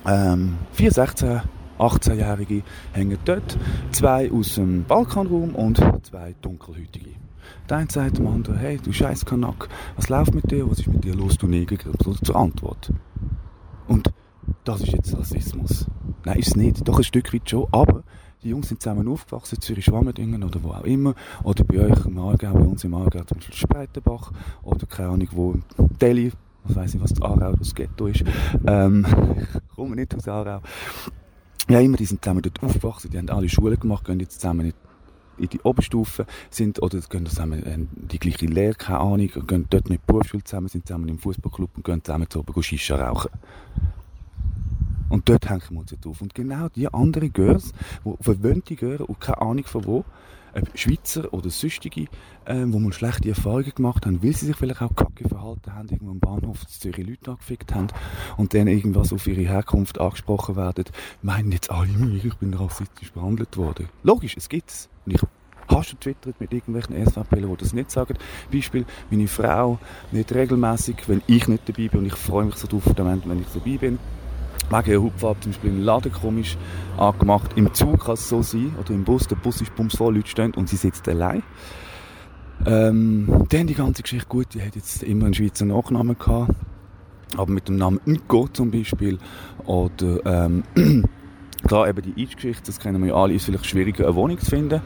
ähm, 0.06 0.58
4, 0.74 0.92
16, 0.92 1.42
18-Jährige 1.80 2.64
hängen 2.92 3.18
dort, 3.24 3.58
zwei 3.92 4.30
aus 4.30 4.56
dem 4.56 4.84
Balkanraum 4.84 5.56
und 5.56 5.78
zwei 6.04 6.36
Dunkelhütige. 6.42 7.23
Der 7.70 7.78
eine 7.78 7.88
sagt 7.90 8.18
dem 8.18 8.28
anderen, 8.28 8.58
hey, 8.58 8.80
du 8.84 8.92
scheiß 8.92 9.26
Kanak, 9.26 9.70
was 9.96 10.10
läuft 10.10 10.36
mit 10.36 10.52
dir, 10.52 10.70
was 10.70 10.80
ist 10.80 10.88
mit 10.88 11.04
dir 11.04 11.16
los, 11.16 11.38
du 11.38 11.48
Neger? 11.48 11.78
Zur 12.00 12.36
Antwort. 12.36 12.92
Und 13.88 14.14
das 14.64 14.82
ist 14.82 14.94
jetzt 14.94 15.18
Rassismus. 15.18 15.88
Nein, 16.26 16.40
ist 16.40 16.50
es 16.50 16.56
nicht. 16.56 16.88
Doch 16.88 16.98
ein 16.98 17.04
Stück 17.04 17.34
weit 17.34 17.50
schon, 17.50 17.68
aber 17.72 18.04
die 18.44 18.50
Jungs 18.50 18.68
sind 18.68 18.82
zusammen 18.82 19.08
aufgewachsen, 19.08 19.62
Zürich 19.62 19.86
Schwammerdingen 19.86 20.44
oder 20.44 20.62
wo 20.64 20.70
auch 20.72 20.84
immer. 20.84 21.16
Oder 21.44 21.64
bei 21.64 21.80
euch 21.80 22.06
im 22.06 22.18
Aargau, 22.18 22.54
bei 22.54 22.66
uns 22.66 22.84
im 22.84 22.94
Aargau 22.94 23.24
zum 23.24 23.38
Beispiel 23.38 23.56
Spreitenbach. 23.56 24.32
Oder 24.64 24.86
keine 24.86 25.10
Ahnung 25.10 25.28
wo, 25.32 25.56
Delhi. 26.02 26.32
Ich 26.68 26.76
weiß 26.76 26.94
nicht, 26.94 27.04
was 27.04 27.14
das 27.14 27.22
Aarau, 27.22 27.54
das 27.54 27.76
Ghetto 27.76 28.08
ist. 28.08 28.24
Ähm, 28.66 29.06
ich 29.38 29.76
komme 29.76 29.96
nicht 29.96 30.16
aus 30.16 30.28
Aarau. 30.28 30.62
Ja, 31.70 31.80
immer, 31.80 31.98
die 31.98 32.06
sind 32.06 32.24
zusammen 32.24 32.42
dort 32.42 32.62
aufgewachsen, 32.62 33.10
die 33.10 33.18
haben 33.18 33.30
alle 33.30 33.48
Schule 33.48 33.78
gemacht, 33.78 34.04
gehen 34.06 34.20
jetzt 34.20 34.42
zusammen 34.42 34.66
in 34.66 34.74
in 35.38 35.50
die 35.50 35.62
Oberstufe 35.62 36.26
sind 36.50 36.82
oder 36.82 37.00
gehen 37.00 37.26
zusammen 37.26 37.64
in 37.64 37.90
die 37.94 38.20
gleiche 38.20 38.46
Lehre, 38.46 38.76
keine 38.76 39.00
Ahnung, 39.00 39.30
gehen 39.48 39.66
dort 39.70 39.90
die 39.90 40.00
Berufsschule 40.06 40.44
zusammen, 40.44 40.68
sind 40.68 40.88
zusammen 40.88 41.10
im 41.10 41.20
Fußballclub 41.20 41.70
und 41.78 41.84
gehen 41.84 42.04
zusammen 42.04 42.30
zu 42.30 42.40
oben 42.40 42.64
Shisha 42.64 42.96
rauchen. 42.96 43.32
Und 45.10 45.30
dort 45.30 45.48
hängen 45.50 45.62
wir 45.70 45.80
uns 45.80 45.92
jetzt 45.92 46.08
auf. 46.08 46.22
Und 46.22 46.34
genau 46.34 46.70
die 46.70 46.92
anderen 46.92 47.32
Girls, 47.32 47.72
die 48.04 48.24
verwöhnte 48.24 48.76
Girls 48.76 49.02
und 49.02 49.20
keine 49.20 49.42
Ahnung 49.42 49.66
von 49.66 49.86
wo, 49.86 50.06
ob 50.56 50.78
Schweizer 50.78 51.34
oder 51.34 51.50
Süchtige, 51.50 52.06
ähm, 52.46 52.74
wo 52.74 52.80
mal 52.80 52.94
schlechte 52.94 53.30
Erfahrungen 53.30 53.74
gemacht 53.76 54.06
haben, 54.06 54.24
weil 54.24 54.34
sie 54.34 54.46
sich 54.46 54.56
vielleicht 54.56 54.82
auch 54.82 54.96
kacke 54.96 55.28
verhalten 55.28 55.74
haben, 55.74 55.90
irgendwo 55.90 56.12
am 56.12 56.20
Bahnhof 56.20 56.62
in 56.62 56.68
Zürich 56.68 57.08
Leute 57.08 57.32
angefickt 57.32 57.74
haben 57.74 57.88
und 58.38 58.54
dann 58.54 58.68
irgendwas 58.68 59.14
auf 59.14 59.28
ihre 59.28 59.42
Herkunft 59.42 60.00
angesprochen 60.00 60.56
werden, 60.56 60.86
meinen 61.22 61.52
jetzt 61.52 61.72
alle, 61.72 61.90
ich 62.24 62.36
bin 62.36 62.54
rassistisch 62.54 63.12
behandelt 63.12 63.58
worden. 63.58 63.90
Logisch, 64.04 64.38
es 64.38 64.50
gibt's. 64.50 64.90
Und 65.06 65.14
ich 65.14 65.22
Hast 65.68 65.94
du 65.94 65.96
twittert 65.96 66.40
mit 66.40 66.54
irgendwelchen 66.54 67.06
SVPler, 67.06 67.48
die 67.48 67.58
das 67.58 67.74
nicht 67.74 67.90
sagen? 67.90 68.16
Beispiel, 68.52 68.86
meine 69.10 69.28
Frau 69.28 69.80
nicht 70.12 70.34
regelmäßig, 70.34 71.08
wenn 71.08 71.22
ich 71.28 71.48
nicht 71.48 71.68
dabei 71.68 71.88
bin 71.88 72.02
und 72.02 72.06
ich 72.08 72.16
freue 72.16 72.46
mich 72.46 72.56
so 72.56 72.68
drauf, 72.68 72.84
wenn 72.86 73.40
ich 73.40 73.48
dabei 73.54 73.78
bin. 73.78 74.00
Wegen 74.70 74.86
der 74.86 75.02
Hauptfarbe 75.02 75.40
zum 75.42 75.52
Beispiel 75.52 75.70
im 75.72 75.82
Laden 75.82 76.12
komisch 76.12 76.58
angemacht. 76.98 77.52
Im 77.56 77.74
Zug 77.74 78.06
kann 78.06 78.14
es 78.14 78.30
so 78.30 78.42
sein, 78.42 78.76
oder 78.80 78.92
im 78.92 79.04
Bus, 79.04 79.28
der 79.28 79.36
Bus 79.36 79.62
ist 79.62 79.76
bumsvoll, 79.76 80.16
Leute 80.16 80.30
stehen 80.30 80.54
und 80.54 80.70
sie 80.70 80.78
sitzt 80.78 81.08
allein. 81.08 81.44
Ähm, 82.66 83.46
dann 83.50 83.68
die 83.68 83.74
ganze 83.74 84.04
Geschichte, 84.04 84.28
gut, 84.28 84.54
die 84.54 84.62
hat 84.62 84.76
jetzt 84.76 85.04
immer 85.04 85.26
einen 85.26 85.34
Schweizer 85.34 85.66
Nachnamen 85.66 86.18
gehabt, 86.18 86.56
aber 87.36 87.52
mit 87.52 87.68
dem 87.68 87.76
Namen 87.76 88.00
Nico 88.06 88.48
zum 88.48 88.72
Beispiel, 88.72 89.18
oder 89.66 90.26
ähm, 90.26 90.64
klar, 91.68 91.90
eben 91.90 92.02
die 92.02 92.24
Eid-Geschichte, 92.24 92.64
das 92.66 92.80
kennen 92.80 93.02
wir 93.02 93.10
ja 93.10 93.16
alle, 93.16 93.34
ist 93.34 93.46
vielleicht 93.46 93.66
schwieriger, 93.66 94.06
eine 94.06 94.16
Wohnung 94.16 94.40
zu 94.40 94.46
finden. 94.46 94.82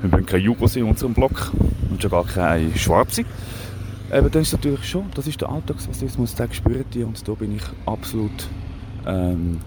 Wir 0.00 0.12
wollen 0.12 0.26
keine 0.26 0.42
Jugos 0.42 0.76
in 0.76 0.84
unserem 0.84 1.12
Block 1.12 1.52
und 1.90 2.00
schon 2.00 2.10
gar 2.10 2.24
keine 2.24 2.74
Schwarze. 2.76 3.24
Eben, 4.12 4.30
das 4.30 4.42
ist 4.42 4.52
natürlich 4.52 4.88
schon, 4.88 5.06
das 5.14 5.26
ist 5.26 5.40
der 5.40 5.50
Alltagsrassismus, 5.50 6.34
den 6.34 6.52
spüren 6.52 6.84
die 6.94 7.02
und 7.02 7.26
da 7.28 7.32
bin 7.34 7.54
ich 7.56 7.62
absolut 7.84 8.48
ähm, 9.08 9.60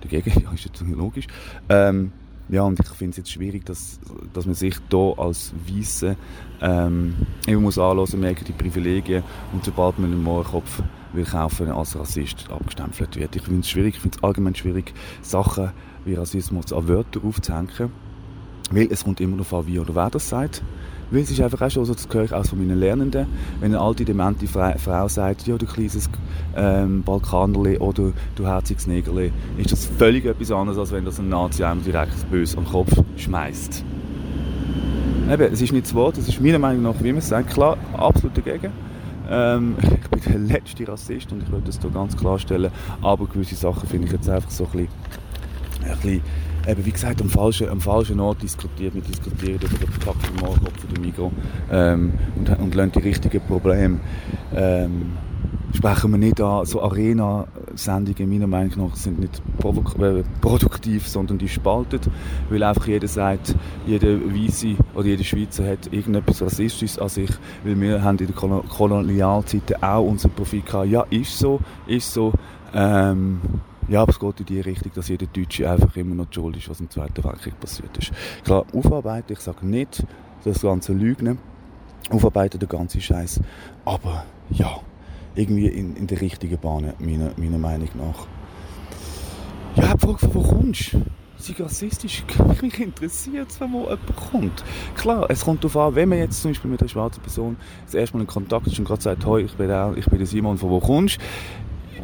dagegen, 0.00 0.40
ja, 0.42 0.52
ist 0.52 0.64
jetzt 0.64 0.80
logisch. 0.80 1.26
Ähm, 1.68 2.12
ja, 2.48 2.62
und 2.62 2.78
ich 2.78 2.86
finde 2.88 3.12
es 3.12 3.16
jetzt 3.16 3.30
schwierig, 3.30 3.64
dass, 3.64 3.98
dass 4.34 4.44
man 4.44 4.54
sich 4.54 4.76
hier 4.90 5.14
als 5.16 5.54
Weisse 5.66 6.16
ähm, 6.60 7.14
immer 7.46 7.62
muss 7.62 7.78
anhören, 7.78 8.20
merken 8.20 8.44
die 8.44 8.52
Privilegien 8.52 9.22
und 9.52 9.64
sobald 9.64 9.98
man 9.98 10.12
einen 10.12 10.22
Mohrenkopf 10.22 10.82
will 11.14 11.24
kaufen 11.24 11.70
als 11.70 11.98
Rassist 11.98 12.50
abgestempelt 12.50 13.16
wird. 13.16 13.36
Ich 13.36 13.42
finde 13.42 13.60
es 13.60 13.70
schwierig, 13.70 13.94
ich 13.94 14.00
finde 14.00 14.18
es 14.18 14.24
allgemein 14.24 14.54
schwierig, 14.54 14.92
Sachen 15.22 15.70
wie 16.04 16.14
Rassismus 16.14 16.72
an 16.72 16.86
Wörter 16.86 17.20
aufzuhängen, 17.24 17.90
weil 18.70 18.88
es 18.90 19.04
kommt 19.04 19.20
immer 19.20 19.36
darauf 19.38 19.54
an, 19.54 19.66
wie 19.66 19.78
oder 19.78 19.94
wer 19.94 20.10
das 20.10 20.28
sagt. 20.28 20.62
Weil 21.10 21.22
es 21.22 21.30
ist 21.30 21.40
einfach 21.40 21.60
auch 21.60 21.70
schon 21.70 21.84
so, 21.84 21.94
das 21.94 22.08
höre 22.10 22.24
ich 22.24 22.32
auch 22.32 22.44
von 22.44 22.58
meinen 22.58 22.78
Lernenden, 22.78 23.26
wenn 23.60 23.74
eine 23.74 23.80
alte, 23.80 24.04
demente 24.04 24.46
Fra 24.46 24.74
Frau 24.78 25.08
sagt, 25.08 25.46
ja, 25.46 25.56
du 25.56 25.66
kleines 25.66 26.08
ähm, 26.56 27.02
Balkanerli 27.02 27.78
oder 27.78 28.12
du 28.34 28.46
herziges 28.46 28.86
Negerli, 28.86 29.32
ist 29.58 29.72
das 29.72 29.84
völlig 29.84 30.24
etwas 30.24 30.50
anderes, 30.50 30.78
als 30.78 30.92
wenn 30.92 31.04
das 31.04 31.18
ein 31.18 31.28
Nazi 31.28 31.62
einem 31.64 31.84
direkt 31.84 32.30
böse 32.30 32.58
am 32.58 32.64
Kopf 32.64 32.92
schmeißt. 33.16 33.84
Eben, 35.30 35.52
es 35.52 35.62
ist 35.62 35.72
nicht 35.72 35.86
das 35.86 35.94
Wort, 35.94 36.18
es 36.18 36.28
ist 36.28 36.40
meiner 36.40 36.58
Meinung 36.58 36.82
nach, 36.82 36.94
wie 37.00 37.12
man 37.12 37.18
es 37.18 37.28
sagt, 37.28 37.50
klar, 37.50 37.78
absolut 37.96 38.36
dagegen. 38.36 38.72
Ähm, 39.30 39.76
ich 39.80 40.10
bin 40.10 40.32
der 40.32 40.38
letzte 40.38 40.86
Rassist 40.86 41.32
und 41.32 41.42
ich 41.42 41.50
würde 41.50 41.66
das 41.66 41.80
hier 41.80 41.90
ganz 41.90 42.16
klarstellen, 42.16 42.70
aber 43.00 43.26
gewisse 43.26 43.54
Sachen 43.54 43.88
finde 43.88 44.06
ich 44.06 44.12
jetzt 44.12 44.28
einfach 44.28 44.50
so 44.50 44.64
ein 44.64 44.70
bisschen, 44.70 44.88
ein 45.84 45.96
bisschen 45.96 46.20
eben, 46.66 46.84
wie 46.84 46.90
gesagt, 46.90 47.20
am 47.20 47.28
falschen, 47.28 47.68
am 47.68 47.80
falschen 47.80 48.20
Ort 48.20 48.42
diskutiert. 48.42 48.94
Wir 48.94 49.02
diskutieren 49.02 49.56
über 49.56 49.68
den 49.68 49.88
verkackten 49.88 50.36
Morgenkopf 50.40 50.80
von 50.80 50.90
der 50.90 51.00
Migros 51.00 51.32
ähm, 51.70 52.12
und, 52.36 52.58
und 52.58 52.74
lernen 52.74 52.92
die 52.92 53.00
richtigen 53.00 53.40
Probleme. 53.40 54.00
Ähm, 54.54 55.12
sprechen 55.74 56.12
wir 56.12 56.18
nicht 56.18 56.40
an. 56.40 56.64
So 56.64 56.82
Arena-Sendungen, 56.82 58.30
meiner 58.30 58.46
Meinung 58.46 58.88
nach, 58.88 58.96
sind 58.96 59.18
nicht 59.18 59.42
äh, 59.62 60.22
produktiv, 60.40 61.08
sondern 61.08 61.38
die 61.38 61.48
spalten, 61.48 62.00
weil 62.48 62.62
einfach 62.62 62.86
jeder 62.86 63.08
sagt, 63.08 63.54
jeder 63.86 64.20
Weise 64.20 64.76
oder 64.94 65.06
jeder 65.06 65.24
Schweizer 65.24 65.66
hat 65.66 65.92
irgendetwas 65.92 66.42
Rassistisches 66.42 66.98
an 66.98 67.08
sich, 67.08 67.30
weil 67.64 67.80
wir 67.80 68.02
haben 68.02 68.18
in 68.18 68.26
der 68.26 68.34
Kolonialzeit 68.34 69.82
auch 69.82 70.04
unser 70.04 70.28
Profil 70.28 70.62
gehabt. 70.62 70.88
Ja, 70.88 71.04
ist 71.10 71.38
so, 71.38 71.60
ist 71.86 72.12
so. 72.12 72.32
Ähm, 72.72 73.40
ja, 73.88 74.02
aber 74.02 74.10
es 74.10 74.18
geht 74.18 74.40
in 74.40 74.46
die 74.46 74.60
Richtung, 74.60 74.92
dass 74.94 75.08
jeder 75.08 75.26
Deutsche 75.26 75.70
einfach 75.70 75.94
immer 75.96 76.14
noch 76.14 76.26
schuld 76.30 76.56
ist, 76.56 76.68
was 76.68 76.80
im 76.80 76.90
Zweiten 76.90 77.22
Weltkrieg 77.22 77.58
passiert 77.60 77.96
ist. 77.98 78.12
Klar, 78.44 78.64
aufarbeiten, 78.74 79.32
ich 79.32 79.40
sage 79.40 79.66
nicht, 79.66 80.04
das 80.44 80.62
ganze 80.62 80.92
Lügen, 80.92 81.38
aufarbeiten 82.10 82.58
den 82.58 82.68
ganzen 82.68 83.00
Scheiß, 83.00 83.40
aber 83.84 84.24
ja, 84.50 84.80
irgendwie 85.34 85.66
in, 85.66 85.96
in 85.96 86.06
der 86.06 86.20
richtigen 86.20 86.58
Bahn, 86.58 86.92
meiner, 86.98 87.32
meiner 87.36 87.58
Meinung 87.58 87.88
nach. 87.94 88.26
Ja, 89.76 89.94
die 89.94 90.00
Frage, 90.00 90.18
von 90.18 90.34
wo 90.34 90.42
kommst 90.42 90.92
du? 90.92 91.02
Sei 91.36 91.52
rassistisch, 91.58 92.24
mich 92.62 92.80
interessiert 92.80 93.50
es, 93.50 93.56
von 93.56 93.72
wo 93.72 93.80
jemand 93.82 94.16
kommt. 94.30 94.64
Klar, 94.94 95.26
es 95.28 95.44
kommt 95.44 95.64
darauf 95.64 95.76
an, 95.76 95.94
wenn 95.96 96.08
man 96.08 96.18
jetzt 96.18 96.40
zum 96.40 96.52
Beispiel 96.52 96.70
mit 96.70 96.80
einer 96.80 96.88
schwarzen 96.88 97.20
Person 97.20 97.56
das 97.84 97.94
erste 97.94 98.16
Mal 98.16 98.22
in 98.22 98.28
Kontakt 98.28 98.66
ist 98.68 98.78
und 98.78 98.84
gerade 98.84 99.02
sagt, 99.02 99.26
hey, 99.26 99.42
ich 99.42 99.52
bin 99.54 99.68
der, 99.68 99.92
ich 99.96 100.06
bin 100.06 100.18
der 100.18 100.26
Simon, 100.26 100.56
von 100.56 100.70
wo 100.70 100.80
kommst 100.80 101.18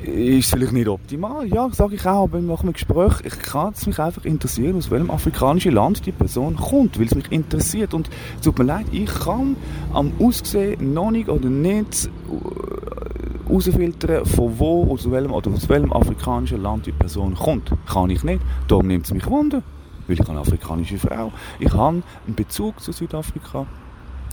ist 0.02 0.50
vielleicht 0.50 0.72
nicht 0.72 0.88
optimal. 0.88 1.46
Ja, 1.46 1.68
sage 1.70 1.94
ich 1.94 2.06
auch, 2.06 2.24
aber 2.24 2.40
nach 2.40 2.62
einem 2.62 2.72
Gespräch, 2.72 3.14
ich 3.24 3.38
kann 3.38 3.72
es 3.74 3.86
mich 3.86 3.98
einfach 3.98 4.24
interessieren, 4.24 4.76
aus 4.76 4.90
welchem 4.90 5.10
afrikanischen 5.10 5.72
Land 5.72 6.06
die 6.06 6.12
Person 6.12 6.56
kommt, 6.56 6.98
weil 6.98 7.06
es 7.06 7.14
mich 7.14 7.30
interessiert. 7.30 7.94
Und 7.94 8.08
es 8.36 8.42
tut 8.42 8.58
mir 8.58 8.64
leid, 8.64 8.86
ich 8.92 9.06
kann 9.06 9.56
am 9.92 10.12
Aussehen 10.18 10.94
noch 10.94 11.10
nicht 11.10 11.28
oder 11.28 11.48
nicht 11.48 12.06
äh, 12.06 13.48
herausfiltern, 13.48 14.24
von 14.26 14.58
wo, 14.58 14.92
aus 14.92 15.10
welchem, 15.10 15.32
oder 15.32 15.50
aus 15.50 15.68
welchem 15.68 15.92
afrikanischen 15.92 16.62
Land 16.62 16.86
die 16.86 16.92
Person 16.92 17.34
kommt. 17.34 17.72
Kann 17.86 18.10
ich 18.10 18.24
nicht. 18.24 18.40
Darum 18.68 18.86
nimmt 18.86 19.06
es 19.06 19.12
mich 19.12 19.26
Wunder, 19.26 19.62
weil 20.06 20.20
ich 20.20 20.28
eine 20.28 20.40
afrikanische 20.40 20.98
Frau. 20.98 21.32
Ich 21.58 21.72
habe 21.72 22.02
einen 22.26 22.34
Bezug 22.34 22.80
zu 22.80 22.92
Südafrika. 22.92 23.66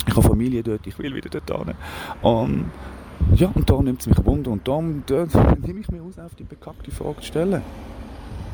Ich 0.07 0.15
habe 0.15 0.27
Familie 0.27 0.63
dort, 0.63 0.87
ich 0.87 0.97
will 0.99 1.13
wieder 1.13 1.29
dort 1.29 1.65
hin. 1.65 1.75
Um, 2.21 2.65
ja, 3.35 3.51
und 3.53 3.69
da 3.69 3.81
nimmt 3.81 4.01
es 4.01 4.07
mich 4.07 4.25
Wunder 4.25 4.51
und 4.51 4.67
da, 4.67 4.81
da 5.05 5.55
nehme 5.61 5.79
ich 5.79 5.89
mir 5.89 6.01
aus, 6.01 6.17
auf 6.19 6.35
die 6.35 6.43
bekackte 6.43 6.91
Frage 6.91 7.17
zu 7.17 7.25
stellen. 7.25 7.61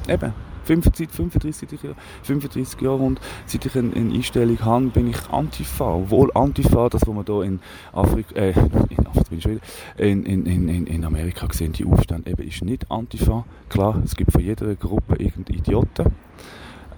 Eben, 0.08 0.34
35, 0.66 1.10
35, 1.10 1.80
35 2.24 2.82
Jahre 2.82 2.98
und 2.98 3.20
seit 3.46 3.66
ich 3.66 3.76
eine, 3.76 3.94
eine 3.94 4.14
Einstellung 4.14 4.60
habe, 4.62 4.86
bin 4.88 5.10
ich 5.10 5.30
Antifa. 5.30 5.96
Obwohl 5.96 6.32
Antifa, 6.34 6.90
das, 6.90 7.02
was 7.06 7.16
wir 7.16 7.24
hier 7.26 7.44
in 7.44 7.60
Afrika, 7.92 8.36
äh, 8.36 8.52
in, 8.90 9.08
Afrika, 9.08 9.50
in, 9.98 10.26
in, 10.26 10.46
in, 10.46 10.88
in 10.88 11.06
Amerika 11.06 11.48
sehen, 11.52 11.74
die 11.74 11.86
Aufstände, 11.86 12.32
eben 12.32 12.48
ist 12.48 12.64
nicht 12.64 12.90
Antifa. 12.90 13.46
Klar, 13.70 14.02
es 14.04 14.16
gibt 14.16 14.32
von 14.32 14.42
jeder 14.42 14.76
Gruppe 14.76 15.16
irgendeine 15.16 15.58
Idioten. 15.60 16.14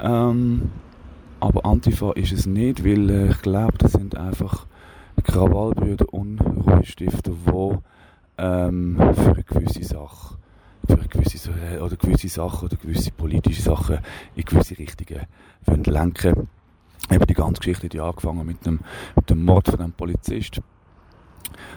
Ähm, 0.02 0.72
aber 1.40 1.66
Antifa 1.66 2.12
ist 2.14 2.32
es 2.32 2.46
nicht, 2.46 2.84
weil 2.86 3.10
äh, 3.10 3.30
ich 3.30 3.42
glaube, 3.42 3.78
das 3.78 3.94
sind 3.94 4.16
einfach 4.16 4.66
Krawallbrüder 5.24 6.14
und 6.14 6.40
Ruhestifter, 6.40 7.32
die 7.32 7.78
ähm, 8.38 8.98
für 9.14 9.32
eine 9.32 9.44
gewisse 9.44 9.84
Sache 9.84 10.36
für 10.88 10.98
gewisse, 10.98 11.50
oder 11.82 11.96
gewisse 11.96 12.28
Sachen 12.28 12.68
oder 12.68 12.78
gewisse 12.78 13.12
politische 13.12 13.62
Sachen 13.62 14.00
in 14.36 14.46
gewisse 14.46 14.78
Richtungen 14.78 15.22
wollen 15.66 15.84
lenken 15.84 16.48
Eben 17.12 17.26
die 17.28 17.34
ganze 17.36 17.60
Geschichte 17.60 17.96
ja 17.96 18.08
angefangen 18.08 18.46
mit 18.48 18.66
dem, 18.66 18.80
mit 19.16 19.30
dem 19.30 19.46
Mord 19.46 19.68
von 19.68 19.80
einem 19.80 19.92
Polizist. 19.92 20.60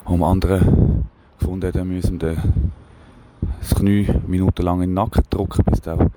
Am 0.07 0.23
anderen 0.23 1.05
gefunden 1.39 1.67
hat, 1.67 1.77
er 1.77 1.85
müsse 1.85 2.17
das 2.17 3.75
Knie 3.75 4.09
minutenlang 4.27 4.81
in 4.81 4.91
den 4.91 4.95
Nacken 4.95 5.25
drücken, 5.29 5.65
bis 5.65 5.83
der 5.83 6.11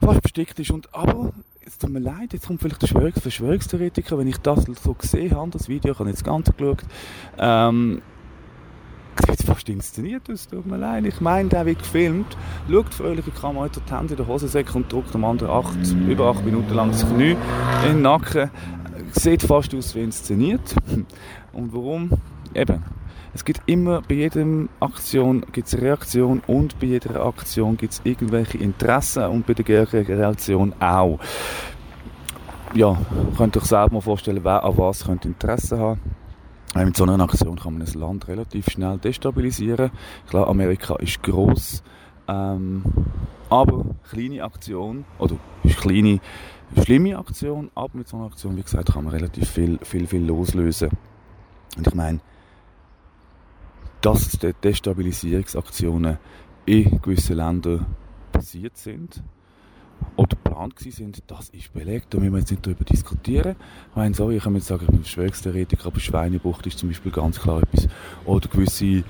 fast 0.00 0.22
bestickt 0.22 0.58
ist. 0.58 0.72
Und, 0.72 0.92
aber 0.92 1.32
es 1.66 1.78
tut 1.78 1.90
mir 1.90 2.00
leid, 2.00 2.32
jetzt 2.32 2.46
kommt 2.46 2.60
vielleicht 2.60 2.82
der 2.82 2.88
Verschwörungs 2.88 3.20
Verschwörungstheoretiker, 3.20 4.18
wenn 4.18 4.28
ich 4.28 4.38
das 4.38 4.64
so 4.82 4.94
gesehen 4.94 5.34
habe, 5.36 5.50
das 5.50 5.68
Video, 5.68 5.92
ich 5.92 5.98
habe 5.98 6.08
jetzt 6.10 6.24
ganz 6.24 6.50
geschaut, 6.54 6.82
ähm, 7.38 8.02
sieht 9.26 9.42
fast 9.42 9.68
inszeniert 9.68 10.30
aus, 10.30 10.48
tut 10.48 10.66
mir 10.66 10.78
leid. 10.78 11.04
Ich 11.06 11.20
meine, 11.20 11.48
der 11.48 11.66
wird 11.66 11.78
gefilmt, 11.78 12.36
schaut 12.70 12.94
fröhliche 12.94 13.30
Kamera, 13.30 13.64
hat 13.64 13.76
die 13.76 13.94
Hände 13.94 14.14
in 14.14 14.16
der 14.16 14.26
Hosensäcke 14.26 14.72
und 14.74 14.92
drückt 14.92 15.14
am 15.14 15.24
anderen 15.24 15.50
acht, 15.50 15.78
über 16.08 16.30
acht 16.30 16.44
Minuten 16.44 16.74
lang 16.74 16.90
das 16.90 17.06
Knie 17.08 17.36
in 17.84 17.92
den 17.92 18.02
Nacken. 18.02 18.50
Sieht 19.12 19.42
fast 19.42 19.74
aus 19.74 19.94
wie 19.94 20.00
inszeniert. 20.00 20.74
Und 21.52 21.74
warum? 21.74 22.10
Eben, 22.54 22.82
es 23.34 23.44
gibt 23.44 23.62
immer 23.66 24.02
bei 24.02 24.14
jeder 24.14 24.44
Aktion 24.80 25.44
gibt's 25.52 25.76
Reaktion 25.76 26.42
und 26.46 26.78
bei 26.78 26.86
jeder 26.86 27.24
Aktion 27.24 27.76
gibt 27.76 27.94
es 27.94 28.00
irgendwelche 28.04 28.58
Interessen 28.58 29.24
und 29.24 29.46
bei 29.46 29.54
der 29.54 29.64
Gegenreaktion 29.64 30.74
auch. 30.80 31.18
Ja, 32.74 32.98
könnt 33.36 33.56
euch 33.56 33.64
selber 33.64 33.94
mal 33.94 34.00
vorstellen, 34.00 34.40
wer 34.42 34.64
an 34.64 34.76
was 34.76 35.04
könnte 35.04 35.28
Interesse 35.28 35.78
haben. 35.78 36.00
Mit 36.74 36.96
so 36.96 37.04
einer 37.04 37.22
Aktion 37.22 37.58
kann 37.58 37.74
man 37.74 37.86
ein 37.86 38.00
Land 38.00 38.28
relativ 38.28 38.70
schnell 38.70 38.96
destabilisieren. 38.96 39.90
Klar, 40.28 40.48
Amerika 40.48 40.96
ist 40.96 41.22
groß, 41.22 41.82
ähm, 42.28 42.82
aber 43.50 43.84
kleine 44.08 44.42
Aktion 44.42 45.04
oder 45.18 45.36
ist 45.64 45.78
kleine 45.78 46.20
schlimme 46.82 47.18
Aktion, 47.18 47.70
aber 47.74 47.90
mit 47.98 48.08
so 48.08 48.16
einer 48.16 48.26
Aktion, 48.26 48.56
wie 48.56 48.62
gesagt, 48.62 48.92
kann 48.92 49.04
man 49.04 49.12
relativ 49.12 49.50
viel, 49.50 49.78
viel, 49.82 50.06
viel 50.06 50.24
loslösen. 50.24 50.90
Und 51.76 51.86
ich 51.86 51.94
meine, 51.94 52.20
dass 54.02 54.26
es 54.26 54.54
Destabilisierungsaktionen 54.62 56.18
in 56.66 57.00
gewissen 57.00 57.36
Ländern 57.36 57.86
passiert 58.32 58.76
sind 58.76 59.22
oder 60.16 60.36
geplant 60.36 60.78
sind, 60.78 61.22
das 61.28 61.48
ist 61.50 61.72
belegt. 61.72 62.12
Da 62.12 62.18
müssen 62.18 62.32
wir 62.32 62.40
jetzt 62.40 62.50
nicht 62.50 62.66
darüber 62.66 62.84
diskutieren. 62.84 63.54
Ich 63.90 63.96
meine, 63.96 64.14
sorry, 64.14 64.36
ich 64.36 64.42
kann 64.42 64.54
jetzt 64.56 64.66
sagen, 64.66 64.82
ich 64.82 64.90
bin 64.90 65.02
Verschwörungstheoretiker, 65.02 65.86
aber 65.86 66.00
Schweinebucht 66.00 66.66
ist 66.66 66.78
zum 66.78 66.88
Beispiel 66.88 67.12
ganz 67.12 67.40
klar 67.40 67.62
etwas. 67.62 67.88
Oder 68.24 68.48
gewisse, 68.48 69.04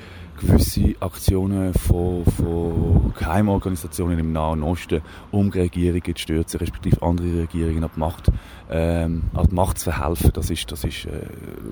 gewisse 0.47 0.95
Aktionen 1.01 1.72
von, 1.74 2.24
von 2.24 3.14
Geheimorganisationen 3.18 4.18
im 4.18 4.32
Nahen 4.32 4.62
Osten, 4.62 5.01
um 5.30 5.49
Regierungen 5.51 6.14
zu 6.14 6.22
stürzen, 6.22 6.59
respektive 6.61 7.03
andere 7.03 7.43
Regierungen 7.43 7.84
an 7.84 7.90
die 7.95 8.01
Macht, 8.01 8.30
ähm, 8.70 9.22
an 9.34 9.49
die 9.49 9.55
Macht 9.55 9.78
zu 9.78 9.90
verhelfen. 9.90 10.30
Das 10.34 10.51
ist, 10.51 10.70
das 10.70 10.84
ist 10.84 11.07
äh, 11.07 11.26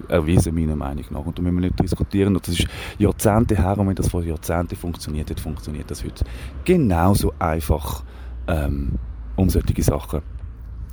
erwiesen, 0.09 0.55
meiner 0.55 0.77
Meinung 0.77 1.05
nach. 1.11 1.27
Und 1.27 1.39
da 1.39 1.43
müssen 1.43 1.57
wir 1.57 1.69
nicht 1.69 1.81
diskutieren. 1.83 2.37
Und 2.37 2.47
das 2.47 2.59
ist 2.59 2.69
Jahrzehnte 2.99 3.57
her, 3.57 3.77
und 3.79 3.89
wenn 3.89 3.95
das 3.95 4.09
vor 4.09 4.23
Jahrzehnten 4.23 4.77
funktioniert 4.77 5.31
hat, 5.31 5.41
funktioniert 5.41 5.91
das 5.91 6.05
heute 6.05 6.25
genauso 6.65 7.35
einfach. 7.39 8.05
Ähm, 8.47 8.99
um 9.41 9.49
solche 9.49 9.83
Sachen, 9.83 10.21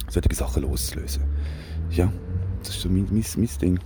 solche 0.07 0.33
Sachen 0.33 0.63
loszulösen. 0.63 1.23
Ja, 1.91 2.11
das 2.59 2.69
ist 2.69 2.81
so 2.81 2.89
mein, 2.89 3.07
mein, 3.11 3.25
mein 3.35 3.49
Ding. 3.61 3.79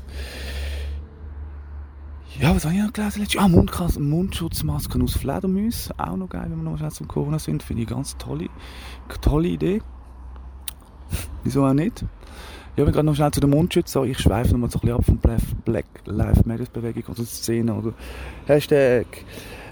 Ja, 2.41 2.55
was 2.55 2.65
habe 2.65 2.73
ich 2.73 2.81
noch 2.81 2.91
gelesen? 2.91 3.27
Ah, 3.37 3.47
Mundkas 3.47 3.99
Mundschutzmasken 3.99 5.03
aus 5.03 5.13
Fledermäus. 5.13 5.91
Auch 5.99 6.17
noch 6.17 6.27
geil, 6.27 6.47
wenn 6.49 6.57
wir 6.57 6.71
noch 6.71 6.77
schnell 6.79 6.89
zum 6.89 7.07
Corona 7.07 7.37
sind. 7.37 7.61
Finde 7.61 7.83
ich 7.83 7.87
eine 7.87 7.97
ganz 7.97 8.17
tolle, 8.17 8.47
tolle 9.21 9.47
Idee. 9.47 9.79
Wieso 11.43 11.63
auch 11.63 11.73
nicht? 11.73 12.03
Ja, 12.77 12.85
wenn 12.87 12.93
gerade 12.93 13.05
noch 13.05 13.13
schnell 13.13 13.29
zu 13.29 13.41
den 13.41 13.51
Mundschutz 13.51 13.91
so, 13.91 14.05
ich 14.05 14.17
schweife 14.17 14.53
noch 14.53 14.57
mal 14.57 14.71
so 14.71 14.79
ein 14.79 14.81
bisschen 14.81 14.97
ab 14.97 15.05
von 15.05 15.53
Black, 15.65 15.85
Lives 16.05 16.43
Matter 16.47 16.63
Bewegung 16.73 17.03
oder 17.13 17.23
Szene 17.25 17.75
oder 17.75 17.93
Hashtag. 18.47 19.05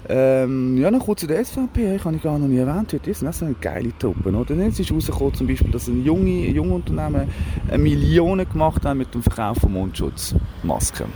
Ähm, 0.08 0.78
ja, 0.78 0.92
noch 0.92 1.04
kurz 1.04 1.22
zu 1.22 1.26
der 1.26 1.44
SVP, 1.44 1.96
ich 1.96 2.04
habe 2.04 2.16
ich 2.16 2.22
gar 2.22 2.38
noch 2.38 2.46
nie 2.46 2.58
erwähnt, 2.58 2.90
sind 2.90 3.28
auch 3.28 3.32
so 3.32 3.46
eine 3.46 3.54
geile 3.54 3.96
Truppe, 3.98 4.30
oder? 4.30 4.54
Jetzt 4.54 4.78
ist 4.78 4.92
rausgekommen 4.92 5.34
zum 5.34 5.46
Beispiel, 5.48 5.70
dass 5.72 5.88
ein 5.88 6.04
junge, 6.04 6.48
junge 6.48 6.74
Unternehmen 6.74 7.28
Millionen 7.76 8.48
gemacht 8.48 8.84
haben 8.84 8.98
mit 8.98 9.12
dem 9.12 9.22
Verkauf 9.22 9.58
von 9.58 9.72
Mundschutzmasken. 9.72 11.06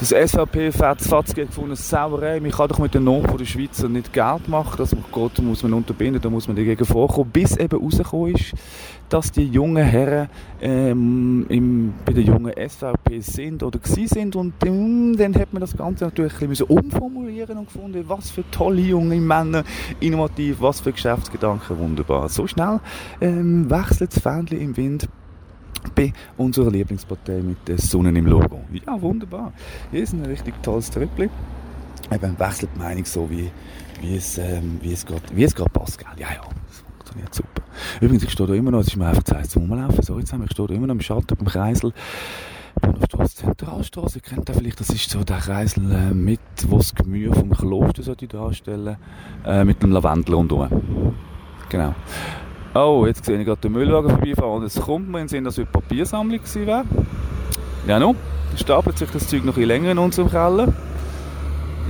Das 0.00 0.08
SVP 0.08 0.72
Fatz 0.72 1.34
gefunden, 1.34 1.76
Sauerei, 1.76 2.40
man 2.40 2.50
kann 2.52 2.68
doch 2.68 2.78
mit 2.78 2.94
den 2.94 3.04
Not 3.04 3.38
der 3.38 3.44
Schweizer 3.44 3.86
nicht 3.86 4.14
Geld 4.14 4.48
machen, 4.48 4.78
das 4.78 4.96
muss 5.42 5.62
man 5.62 5.74
unterbinden, 5.74 6.22
da 6.22 6.30
muss 6.30 6.48
man 6.48 6.56
dagegen 6.56 6.86
vorkommen, 6.86 7.30
bis 7.30 7.54
eben 7.58 7.78
rausgekommen 7.78 8.34
ist, 8.34 8.54
dass 9.10 9.30
die 9.30 9.44
jungen 9.44 9.84
Herren 9.84 10.30
ähm, 10.62 11.44
im, 11.50 11.92
bei 12.06 12.14
der 12.14 12.22
jungen 12.22 12.54
SVP 12.54 13.20
sind 13.20 13.62
oder 13.62 13.78
gsi 13.78 14.06
sind 14.06 14.36
und 14.36 14.54
ähm, 14.64 15.18
dann 15.18 15.34
hat 15.34 15.52
man 15.52 15.60
das 15.60 15.76
Ganze 15.76 16.04
natürlich 16.04 16.32
ein 16.40 16.48
bisschen 16.48 16.68
umformulieren 16.68 17.58
und 17.58 17.66
gefunden, 17.66 18.02
was 18.08 18.30
für 18.30 18.50
tolle 18.50 18.80
junge 18.80 19.16
Männer, 19.16 19.64
innovativ, 20.00 20.62
was 20.62 20.80
für 20.80 20.92
Geschäftsgedanken, 20.92 21.78
wunderbar. 21.78 22.30
So 22.30 22.46
schnell 22.46 22.80
ähm, 23.20 23.68
wechselt 23.68 24.16
das 24.16 24.22
Fähnchen 24.22 24.62
im 24.62 24.76
Wind 24.78 25.10
bei 25.94 26.12
unserer 26.36 26.70
Lieblingspartei 26.70 27.40
mit 27.42 27.66
der 27.66 27.78
Sonne 27.78 28.10
im 28.10 28.26
Logo. 28.26 28.60
Ja, 28.86 29.00
wunderbar. 29.00 29.52
Hier 29.90 30.02
ist 30.02 30.12
ein 30.12 30.24
richtig 30.24 30.62
tolles 30.62 30.90
Tröppchen. 30.90 31.30
Eben 32.12 32.38
wechselt 32.38 32.70
die 32.74 32.78
Meinung 32.78 33.04
so, 33.04 33.30
wie, 33.30 33.50
wie 34.00 34.16
es, 34.16 34.38
ähm, 34.38 34.78
wie 34.82 34.92
es 34.92 35.06
gerade, 35.06 35.22
wie 35.32 35.44
es 35.44 35.54
gerade 35.54 35.70
passt, 35.70 35.98
gell? 35.98 36.08
Ja, 36.16 36.28
ja, 36.32 36.40
das 36.66 36.78
funktioniert 36.78 37.34
super. 37.34 37.62
Übrigens, 38.00 38.24
ich 38.24 38.32
stehe 38.32 38.48
da 38.48 38.54
immer 38.54 38.70
noch, 38.70 38.80
es 38.80 38.88
ist 38.88 38.96
mir 38.96 39.06
einfach 39.06 39.22
Zeit 39.22 39.48
zum 39.50 39.70
Rumlaufen, 39.70 40.02
so 40.02 40.18
jetzt 40.18 40.32
ich 40.32 40.50
stehe 40.50 40.68
da 40.68 40.74
immer 40.74 40.86
noch 40.86 40.94
im 40.94 41.00
Schatten 41.00 41.36
beim 41.36 41.46
Kreisel. 41.46 41.92
Bahnhofstrasse, 42.80 43.36
Zentralstraße, 43.36 44.18
ihr 44.18 44.22
kennt 44.22 44.48
das 44.48 44.56
vielleicht, 44.56 44.80
das 44.80 44.90
ist 44.90 45.10
so 45.10 45.22
der 45.24 45.38
Kreisel 45.38 45.90
äh, 45.92 46.14
mit, 46.14 46.40
wo 46.68 46.78
das 46.78 46.94
Gemüse 46.94 47.34
vom 47.34 47.50
Kloster 47.50 48.02
sollte 48.02 48.26
darstellen, 48.26 48.96
äh, 49.44 49.64
mit 49.64 49.82
dem 49.82 49.92
Lavendel 49.92 50.34
rundherum. 50.34 51.14
Genau. 51.68 51.94
Oh, 52.72 53.04
jetzt 53.04 53.24
sehe 53.24 53.36
ich 53.36 53.44
gerade 53.44 53.60
den 53.60 53.72
Müllwagen 53.72 54.10
vorbeifahren 54.10 54.58
und 54.58 54.64
es 54.64 54.80
kommt 54.80 55.08
mir 55.08 55.18
in 55.18 55.24
den 55.24 55.28
Sinn, 55.28 55.44
dass 55.44 55.54
es 55.54 55.58
eine 55.58 55.66
Papiersammlung 55.66 56.38
gewesen 56.38 56.66
wäre. 56.66 56.84
Ja, 57.88 57.98
nun, 57.98 58.14
stapelt 58.56 58.96
sich 58.96 59.10
das 59.10 59.26
Zeug 59.26 59.44
noch 59.44 59.56
ein 59.56 59.64
länger 59.64 59.90
in 59.90 59.98
unserem 59.98 60.30
Keller. 60.30 60.72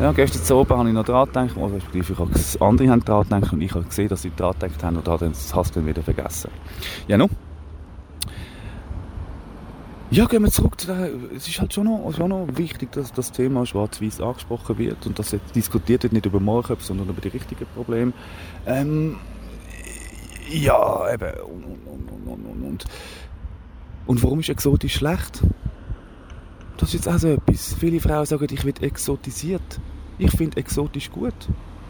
Ja, 0.01 0.13
gestern 0.13 0.43
zu 0.43 0.57
oben 0.57 0.79
habe 0.79 0.89
ich 0.89 0.95
noch 0.95 1.05
dran 1.05 1.27
gedacht, 1.27 1.55
also 1.55 1.75
respektive 1.75 2.15
ich 2.15 2.19
habe 2.19 2.31
andere 2.61 2.89
haben 2.89 3.05
dran 3.05 3.25
gedacht 3.25 3.53
und 3.53 3.61
ich 3.61 3.75
habe 3.75 3.85
gesehen, 3.85 4.09
dass 4.09 4.23
sie 4.23 4.33
dran 4.35 4.55
gedacht 4.59 4.83
haben 4.83 4.97
und 4.97 5.07
da 5.07 5.19
das 5.19 5.55
hast 5.55 5.77
du 5.77 5.81
dann 5.81 5.89
wieder 5.89 6.03
vergessen. 6.03 6.51
Ja, 7.07 7.19
nun. 7.19 7.29
Ja, 10.11 10.25
gehen 10.25 10.43
wir 10.43 10.51
zurück 10.51 10.81
zu 10.81 10.87
der, 10.87 11.11
es 11.37 11.47
ist 11.47 11.61
halt 11.61 11.75
schon 11.75 11.85
noch, 11.85 12.11
schon 12.17 12.31
noch 12.31 12.47
wichtig, 12.55 12.91
dass 12.93 13.13
das 13.13 13.31
Thema 13.31 13.67
schwarz-weiß 13.67 14.23
angesprochen 14.23 14.79
wird 14.79 15.07
und 15.07 15.19
dass 15.19 15.33
jetzt 15.33 15.55
diskutiert 15.55 16.05
wird, 16.05 16.15
nicht 16.15 16.25
über 16.25 16.41
Morgen, 16.41 16.75
sondern 16.81 17.11
über 17.11 17.21
die 17.21 17.29
richtigen 17.29 17.67
Probleme. 17.77 18.13
Ähm, 18.67 19.17
ja, 20.51 21.13
eben. 21.13 21.33
Und, 21.41 21.65
und, 21.65 22.09
und, 22.09 22.47
und, 22.47 22.63
und. 22.65 22.85
und 24.07 24.23
warum 24.23 24.41
ist 24.41 24.49
exotisch 24.49 24.95
schlecht? 24.95 25.43
Das 26.77 26.89
ist 26.89 26.95
jetzt 26.95 27.09
auch 27.09 27.19
so 27.19 27.29
etwas. 27.29 27.75
Viele 27.75 28.01
Frauen 28.01 28.27
sagen, 28.27 28.47
ich 28.51 28.65
werde 28.65 28.83
exotisiert. 28.83 29.81
Ich 30.19 30.31
finde 30.33 30.57
exotisch 30.57 31.11
gut. 31.11 31.35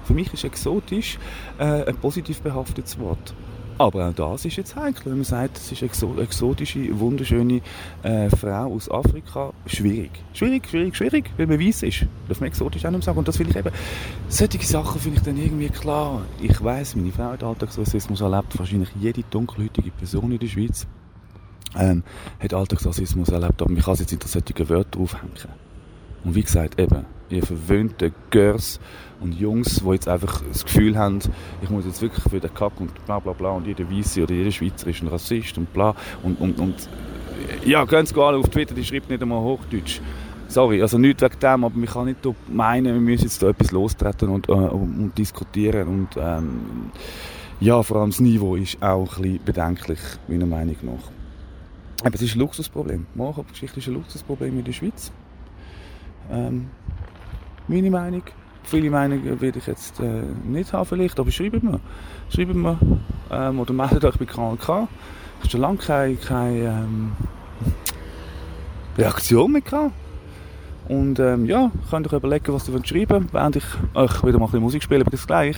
Für 0.05 0.15
mich 0.15 0.33
ist 0.33 0.45
exotisch 0.45 1.19
äh, 1.59 1.85
ein 1.85 1.97
positiv 1.97 2.41
behaftetes 2.41 2.99
Wort. 2.99 3.35
Aber 3.81 4.11
auch 4.11 4.13
das 4.13 4.45
ist 4.45 4.57
jetzt 4.57 4.77
heikel, 4.77 5.07
wenn 5.07 5.15
man 5.15 5.25
sagt, 5.25 5.57
es 5.57 5.73
ist 5.73 6.05
eine 6.05 6.21
exotische, 6.21 7.01
wunderschöne 7.01 7.63
äh, 8.03 8.29
Frau 8.29 8.75
aus 8.75 8.91
Afrika. 8.91 9.55
Schwierig. 9.65 10.11
Schwierig, 10.35 10.69
schwierig, 10.69 10.95
schwierig, 10.95 11.31
weil 11.39 11.47
man 11.47 11.59
weiss 11.59 11.83
ist. 11.83 12.05
Darf 12.29 12.41
man 12.41 12.49
exotisch 12.49 12.85
auch 12.85 12.91
nicht 12.91 13.05
sagen. 13.05 13.19
Und 13.19 13.27
das 13.27 13.39
finde 13.39 13.53
ich 13.53 13.57
eben, 13.57 13.75
solche 14.29 14.59
Sachen 14.67 15.01
finde 15.01 15.17
ich 15.17 15.25
dann 15.25 15.39
irgendwie 15.39 15.71
klar. 15.71 16.21
Ich 16.43 16.63
weiss, 16.63 16.95
meine 16.95 17.11
Frau 17.11 17.31
hat 17.31 17.43
Alltagsrassismus 17.43 18.21
erlebt, 18.21 18.59
wahrscheinlich 18.59 18.91
jede 19.01 19.23
dunkelhäutige 19.31 19.93
Person 19.93 20.31
in 20.31 20.39
der 20.39 20.49
Schweiz 20.49 20.87
ähm, 21.75 22.03
hat 22.39 22.53
Alltagsrassismus 22.53 23.31
erlebt, 23.31 23.63
aber 23.63 23.73
mich 23.73 23.87
kann 23.87 23.95
jetzt 23.95 24.13
nicht 24.13 24.23
an 24.23 24.29
solche 24.29 24.69
Wörter 24.69 25.01
aufhängen. 25.01 25.33
Und 26.25 26.35
wie 26.35 26.43
gesagt, 26.43 26.79
eben, 26.79 27.07
ihr 27.31 27.43
verwöhnten 27.47 28.13
Girls 28.29 28.79
und 29.21 29.39
Jungs, 29.39 29.83
die 29.85 29.91
jetzt 29.91 30.09
einfach 30.09 30.43
das 30.49 30.65
Gefühl 30.65 30.97
haben, 30.97 31.19
ich 31.63 31.71
muss 31.71 31.87
jetzt 31.87 32.03
wirklich 32.03 32.25
für 32.25 32.41
den 32.41 32.53
Kack 32.53 32.73
und 32.81 32.93
bla 33.07 33.19
bla 33.19 33.33
bla 33.33 33.51
und 33.51 33.67
jeder 33.67 33.91
Weisse 33.91 34.23
oder 34.23 34.35
jeder 34.35 34.51
Schweizer 34.51 34.89
ist 34.89 35.03
ein 35.03 35.09
Rassist 35.09 35.57
und 35.59 35.73
bla 35.73 35.95
und, 36.23 36.41
und, 36.41 36.59
und 36.59 36.89
ja, 37.65 37.85
gehen 37.85 38.07
Sie 38.07 38.21
alle 38.21 38.39
auf 38.39 38.49
Twitter, 38.49 38.75
die 38.75 38.85
schreibt 38.85 39.11
nicht 39.11 39.23
einmal 39.23 39.41
Hochdeutsch. 39.41 40.01
Sorry, 40.49 40.83
also 40.83 40.99
nicht 40.99 41.21
wegen 41.21 41.39
dem, 41.39 41.65
aber 41.65 41.77
man 41.77 41.87
kann 41.87 42.07
nicht 42.07 42.19
meinen, 42.49 42.93
wir 42.95 43.01
müssen 43.01 43.25
jetzt 43.25 43.43
da 43.43 43.51
etwas 43.51 43.71
lostreten 43.71 44.31
und, 44.31 44.49
äh, 44.49 44.53
und, 44.53 44.99
und 44.99 45.19
diskutieren 45.19 45.89
und 45.89 46.09
ähm, 46.17 46.91
ja, 47.61 47.83
vor 47.83 47.99
allem 47.99 48.11
das 48.11 48.21
Niveau 48.21 48.57
ist 48.57 48.83
auch 48.83 49.17
ein 49.17 49.23
bisschen 49.23 49.45
bedenklich, 49.45 50.01
meiner 50.29 50.47
Meinung 50.47 50.77
nach. 50.83 51.11
Aber 52.03 52.15
es 52.15 52.23
ist 52.23 52.35
ein 52.35 52.39
Luxusproblem. 52.39 53.07
Morgengeschichte 53.15 53.79
ist 53.79 53.89
ein 53.89 53.95
Luxusproblem 53.95 54.59
in 54.59 54.65
der 54.65 54.73
Schweiz. 54.73 55.13
Ähm, 56.31 56.71
meine 57.69 57.91
Meinung. 57.91 58.23
Viele 58.65 58.91
Meinungen 58.91 59.41
werde 59.41 59.59
ich 59.59 59.67
jetzt 59.67 60.01
äh, 60.01 60.23
nicht 60.45 60.73
haben 60.73 60.87
vielleicht, 60.87 61.19
aber 61.19 61.31
schreibt 61.31 61.63
mir. 61.63 61.81
Schreibt 62.29 62.55
mir 62.55 62.79
ähm, 63.31 63.59
oder 63.59 63.73
meldet 63.73 64.05
euch 64.05 64.19
bei 64.19 64.27
KNK. 64.27 64.63
Ich 64.63 64.69
habe 64.69 65.51
schon 65.51 65.61
lange 65.61 65.79
keine, 65.79 66.17
keine 66.17 66.59
ähm, 66.59 67.13
Reaktion 68.97 69.53
mehr 69.53 69.63
gehabt. 69.63 69.93
Und 70.89 71.21
ähm, 71.21 71.47
ja, 71.47 71.71
könnt 71.89 72.07
euch 72.07 72.13
überlegen, 72.13 72.53
was 72.53 72.69
ihr 72.69 72.85
schreiben 72.85 73.11
wollt, 73.11 73.33
während 73.33 73.57
ich 73.57 73.65
euch 73.95 74.25
wieder 74.25 74.39
mal 74.39 74.47
ein 74.47 74.51
bisschen 74.51 74.63
Musik 74.63 74.83
spiele. 74.83 75.05
Bis 75.05 75.27
gleich. 75.27 75.57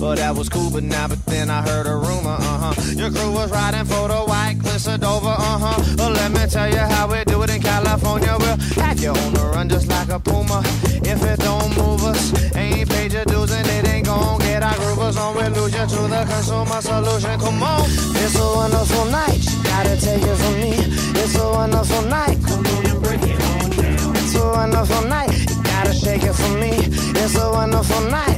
Well, 0.00 0.14
that 0.14 0.36
was 0.36 0.48
cool, 0.48 0.70
but 0.70 0.84
now, 0.84 1.08
but 1.08 1.24
then 1.26 1.50
I 1.50 1.60
heard 1.60 1.86
a 1.86 1.96
rumor, 1.96 2.36
uh 2.38 2.72
huh. 2.72 2.74
Your 2.94 3.10
crew 3.10 3.32
was 3.32 3.50
riding 3.50 3.84
for 3.84 4.06
the 4.08 4.20
white 4.30 4.58
Dover, 4.96 5.28
uh 5.28 5.58
huh. 5.58 5.96
Well, 5.98 6.12
let 6.12 6.30
me 6.30 6.46
tell 6.46 6.70
you 6.70 6.78
how 6.78 7.10
we 7.10 7.24
do 7.24 7.42
it 7.42 7.50
in 7.50 7.60
California. 7.60 8.36
We'll 8.38 8.56
have 8.80 9.00
you 9.00 9.10
on 9.10 9.34
the 9.34 9.44
run 9.52 9.68
just 9.68 9.88
like 9.88 10.08
a 10.08 10.20
puma. 10.20 10.62
If 11.02 11.22
it 11.24 11.40
don't 11.40 11.76
move 11.76 12.04
us, 12.04 12.32
ain't 12.54 12.88
paid 12.88 13.12
your 13.12 13.24
dues 13.24 13.50
and 13.50 13.66
it 13.66 13.88
ain't 13.88 14.06
gon' 14.06 14.38
get 14.38 14.62
our 14.62 14.72
groovers 14.74 15.18
on. 15.18 15.34
We'll 15.34 15.50
lose 15.50 15.74
you 15.74 15.84
to 15.84 16.00
the 16.08 16.24
consumer 16.30 16.80
solution. 16.80 17.40
Come 17.40 17.62
on, 17.62 17.82
it's 18.22 18.38
a 18.38 18.46
wonderful 18.54 19.04
night. 19.06 19.42
Gotta 19.64 20.00
take 20.00 20.22
it 20.22 20.36
from 20.36 20.54
me. 20.54 20.72
It's 21.20 21.36
a 21.36 21.50
wonderful 21.50 22.02
night. 22.02 22.38
Come 22.46 22.64
on 22.64 22.86
and 22.86 23.02
break 23.02 23.22
it 23.22 23.40
on 23.42 23.70
down. 23.70 24.16
It's 24.16 24.34
a 24.36 24.46
wonderful 24.46 25.08
night. 25.08 25.32
You 25.50 25.62
gotta 25.64 25.92
shake 25.92 26.22
it 26.22 26.34
from 26.34 26.60
me. 26.60 26.70
It's 27.18 27.36
a 27.36 27.50
wonderful 27.50 28.00
night. 28.08 28.37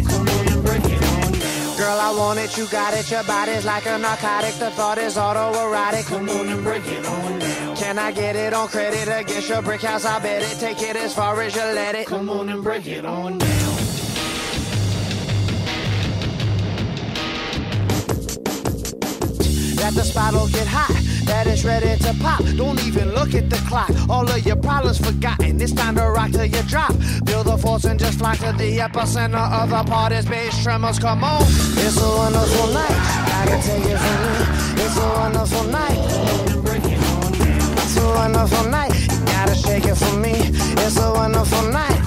Girl, 1.90 1.98
I 1.98 2.12
want 2.12 2.38
it, 2.38 2.56
you 2.56 2.66
got 2.68 2.94
it. 2.94 3.10
Your 3.10 3.24
body's 3.24 3.64
like 3.64 3.84
a 3.86 3.98
narcotic. 3.98 4.54
The 4.60 4.70
thought 4.70 4.96
is 4.96 5.16
autoerotic. 5.16 6.04
Come 6.04 6.28
on 6.28 6.48
and 6.48 6.62
break 6.62 6.86
it 6.86 7.04
on 7.04 7.38
down. 7.40 7.76
Can 7.76 7.98
I 7.98 8.12
get 8.12 8.36
it 8.36 8.52
on 8.52 8.68
credit 8.68 9.08
against 9.08 9.48
your 9.48 9.60
brick 9.60 9.80
house? 9.80 10.04
I 10.04 10.20
bet 10.20 10.40
it. 10.40 10.60
Take 10.60 10.80
it 10.82 10.94
as 10.94 11.12
far 11.12 11.42
as 11.42 11.56
you 11.56 11.62
let 11.62 11.96
it. 11.96 12.06
Come 12.06 12.30
on 12.30 12.48
and 12.48 12.62
break 12.62 12.86
it 12.86 13.04
on 13.04 13.38
down. 13.38 13.76
that 19.80 19.94
the 19.94 20.04
spot'll 20.04 20.46
get 20.48 20.68
hot, 20.68 21.09
that 21.30 21.46
it's 21.46 21.64
ready 21.64 21.96
to 22.02 22.12
pop. 22.20 22.42
Don't 22.56 22.80
even 22.86 23.14
look 23.14 23.34
at 23.34 23.48
the 23.48 23.60
clock, 23.68 23.90
all 24.08 24.28
of 24.28 24.44
your 24.44 24.56
problems 24.56 24.98
forgotten. 24.98 25.60
It's 25.60 25.72
time 25.72 25.94
to 25.94 26.06
rock 26.10 26.32
till 26.32 26.44
you 26.44 26.62
drop. 26.64 26.92
Feel 27.26 27.44
the 27.44 27.56
force 27.56 27.84
and 27.84 27.98
just 27.98 28.18
fly 28.18 28.34
to 28.36 28.52
the 28.58 28.78
epicenter 28.78 29.46
of 29.60 29.70
the 29.70 29.82
party's 29.84 30.26
bass 30.26 30.60
tremors. 30.62 30.98
Come 30.98 31.22
on, 31.22 31.42
it's 31.84 31.98
a 32.02 32.10
wonderful 32.22 32.66
night. 32.74 32.98
Gotta 33.30 33.58
take 33.68 33.86
it 33.94 33.98
from 34.04 34.18
me. 34.26 34.34
It's 34.84 34.96
a 34.96 35.08
wonderful 35.20 35.64
night. 35.78 36.00
It's 37.82 37.96
a 37.96 38.06
wonderful 38.20 38.64
night. 38.68 38.92
You 39.12 39.18
gotta 39.26 39.54
shake 39.54 39.86
it 39.86 39.96
for 40.02 40.16
me. 40.16 40.34
It's 40.84 40.98
a 40.98 41.12
wonderful 41.12 41.64
night. 41.70 42.00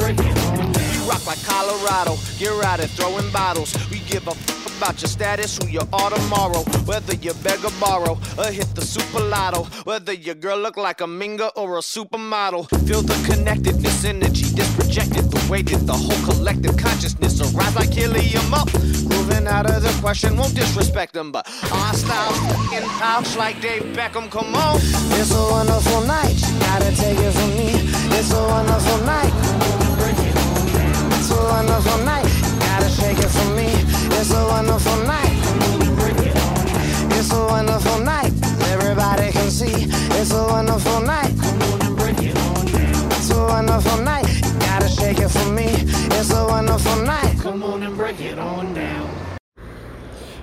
We 0.00 1.08
rock 1.08 1.26
like 1.26 1.42
Colorado, 1.44 2.16
get 2.38 2.52
right 2.62 2.80
at 2.80 2.90
throwing 2.96 3.30
bottles. 3.30 3.70
We 3.90 3.98
give 4.00 4.26
a 4.26 4.34
fuck 4.34 4.53
about 4.76 5.00
your 5.00 5.08
status, 5.08 5.58
who 5.58 5.68
you 5.68 5.80
are 5.92 6.10
tomorrow. 6.10 6.62
Whether 6.84 7.14
you 7.14 7.32
beg 7.42 7.64
or 7.64 7.72
borrow, 7.80 8.18
or 8.38 8.46
hit 8.46 8.74
the 8.74 8.82
super 8.82 9.20
lotto. 9.20 9.64
Whether 9.84 10.12
your 10.12 10.34
girl 10.34 10.58
look 10.58 10.76
like 10.76 11.00
a 11.00 11.04
minga 11.06 11.50
or 11.56 11.78
a 11.78 11.80
supermodel. 11.80 12.68
Feel 12.86 13.02
the 13.02 13.14
connectedness, 13.28 14.04
energy 14.04 14.46
that's 14.56 14.74
projected. 14.74 15.30
The 15.30 15.50
way 15.50 15.62
that 15.62 15.86
the 15.86 15.92
whole 15.92 16.24
collective 16.24 16.76
consciousness 16.76 17.40
arise 17.40 17.74
like 17.76 17.92
helium 17.92 18.54
up. 18.54 18.72
Moving 18.74 19.46
out 19.46 19.70
of 19.70 19.82
the 19.82 19.94
question, 20.00 20.36
won't 20.36 20.54
disrespect 20.54 21.12
them, 21.14 21.32
but 21.32 21.46
our 21.72 21.94
style's 21.94 22.38
fucking 22.38 22.88
pouch 23.00 23.36
like 23.36 23.60
Dave 23.60 23.82
Beckham. 23.96 24.30
Come 24.30 24.54
on, 24.54 24.76
it's 25.18 25.34
a 25.34 25.44
wonderful 25.50 26.02
night. 26.02 26.36
Gotta 26.60 26.94
take 26.96 27.18
it 27.18 27.32
from 27.32 27.50
me. 27.56 27.70
It's 28.16 28.32
a 28.32 28.42
wonderful 28.42 28.98
night. 29.04 29.32
It's 31.18 31.30
a 31.30 31.36
wonderful 31.36 31.98
night. 32.04 32.28
Gotta 32.60 32.88
shake 32.88 33.18
it 33.18 33.30
for 33.30 33.54
me. 33.56 33.83
It's 34.26 34.32
a 34.32 34.46
wonderful 34.48 34.96
night. 35.04 35.36
It's 37.12 37.30
a 37.30 37.44
wonderful 37.44 38.00
night. 38.00 38.32
Everybody 38.72 39.30
can 39.32 39.50
see. 39.50 39.84
It's 40.18 40.32
a 40.32 40.46
wonderful 40.46 41.02
night. 41.02 41.34
Come 41.36 41.60
on 41.60 41.82
and 41.82 41.96
break 41.98 42.22
it 42.22 42.34
on 42.38 42.64
down. 42.64 43.12
It's 43.12 43.30
a 43.30 43.44
wonderful 43.44 44.02
night. 44.02 44.26
You 44.42 44.58
gotta 44.60 44.88
shake 44.88 45.18
it 45.18 45.28
for 45.28 45.50
me. 45.52 45.68
It's 46.16 46.32
a 46.32 46.46
wonderful 46.46 47.04
night. 47.04 47.38
Come 47.42 47.62
on 47.64 47.82
and 47.82 47.98
break 47.98 48.18
it 48.20 48.38
on 48.38 48.72
down. 48.72 49.10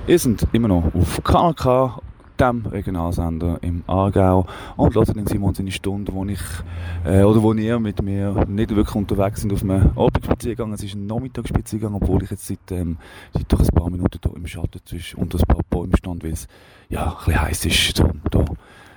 Ihr 0.06 0.20
sind 0.20 0.46
immer 0.52 0.68
noch 0.68 0.84
auf 0.94 1.24
KNK, 1.24 2.04
dem 2.42 2.66
Regionalsender 2.66 3.60
im 3.62 3.84
Aargau 3.86 4.48
und 4.76 4.96
hört 4.96 5.16
den 5.16 5.28
Simon 5.28 5.54
seine 5.54 5.72
Stunde, 5.72 6.12
wo 6.14 6.26
ich, 6.26 6.42
äh, 7.06 7.24
oder 7.24 7.44
wo 7.44 7.54
ihr 7.54 7.80
mit 7.80 8.02
mir 8.02 8.46
nicht 8.48 8.76
wirklich 8.76 8.96
unterwegs 8.96 9.42
sind 9.42 9.54
auf 9.54 9.62
einem 9.62 9.92
Abendspaziergang. 9.96 10.74
Es 10.74 10.84
ist 10.84 10.96
ein 10.96 11.06
Nachmittagsspaziergang, 11.06 11.94
obwohl 11.94 12.24
ich 12.24 12.32
jetzt 12.32 12.48
seit, 12.48 12.72
ähm, 12.72 12.98
seit 13.34 13.52
doch 13.52 13.60
ein 13.60 13.68
paar 13.68 13.90
Minuten 13.90 14.20
hier 14.24 14.36
im 14.36 14.48
Schatten 14.48 14.82
zwischen 14.86 15.20
unter 15.20 15.38
ein 15.38 15.46
paar 15.46 15.64
Bäumen 15.70 15.96
stand, 15.96 16.24
weil 16.24 16.32
es 16.32 16.48
ja, 16.90 17.12
ein 17.12 17.26
bisschen 17.26 17.42
heiß 17.42 17.66
ist, 17.66 17.98
so, 17.98 18.10
da 18.32 18.46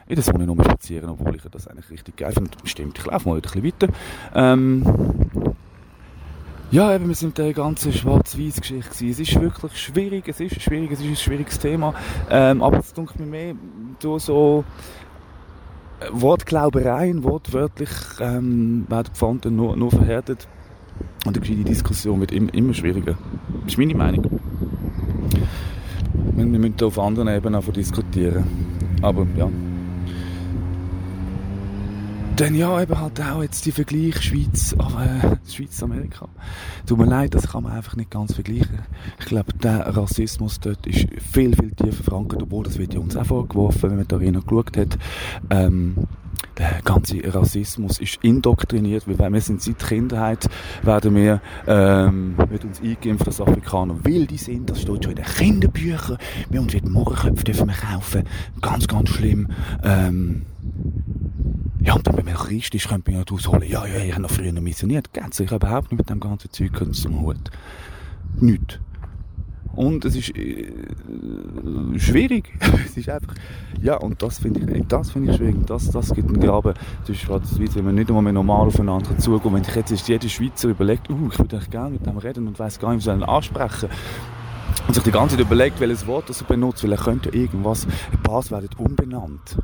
in 0.06 0.16
der 0.16 0.24
Sonne 0.24 0.46
spazieren, 0.64 1.10
obwohl 1.10 1.36
ich 1.36 1.42
das 1.50 1.66
eigentlich 1.66 1.90
richtig 1.90 2.16
geil 2.16 2.32
finde. 2.32 2.50
Stimmt, 2.64 2.98
ich 2.98 3.06
laufe 3.06 3.28
mal 3.28 3.36
wieder 3.36 3.50
ein 3.54 3.62
bisschen 3.62 3.88
weiter. 3.88 3.94
Ähm, 4.34 4.84
ja, 6.74 6.92
eben, 6.92 7.06
wir 7.06 7.14
sind 7.14 7.38
in 7.38 7.44
der 7.44 7.54
ganzen 7.54 7.92
Schwarz-Weiß-Geschichte. 7.92 9.06
Es 9.06 9.20
ist 9.20 9.40
wirklich 9.40 9.80
schwierig, 9.80 10.26
es 10.26 10.40
ist 10.40 10.60
schwierig, 10.60 10.90
es 10.90 10.98
ist 10.98 11.06
ein 11.06 11.16
schwieriges 11.16 11.60
Thema. 11.60 11.94
Ähm, 12.28 12.64
aber 12.64 12.80
es 12.80 12.92
dunkelt 12.92 13.20
mir 13.20 13.26
mehr 13.26 13.54
durch 14.00 14.24
so 14.24 14.64
äh, 16.00 16.06
Wortglaubereien, 16.10 17.22
wortwörtlich 17.22 17.90
ähm, 18.18 18.86
werden 18.88 19.12
gefunden, 19.12 19.54
nur, 19.54 19.76
nur 19.76 19.92
verhärtet. 19.92 20.48
Und 21.24 21.40
gescheite 21.40 21.62
Diskussion 21.62 22.18
wird 22.18 22.32
immer, 22.32 22.52
immer 22.52 22.74
schwieriger. 22.74 23.16
Das 23.62 23.74
ist 23.74 23.78
meine 23.78 23.94
Meinung. 23.94 24.40
Wir, 26.34 26.44
wir 26.44 26.58
müssen 26.58 26.82
auf 26.82 26.98
anderen 26.98 27.28
Ebenen 27.28 27.54
einfach 27.54 27.72
diskutieren. 27.72 28.44
Aber 29.00 29.28
ja. 29.36 29.48
Dann 32.36 32.56
ja, 32.56 32.82
eben 32.82 33.00
halt 33.00 33.20
auch 33.20 33.42
jetzt 33.42 33.64
die 33.64 33.70
Vergleich 33.70 34.20
Schweiz, 34.20 34.74
aber 34.76 35.04
äh, 35.04 35.36
Schweiz-Amerika. 35.48 36.28
Tut 36.84 36.98
mir 36.98 37.04
leid, 37.04 37.32
das 37.32 37.46
kann 37.46 37.62
man 37.62 37.72
einfach 37.72 37.94
nicht 37.94 38.10
ganz 38.10 38.34
vergleichen. 38.34 38.80
Ich 39.20 39.26
glaube, 39.26 39.52
der 39.52 39.96
Rassismus 39.96 40.58
dort 40.58 40.84
ist 40.84 41.06
viel, 41.32 41.54
viel 41.54 41.70
tiefer 41.70 42.02
verankert, 42.02 42.42
obwohl 42.42 42.64
das 42.64 42.76
wird 42.76 42.92
ja 42.92 42.98
uns 42.98 43.16
auch 43.16 43.26
vorgeworfen, 43.26 43.90
wenn 43.90 43.98
man 43.98 44.08
da 44.08 44.16
rein 44.16 44.32
geschaut 44.32 44.76
hat. 44.76 44.98
Ähm, 45.50 45.94
der 46.58 46.80
ganze 46.84 47.20
Rassismus 47.32 48.00
ist 48.00 48.18
indoktriniert, 48.22 49.06
weil 49.06 49.32
wir 49.32 49.40
sind 49.40 49.62
seit 49.62 49.78
Kindheit, 49.78 50.48
werden 50.82 51.14
wir, 51.14 51.40
ähm, 51.68 52.34
wird 52.48 52.64
uns 52.64 52.80
eingeimpft, 52.80 53.28
dass 53.28 53.40
Afrikaner 53.40 54.04
wilde 54.04 54.36
sind, 54.38 54.70
das 54.70 54.82
steht 54.82 55.04
schon 55.04 55.12
in 55.12 55.22
den 55.22 55.24
Kinderbüchern, 55.24 56.18
wir 56.50 56.60
uns 56.60 56.72
wird 56.72 56.88
Mohrenköpfe 56.88 57.44
dürfen 57.44 57.68
wir 57.68 57.74
kaufen, 57.74 58.24
ganz, 58.60 58.88
ganz 58.88 59.10
schlimm, 59.10 59.48
ähm, 59.84 60.46
ja, 61.84 61.94
und 61.94 62.06
dann, 62.06 62.16
man 62.16 62.34
Christ 62.34 62.74
ist, 62.74 62.88
könnte 62.88 63.10
man 63.10 63.20
ja 63.20 63.24
daraus 63.24 63.46
holen, 63.46 63.68
ja, 63.68 63.84
ja, 63.86 64.02
ich 64.02 64.12
habe 64.12 64.22
noch 64.22 64.30
früher 64.30 64.52
noch 64.52 64.62
missioniert. 64.62 65.12
Ganz 65.12 65.36
sicher 65.36 65.56
überhaupt 65.56 65.92
nicht 65.92 65.98
mit 65.98 66.08
dem 66.08 66.18
ganzen 66.18 66.50
Zeug 66.50 66.72
zum 66.94 67.20
Hut. 67.20 67.50
Nicht. 68.40 68.80
Und 69.74 70.04
es 70.06 70.16
ist 70.16 70.34
äh, 70.34 70.72
schwierig. 71.96 72.50
es 72.86 72.96
ist 72.96 73.08
einfach, 73.10 73.34
ja, 73.82 73.96
und 73.96 74.22
das 74.22 74.38
finde 74.38 74.60
ich, 74.60 74.86
das 74.86 75.08
ich 75.14 75.36
schwierig. 75.36 75.66
Das, 75.66 75.90
das 75.90 76.14
gibt 76.14 76.28
einen 76.28 76.40
Graben 76.40 76.72
zwischen 77.04 77.26
Schwarz 77.26 77.50
und 77.50 77.58
Schweiz, 77.58 77.74
wenn 77.74 77.84
man 77.84 77.96
nicht 77.96 78.10
einmal 78.10 78.32
normal 78.32 78.68
aufeinander 78.68 79.18
zugeht. 79.18 79.52
Wenn 79.52 79.64
sich 79.64 79.74
jetzt 79.74 80.08
jeder 80.08 80.28
Schweizer 80.28 80.68
überlegt, 80.68 81.10
uh, 81.10 81.28
ich 81.30 81.38
würde 81.38 81.60
gerne 81.70 81.90
mit 81.90 82.06
dem 82.06 82.16
reden 82.16 82.48
und 82.48 82.58
weiß 82.58 82.78
gar 82.78 82.94
nicht, 82.94 83.06
wie 83.06 83.10
ich 83.10 83.28
ansprechen. 83.28 83.90
Und 84.88 84.94
sich 84.94 85.02
die 85.02 85.10
ganze 85.10 85.36
Zeit 85.36 85.44
überlegt, 85.44 85.80
welches 85.80 86.06
Wort 86.06 86.30
er 86.30 86.46
benutzt, 86.46 86.82
weil 86.82 86.92
er 86.92 86.98
könnte 86.98 87.28
irgendwas, 87.28 87.86
ein 88.10 88.22
paar 88.22 88.48
werden 88.50 88.70
umbenannt 88.78 89.58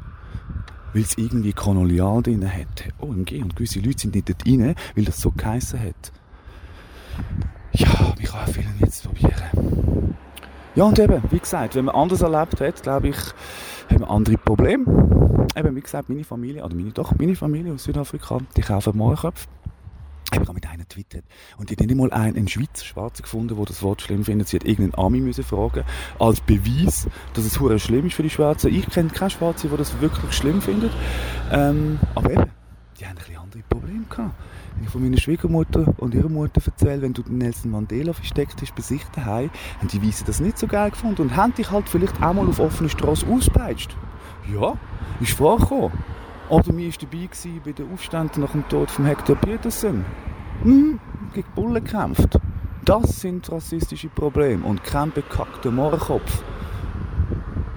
weil 0.92 1.02
es 1.02 1.18
irgendwie 1.18 1.52
kolonial 1.52 2.22
drin 2.22 2.46
hat. 2.46 2.92
OMG, 2.98 3.42
und 3.42 3.56
gewisse 3.56 3.80
Leute 3.80 4.00
sind 4.00 4.14
nicht 4.14 4.28
dort 4.28 4.46
rein, 4.46 4.74
weil 4.94 5.04
das 5.04 5.20
so 5.20 5.30
geheissen 5.30 5.80
hat. 5.80 6.12
Ja, 7.72 8.14
ich 8.18 8.28
kann 8.28 8.52
vielen 8.52 8.74
jetzt 8.80 9.04
probieren. 9.04 10.16
Ja, 10.74 10.84
und 10.84 10.98
eben, 10.98 11.22
wie 11.30 11.38
gesagt, 11.38 11.74
wenn 11.74 11.86
man 11.86 11.94
anders 11.94 12.22
erlebt 12.22 12.60
hat, 12.60 12.82
glaube 12.82 13.08
ich, 13.08 13.16
haben 13.90 14.00
wir 14.00 14.10
andere 14.10 14.36
Probleme. 14.36 15.46
Eben, 15.56 15.76
wie 15.76 15.80
gesagt, 15.80 16.08
meine 16.08 16.24
Familie, 16.24 16.64
oder 16.64 16.74
meine, 16.74 16.90
doch, 16.90 17.12
meine 17.18 17.34
Familie 17.34 17.72
aus 17.72 17.84
Südafrika, 17.84 18.38
die 18.56 18.62
kaufen 18.62 18.96
Mohrenköpfe. 18.96 19.48
Ich 20.32 20.38
habe 20.38 20.54
mit 20.54 20.68
einer 20.68 20.86
twittert. 20.88 21.24
Und 21.56 21.70
die 21.70 21.74
hat 21.74 21.80
nicht 21.80 21.94
mal 21.94 22.12
einen, 22.12 22.36
einen 22.36 22.48
Schweizer 22.48 22.84
Schwarzen 22.84 23.22
gefunden, 23.22 23.56
der 23.56 23.64
das 23.64 23.82
Wort 23.82 24.02
schlimm 24.02 24.24
findet. 24.24 24.48
Sie 24.48 24.56
hat 24.56 24.64
irgendeinen 24.64 25.04
Ami 25.04 25.20
müssen 25.20 25.44
fragen, 25.44 25.84
als 26.18 26.40
Beweis, 26.40 27.08
dass 27.34 27.44
es 27.44 27.58
hure 27.58 27.78
schlimm 27.78 28.06
ist 28.06 28.14
für 28.14 28.22
die 28.22 28.30
Schwarzen. 28.30 28.72
Ich 28.74 28.88
kenne 28.88 29.08
keinen 29.08 29.30
Schwarzen, 29.30 29.70
der 29.70 29.78
das 29.78 30.00
wirklich 30.00 30.32
schlimm 30.32 30.62
findet. 30.62 30.92
Ähm, 31.50 31.98
aber 32.14 32.30
eben, 32.30 32.50
die 33.00 33.06
haben 33.06 33.12
ein 33.12 33.16
bisschen 33.16 33.36
andere 33.38 33.62
Probleme 33.68 34.04
gehabt. 34.08 34.34
Wenn 34.74 34.84
ich 34.84 34.90
von 34.90 35.02
meiner 35.02 35.18
Schwiegermutter 35.18 35.94
und 35.98 36.14
ihrer 36.14 36.28
Mutter 36.28 36.60
erzähle, 36.64 37.02
wenn 37.02 37.12
du 37.12 37.22
Nelson 37.28 37.70
Mandela 37.70 38.12
versteckt 38.12 38.60
hast 38.62 38.74
bei 38.74 38.82
sich 38.82 39.02
daheim, 39.14 39.50
haben 39.78 39.88
die 39.88 40.02
Weißen 40.06 40.26
das 40.26 40.40
nicht 40.40 40.58
so 40.58 40.66
geil 40.66 40.90
gefunden 40.90 41.22
und 41.22 41.36
haben 41.36 41.54
dich 41.54 41.70
halt 41.70 41.88
vielleicht 41.88 42.22
auch 42.22 42.34
mal 42.34 42.46
auf 42.46 42.60
offener 42.60 42.88
Straße 42.88 43.26
ausgepeitscht. 43.26 43.96
Ja, 44.52 44.78
ist 45.20 45.32
vorgekommen. 45.32 45.92
Oder 46.50 46.72
mir 46.72 46.88
war 46.88 46.98
dabei 47.00 47.28
bei 47.64 47.72
den 47.72 47.92
Aufständen 47.92 48.42
nach 48.42 48.50
dem 48.50 48.68
Tod 48.68 48.90
von 48.90 49.04
Hector 49.04 49.36
Peterson. 49.36 50.04
Hm, 50.64 50.98
gegen 51.32 51.48
Bullen 51.54 51.84
gekämpft. 51.84 52.40
Das 52.84 53.20
sind 53.20 53.50
rassistische 53.52 54.08
Probleme 54.08 54.64
und 54.66 54.82
kein 54.82 55.12
bekackter 55.12 55.70
Mohrenkopf. 55.70 56.42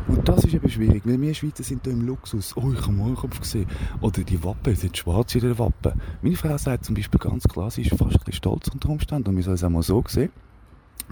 Und 0.07 0.27
das 0.27 0.43
ist 0.45 0.55
eben 0.55 0.69
schwierig, 0.69 1.03
weil 1.05 1.21
wir 1.21 1.33
Schweizer 1.35 1.63
sind 1.63 1.83
hier 1.83 1.93
im 1.93 2.01
Luxus. 2.01 2.57
Oh, 2.57 2.71
ich 2.73 2.81
habe 2.81 2.93
Mohrenkopf 2.93 3.41
gesehen. 3.41 3.67
Oder 4.01 4.23
die 4.23 4.43
Wappen, 4.43 4.75
sind 4.75 4.97
schwarz 4.97 5.35
in 5.35 5.41
den 5.41 5.59
Wappen. 5.59 5.93
Meine 6.23 6.35
Frau 6.35 6.57
sagt 6.57 6.85
zum 6.85 6.95
Beispiel 6.95 7.19
ganz 7.19 7.43
klar, 7.43 7.69
sie 7.69 7.83
ist 7.83 7.91
fast 7.91 8.01
ein 8.01 8.09
bisschen 8.09 8.33
stolz 8.33 8.69
unter 8.69 8.89
Umständen. 8.89 9.29
Und 9.29 9.35
wir 9.35 9.43
sollen 9.43 9.55
es 9.55 9.63
auch 9.63 9.69
mal 9.69 9.83
so 9.83 10.03
sehen, 10.07 10.31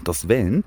dass 0.02 0.28
wenn, 0.28 0.64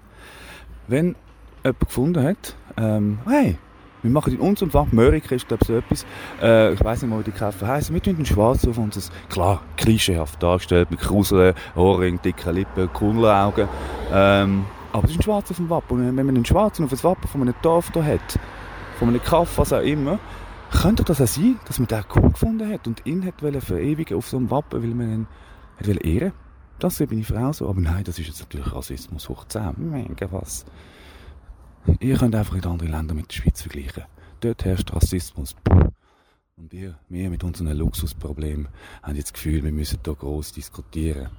wenn 0.87 1.15
jemand 1.63 1.79
gefunden 1.81 2.23
hat, 2.23 2.55
ähm, 2.77 3.19
hey, 3.27 3.57
wir 4.05 4.11
machen 4.11 4.33
in 4.33 4.39
unserem 4.39 4.71
Fach, 4.71 4.87
Mörike 4.91 5.35
ist 5.35 5.47
glaube 5.47 5.63
ich 5.63 5.67
so 5.67 5.75
etwas, 5.75 6.05
äh, 6.41 6.73
ich 6.73 6.83
weiß 6.83 7.01
nicht 7.01 7.11
mal, 7.11 7.19
wie 7.19 7.23
die 7.23 7.31
Käfer 7.31 7.67
heißen, 7.67 7.93
wir 7.93 8.01
tun 8.01 8.15
den 8.15 8.25
Schwarz 8.25 8.65
auf 8.67 8.77
uns, 8.77 9.11
klar, 9.29 9.61
klischeehaft 9.77 10.41
dargestellt, 10.41 10.91
mit 10.91 11.01
Kruseln, 11.01 11.53
Ohrring, 11.75 12.21
dicken 12.21 12.55
Lippen, 12.55 12.91
Kundelaugen, 12.93 13.67
ähm, 14.13 14.65
Aber 14.95 15.03
es 15.05 15.11
ist 15.11 15.19
ein 15.19 15.23
Schwarz 15.23 15.51
auf 15.51 15.57
dem 15.57 15.69
Wappen. 15.69 15.99
Und 15.99 16.15
wenn 16.15 16.25
man 16.25 16.35
einen 16.35 16.45
Schwarzen 16.45 16.85
auf 16.85 16.91
das 16.91 17.03
Wappen 17.03 17.27
von 17.27 17.41
einem 17.41 17.53
Dorf 17.61 17.91
da 17.91 18.01
hat, 18.01 18.39
von 18.97 19.09
einem 19.09 19.21
Kaff, 19.21 19.57
was 19.57 19.73
auch 19.73 19.81
immer, 19.81 20.19
könnte 20.71 21.03
das 21.03 21.19
auch 21.19 21.27
sein, 21.27 21.59
dass 21.67 21.79
man 21.79 21.87
den 21.87 22.03
cool 22.15 22.31
gefunden 22.31 22.71
hat 22.71 22.87
und 22.87 23.05
ihn 23.05 23.25
hat 23.25 23.41
verewigen 23.41 24.17
auf 24.17 24.29
so 24.29 24.37
einem 24.37 24.49
Wappen, 24.51 24.81
weil 24.81 24.93
man 24.93 25.11
ihn 25.11 25.27
hat 25.79 26.05
ehren. 26.05 26.31
Das 26.79 26.95
sehe 26.95 27.07
ich 27.11 27.27
Frau 27.27 27.51
so. 27.51 27.67
Aber 27.67 27.81
nein, 27.81 28.05
das 28.05 28.19
ist 28.19 28.27
jetzt 28.27 28.39
natürlich 28.39 28.71
Rassismus 28.73 29.27
hoch 29.27 29.45
10. 29.45 29.73
Mega 29.77 30.27
was. 30.31 30.65
Ihr 31.99 32.17
könnt 32.17 32.35
einfach 32.35 32.55
nicht 32.55 32.65
andere 32.65 32.89
Länder 32.89 33.13
mit 33.13 33.29
der 33.29 33.35
Schweiz 33.35 33.61
vergleichen. 33.61 34.03
Dort 34.39 34.65
herrscht 34.65 34.93
Rassismus. 34.93 35.55
Und 36.57 36.73
ihr, 36.73 36.97
wir 37.09 37.29
mit 37.29 37.43
unseren 37.43 37.75
Luxusproblemen, 37.77 38.67
haben 39.03 39.15
jetzt 39.15 39.27
das 39.27 39.33
Gefühl, 39.33 39.63
wir 39.63 39.71
müssen 39.71 39.99
hier 40.03 40.15
gross 40.15 40.51
diskutieren. 40.51 41.29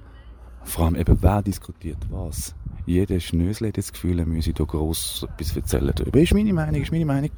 Vor 0.63 0.85
allem 0.85 0.95
eben, 0.95 1.17
wer 1.21 1.41
diskutiert 1.41 1.97
was. 2.09 2.53
Jeder 2.85 3.19
Schnösel 3.19 3.69
hat 3.69 3.77
das 3.77 3.91
Gefühl, 3.91 4.19
er 4.19 4.25
müsse 4.25 4.53
hier 4.55 4.65
gross 4.65 5.25
etwas 5.37 5.55
erzählen 5.55 5.93
darüber. 5.95 6.19
Ist 6.19 6.33
meine 6.33 6.53
Meinung, 6.53 6.81
ist 6.81 6.91
meine 6.91 7.05
Meinung. 7.05 7.31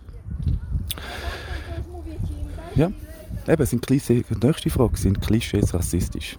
Ja, 2.75 2.91
eben, 3.47 3.65
sind 3.65 3.85
Klischees, 3.85 4.25
die 4.27 4.45
nächste 4.45 4.69
Frage, 4.69 4.97
sind 4.97 5.21
Klischees 5.21 5.73
rassistisch? 5.73 6.37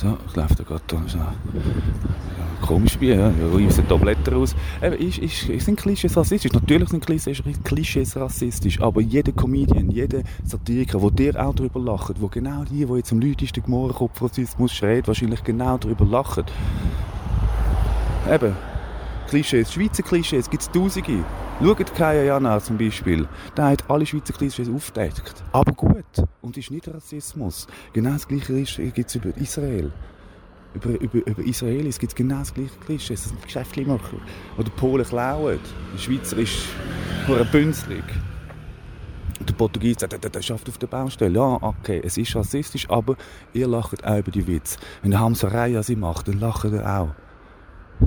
So, 0.00 0.16
es 0.26 0.34
läuft 0.34 0.58
da 0.58 0.64
gerade. 0.64 0.82
So. 1.08 1.18
Komisch 2.66 2.94
Spiel, 2.94 3.16
ja. 3.16 3.28
Ja, 3.28 3.32
reissen 3.52 3.84
da 3.86 3.96
Blätter 3.96 4.32
raus. 4.32 4.56
Eben, 4.80 4.96
ist, 4.96 5.18
ist, 5.18 5.64
sind 5.64 5.78
Klischees 5.78 6.16
rassistisch? 6.16 6.50
Natürlich 6.54 6.88
sind 6.88 7.04
Klischees, 7.04 7.42
Klischees 7.64 8.16
rassistisch, 8.16 8.80
aber 8.80 9.02
jeder 9.02 9.32
Comedian, 9.32 9.90
jeder 9.90 10.22
Satiriker, 10.42 10.98
der 11.00 11.32
dir 11.32 11.46
auch 11.46 11.54
darüber 11.54 11.80
lacht, 11.80 12.18
wo 12.18 12.28
genau 12.28 12.64
die, 12.64 12.86
die 12.86 12.94
jetzt 12.94 13.12
am 13.12 13.20
lautesten 13.20 13.62
Mohrenkopf 13.66 14.22
Rassismus 14.22 14.72
schreit, 14.72 15.06
wahrscheinlich 15.06 15.44
genau 15.44 15.76
darüber 15.76 16.06
lachen. 16.06 16.44
Eben, 18.30 18.56
Klischees, 19.28 19.70
Schweizer 19.70 20.02
Klischees 20.02 20.48
gibt 20.48 20.62
es 20.62 20.70
tausende. 20.70 21.24
Schaut 21.62 21.94
Kaya 21.94 22.22
Jana 22.22 22.58
zum 22.58 22.78
Beispiel. 22.78 23.28
Der 23.54 23.66
hat 23.66 23.84
alle 23.90 24.06
Schweizer 24.06 24.32
Klischees 24.32 24.70
aufgedeckt. 24.70 25.44
Aber 25.52 25.72
gut. 25.72 26.26
Und 26.40 26.56
ist 26.56 26.70
nicht 26.70 26.88
Rassismus. 26.88 27.66
Genau 27.92 28.12
das 28.12 28.26
Gleiche 28.26 28.86
gibt 28.86 29.10
es 29.10 29.14
über 29.16 29.36
Israel. 29.36 29.92
Über, 30.72 30.98
über, 30.98 31.26
über 31.26 31.42
Israelis 31.42 31.98
gibt 31.98 32.12
es 32.12 32.16
genau 32.16 32.38
das 32.38 32.54
gleiche 32.54 32.78
Klischee. 32.86 33.12
Das 33.12 33.24
sind 33.24 33.42
Geschäfte 33.42 33.82
machen. 33.82 34.22
Oder 34.56 34.70
Polen 34.70 35.04
klauen. 35.04 35.58
Der 35.92 35.98
Schweizer 35.98 36.38
ist 36.38 36.64
nur 37.28 37.44
Bünzlig. 37.44 38.04
Der 39.46 39.52
Portugies 39.52 39.98
sagt, 40.00 40.34
der, 40.34 40.42
schafft 40.42 40.66
auf 40.66 40.78
der 40.78 40.86
Baustelle. 40.86 41.34
Ja, 41.38 41.58
okay, 41.60 42.00
es 42.02 42.16
ist 42.16 42.34
rassistisch, 42.34 42.88
aber 42.88 43.16
ihr 43.52 43.68
lacht 43.68 44.02
auch 44.02 44.18
über 44.18 44.30
die 44.30 44.46
Witze. 44.46 44.78
Wenn 45.02 45.10
der 45.10 45.20
Hamza 45.20 45.48
Raya 45.48 45.82
sie 45.82 45.96
macht, 45.96 46.28
dann 46.28 46.40
lacht 46.40 46.64
er 46.64 47.00
auch. 47.00 47.10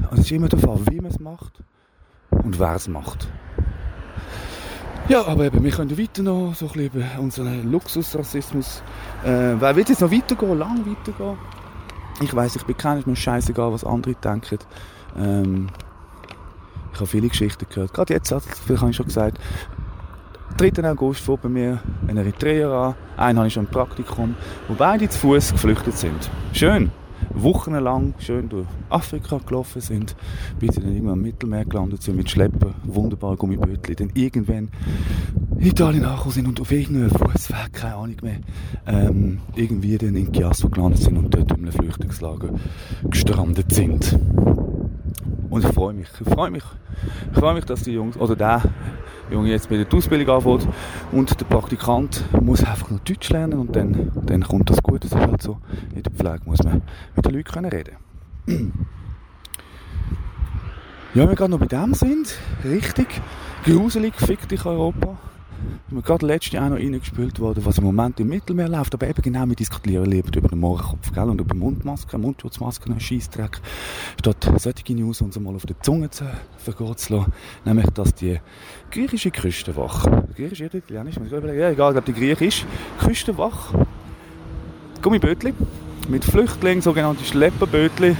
Und 0.10 0.14
es 0.14 0.20
ist 0.22 0.32
immer 0.32 0.50
der 0.50 0.58
Fall, 0.58 0.80
wie 0.90 1.00
man 1.00 1.12
es 1.12 1.20
macht 1.20 1.64
und 2.44 2.60
wer 2.60 2.76
es 2.76 2.88
macht. 2.88 3.28
Ja, 5.10 5.26
aber 5.26 5.46
eben, 5.46 5.64
wir 5.64 5.72
können 5.72 5.98
weiter 5.98 6.24
noch 6.24 6.54
so 6.56 6.66
ein 6.68 6.72
bisschen 6.72 7.02
über 7.02 7.20
unseren 7.20 7.72
Luxusrassismus. 7.72 8.82
Äh, 9.24 9.56
wer 9.60 9.76
will 9.76 9.86
jetzt 9.88 10.00
noch 10.00 10.12
weitergehen, 10.12 10.58
lang 10.58 10.86
weitergehen? 10.86 11.38
Ich 12.22 12.34
weiß, 12.34 12.56
ich 12.56 12.64
bin 12.64 12.78
keiner, 12.78 13.00
ist 13.00 13.08
mir 13.08 13.16
scheißegal, 13.16 13.74
was 13.74 13.84
andere 13.84 14.16
denken. 14.16 14.60
Ähm, 15.18 15.68
ich 16.94 17.00
habe 17.00 17.08
viele 17.08 17.28
Geschichten 17.28 17.66
gehört. 17.68 17.94
Gerade 17.94 18.14
jetzt, 18.14 18.30
vielleicht 18.30 18.82
habe 18.82 18.92
ich 18.92 18.96
schon 18.96 19.08
gesagt, 19.08 19.40
3. 20.58 20.90
August 20.90 21.22
fährt 21.22 21.42
bei 21.42 21.50
mir 21.50 21.80
ein 22.08 22.16
Eritreer 22.16 22.70
an. 22.70 22.96
Einen 23.18 23.40
habe 23.40 23.48
ich 23.48 23.54
schon 23.56 23.66
im 23.66 23.72
Praktikum, 23.72 24.36
wo 24.70 24.76
beide 24.76 25.10
zu 25.10 25.20
Fuß 25.20 25.52
geflüchtet 25.54 25.98
sind. 25.98 26.30
Schön 26.54 26.92
wochenlang 27.34 28.14
schön 28.20 28.50
durch 28.50 28.68
Afrika 28.90 29.40
gelaufen 29.46 29.82
sind, 29.82 30.16
bis 30.60 30.76
sie 30.76 30.82
dann 30.82 30.94
irgendwann 30.94 31.20
im 31.20 31.22
Mittelmeer 31.24 31.66
gelandet 31.66 32.02
sind 32.02 32.18
mit 32.18 32.30
Schleppen, 32.30 32.74
wunderbar 32.84 33.36
Gummibötchen, 33.36 33.96
dann 33.96 34.12
irgendwann 34.14 34.70
in 35.60 35.68
Italien 35.68 36.06
angekommen 36.06 36.34
sind 36.34 36.48
und 36.48 36.62
auf 36.62 36.72
irgendeinem 36.72 37.12
Fußweg, 37.12 37.74
keine 37.74 37.96
Ahnung 37.96 38.18
mehr, 38.22 38.40
ähm, 38.88 39.40
irgendwie 39.56 39.98
dann 39.98 40.16
in 40.16 40.32
Chiasso 40.32 40.70
gelandet 40.70 41.02
sind 41.02 41.18
und 41.18 41.34
dort 41.34 41.52
in 41.52 41.58
einem 41.58 41.72
Flüchtlingslager 41.72 42.50
gestrandet 43.10 43.72
sind. 43.74 44.18
Und 45.50 45.64
ich 45.64 45.72
freue 45.72 45.94
mich, 45.94 46.08
ich 46.20 46.34
freue 46.34 46.50
mich, 46.50 46.64
ich 47.32 47.40
freue 47.40 47.54
mich, 47.54 47.66
dass 47.66 47.84
die 47.84 47.92
Jungs, 47.92 48.18
oder 48.18 48.36
der 48.36 48.62
Junge 49.32 49.50
jetzt 49.50 49.70
bei 49.70 49.78
der 49.78 49.92
Ausbildung 49.94 50.36
anfängt 50.36 50.68
und 51.12 51.40
der 51.40 51.46
Praktikant 51.46 52.24
muss 52.42 52.64
einfach 52.64 52.90
nur 52.90 53.00
Deutsch 53.00 53.30
lernen 53.30 53.60
und 53.60 53.76
dann, 53.76 54.12
dann 54.26 54.44
kommt 54.44 54.70
das 54.70 54.82
gut. 54.82 55.04
Das 55.04 55.12
ist 55.12 55.18
halt 55.18 55.42
so. 55.42 55.58
In 55.96 56.04
der 56.04 56.12
Pflege 56.12 56.42
muss 56.46 56.64
man 56.64 56.82
mit 57.16 57.26
den 57.26 57.34
Leuten 57.34 57.66
reden 57.66 57.98
Ja, 61.14 61.22
wenn 61.22 61.30
wir 61.30 61.36
gerade 61.36 61.52
noch 61.52 61.60
bei 61.60 61.68
dem 61.68 61.94
sind, 61.94 62.36
richtig 62.66 63.08
gruselig, 63.64 64.16
fick 64.16 64.48
dich 64.50 64.66
Europa. 64.66 65.18
Ist 65.88 65.94
mir 65.94 66.02
gerade 66.02 66.26
letzte 66.26 66.62
auch 66.62 66.70
noch 66.70 66.78
reingespült 66.78 67.40
worden, 67.40 67.66
was 67.66 67.78
im 67.78 67.84
Moment 67.84 68.20
im 68.20 68.30
Mittelmeer 68.30 68.68
läuft. 68.68 68.94
Aber 68.94 69.08
eben 69.08 69.22
genau, 69.22 69.46
wir 69.46 69.56
diskutieren 69.56 70.06
lieber 70.06 70.36
über 70.36 70.48
den 70.48 70.60
Mohrenkopf, 70.60 71.12
gell? 71.14 71.30
Und 71.30 71.40
über 71.42 71.56
Mundmasken, 71.56 72.22
Mundschutzmasken, 72.22 73.00
Scheissdreck. 73.00 73.60
Statt 74.20 74.52
solche 74.58 74.94
News 74.94 75.22
uns 75.22 75.40
mal 75.40 75.56
auf 75.56 75.66
der 75.66 75.80
Zunge 75.82 76.10
zu 76.10 76.26
vergehen. 76.58 77.26
Nämlich, 77.66 77.86
dass 77.92 78.14
die 78.16 78.40
griechische 78.92 79.32
Küstenwache, 79.32 80.28
griechische 80.36 80.66
oder 80.66 80.76
italienische, 80.76 81.20
muss 81.20 81.32
ich 81.32 81.38
überlegen, 81.38 81.60
ja, 81.60 81.70
egal, 81.70 81.92
ich 81.92 82.04
glaube, 82.04 82.14
die 82.14 82.20
griechische 82.20 82.66
Küstenwache, 83.00 83.86
Gummibötli, 85.02 85.54
mit 86.08 86.24
Flüchtlingen, 86.24 86.82
sogenannte 86.82 87.24
Schlepperbötli, 87.24 88.16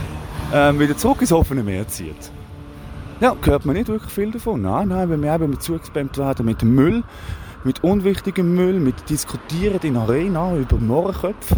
ähm, 0.54 0.80
wieder 0.80 0.98
zurück 0.98 1.22
ins 1.22 1.32
offene 1.32 1.64
Meer 1.64 1.88
zieht. 1.88 2.32
Ja, 3.24 3.38
hört 3.46 3.66
man 3.66 3.78
nicht 3.78 3.88
wirklich 3.88 4.12
viel 4.12 4.32
davon. 4.32 4.64
Nein, 4.64 4.90
nein, 4.90 5.10
wenn 5.10 5.24
wir 5.24 5.34
eben 5.34 5.58
zugespammt 5.58 6.18
werden 6.18 6.46
mit 6.46 6.62
Müll, 6.62 7.06
mit 7.64 7.82
unwichtigem 7.82 8.54
Müll, 8.54 8.82
mit 8.82 9.10
diskutieren 9.10 9.80
in 9.82 9.96
Arena 9.96 10.54
über 10.58 10.76
Mohrenköpfe 10.76 11.56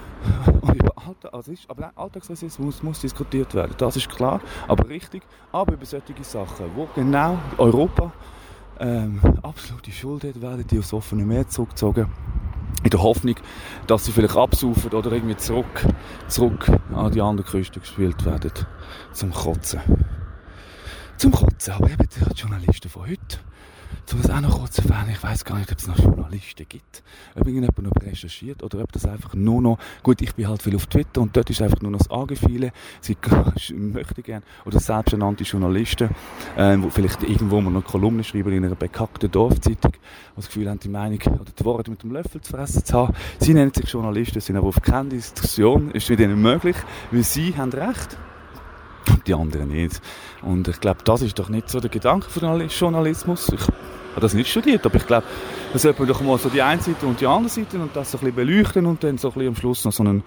und 0.60 0.74
über 0.74 0.92
Alltag, 0.96 1.32
also 1.32 1.50
ist, 1.50 1.64
aber 1.70 1.92
Alltagsrassismus 1.96 2.82
muss 2.82 3.00
diskutiert 3.00 3.54
werden, 3.54 3.72
das 3.78 3.96
ist 3.96 4.10
klar, 4.10 4.42
aber 4.66 4.86
richtig, 4.90 5.22
aber 5.50 5.72
über 5.72 5.86
solche 5.86 6.12
Sachen, 6.20 6.66
wo 6.76 6.86
genau 6.94 7.38
Europa 7.56 8.12
ähm, 8.78 9.18
absolute 9.40 9.90
Schuld 9.90 10.24
hat, 10.24 10.42
werden 10.42 10.66
die 10.70 10.78
aufs 10.78 10.92
offene 10.92 11.24
Meer 11.24 11.48
zurückgezogen. 11.48 12.08
In 12.84 12.90
der 12.90 13.02
Hoffnung, 13.02 13.36
dass 13.86 14.04
sie 14.04 14.12
vielleicht 14.12 14.36
absaufen 14.36 14.92
oder 14.92 15.10
irgendwie 15.10 15.38
zurück, 15.38 15.86
zurück 16.28 16.70
an 16.94 17.10
die 17.12 17.22
andere 17.22 17.48
Küste 17.48 17.80
gespielt 17.80 18.26
werden, 18.26 18.52
zum 19.14 19.32
Kotzen 19.32 19.80
zum 21.18 21.32
Kotzen. 21.32 21.74
Aber 21.74 21.90
eben 21.90 22.08
die 22.08 22.40
Journalisten 22.40 22.88
von 22.88 23.02
heute, 23.02 23.38
um 24.12 24.22
das 24.22 24.30
auch 24.30 24.40
noch 24.40 24.58
kurz 24.58 24.74
zu 24.74 24.82
erwähnen, 24.82 25.10
ich 25.10 25.22
weiß 25.22 25.44
gar 25.44 25.58
nicht, 25.58 25.70
ob 25.70 25.78
es 25.78 25.86
noch 25.86 25.98
Journalisten 25.98 26.66
gibt. 26.68 27.02
Ob 27.34 27.46
irgendjemand 27.46 27.82
noch 27.82 28.02
recherchiert 28.02 28.62
oder 28.62 28.80
ob 28.80 28.92
das 28.92 29.04
einfach 29.04 29.34
nur 29.34 29.60
noch, 29.60 29.78
gut, 30.02 30.22
ich 30.22 30.34
bin 30.34 30.48
halt 30.48 30.62
viel 30.62 30.76
auf 30.76 30.86
Twitter 30.86 31.20
und 31.20 31.36
dort 31.36 31.50
ist 31.50 31.60
einfach 31.60 31.80
nur 31.82 31.90
noch 31.90 31.98
das 31.98 32.10
Angefühle, 32.10 32.72
sie 33.00 33.16
möchten 33.74 34.22
gerne, 34.22 34.44
oder 34.64 34.80
selbsternannte 34.80 35.44
Journalisten, 35.44 36.10
ähm, 36.56 36.84
wo 36.84 36.90
vielleicht 36.90 37.22
irgendwo 37.22 37.60
mal 37.60 37.70
noch 37.70 37.84
Kolumnen 37.84 38.24
schreiben 38.24 38.52
in 38.52 38.64
einer 38.64 38.76
bekackten 38.76 39.30
Dorfzeitung, 39.30 39.92
die 39.92 40.36
das 40.36 40.46
Gefühl 40.46 40.70
haben, 40.70 40.80
die 40.80 40.88
Meinung 40.88 41.20
oder 41.20 41.52
die 41.58 41.64
Worte 41.64 41.90
mit 41.90 42.02
dem 42.02 42.12
Löffel 42.12 42.40
zu 42.40 42.52
fressen 42.52 42.84
zu 42.84 42.94
haben. 42.94 43.14
Sie 43.40 43.52
nennen 43.52 43.74
sich 43.74 43.90
Journalisten, 43.90 44.40
sind 44.40 44.56
aber 44.56 44.68
auf 44.68 44.80
keine 44.80 45.10
Diskussion, 45.10 45.90
ist 45.90 46.08
mit 46.08 46.20
ihnen 46.20 46.40
möglich, 46.40 46.76
weil 47.10 47.24
sie 47.24 47.56
haben 47.56 47.72
Recht 47.72 48.16
die 49.26 49.34
anderen 49.34 49.68
nicht. 49.68 50.00
Und 50.42 50.68
ich 50.68 50.80
glaube, 50.80 51.00
das 51.04 51.22
ist 51.22 51.38
doch 51.38 51.48
nicht 51.48 51.68
so 51.68 51.80
der 51.80 51.90
Gedanke 51.90 52.28
von 52.30 52.68
Journalismus. 52.68 53.48
Ich 53.48 53.60
habe 53.60 54.20
das 54.20 54.34
nicht 54.34 54.50
studiert, 54.50 54.84
aber 54.84 54.96
ich 54.96 55.06
glaube, 55.06 55.26
da 55.72 55.78
sollte 55.78 56.00
man 56.00 56.08
doch 56.08 56.20
mal 56.20 56.38
so 56.38 56.48
die 56.48 56.62
eine 56.62 56.80
Seite 56.80 57.06
und 57.06 57.20
die 57.20 57.26
andere 57.26 57.50
Seite 57.50 57.78
und 57.78 57.94
das 57.94 58.10
so 58.10 58.18
ein 58.18 58.20
bisschen 58.20 58.36
beleuchten 58.36 58.86
und 58.86 59.04
dann 59.04 59.18
so 59.18 59.28
ein 59.28 59.34
bisschen 59.34 59.48
am 59.48 59.56
Schluss 59.56 59.84
noch 59.84 59.92
so 59.92 60.04
äh, 60.04 60.22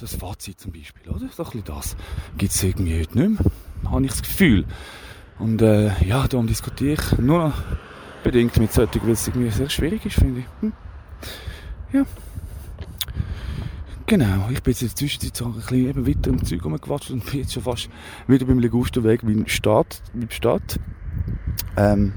das 0.00 0.14
Fazit 0.16 0.60
zum 0.60 0.72
Beispiel, 0.72 1.10
oder? 1.10 1.28
So 1.34 1.44
ein 1.44 1.50
bisschen 1.50 1.64
das 1.64 1.96
gibt 2.36 2.52
es 2.52 2.62
irgendwie 2.62 3.00
heute 3.00 3.18
nicht 3.18 3.40
mehr, 3.40 3.90
habe 3.90 4.04
ich 4.04 4.10
das 4.10 4.22
Gefühl. 4.22 4.64
Und 5.38 5.62
äh, 5.62 5.92
ja, 6.04 6.26
darum 6.28 6.46
diskutiere 6.46 6.94
ich 6.94 7.18
nur 7.18 7.38
noch 7.38 7.54
bedingt 8.22 8.56
mit 8.58 8.72
solchen, 8.72 9.02
weil 9.04 9.12
es 9.12 9.26
irgendwie 9.28 9.50
sehr 9.50 9.68
schwierig 9.68 10.04
ist, 10.04 10.14
finde 10.14 10.40
ich. 10.40 10.46
Hm. 10.60 10.72
Ja. 11.92 12.02
Genau, 14.08 14.48
ich 14.52 14.62
bin 14.62 14.70
jetzt 14.70 14.82
in 14.82 14.88
der 14.88 14.94
Zwischenzeit 14.94 15.36
so 15.36 15.46
ein 15.46 15.54
bisschen 15.54 15.88
eben 15.88 16.06
weiter 16.06 16.30
im 16.30 16.44
Zeug 16.44 16.64
rumgewatscht 16.64 17.10
und 17.10 17.26
bin 17.26 17.40
jetzt 17.40 17.52
schon 17.52 17.64
fast 17.64 17.90
wieder 18.28 18.46
beim 18.46 18.60
Ligusterweg 18.60 19.22
beim 19.22 19.48
Start, 19.48 20.00
beim 20.14 20.30
Start 20.30 20.78
ähm, 21.76 22.12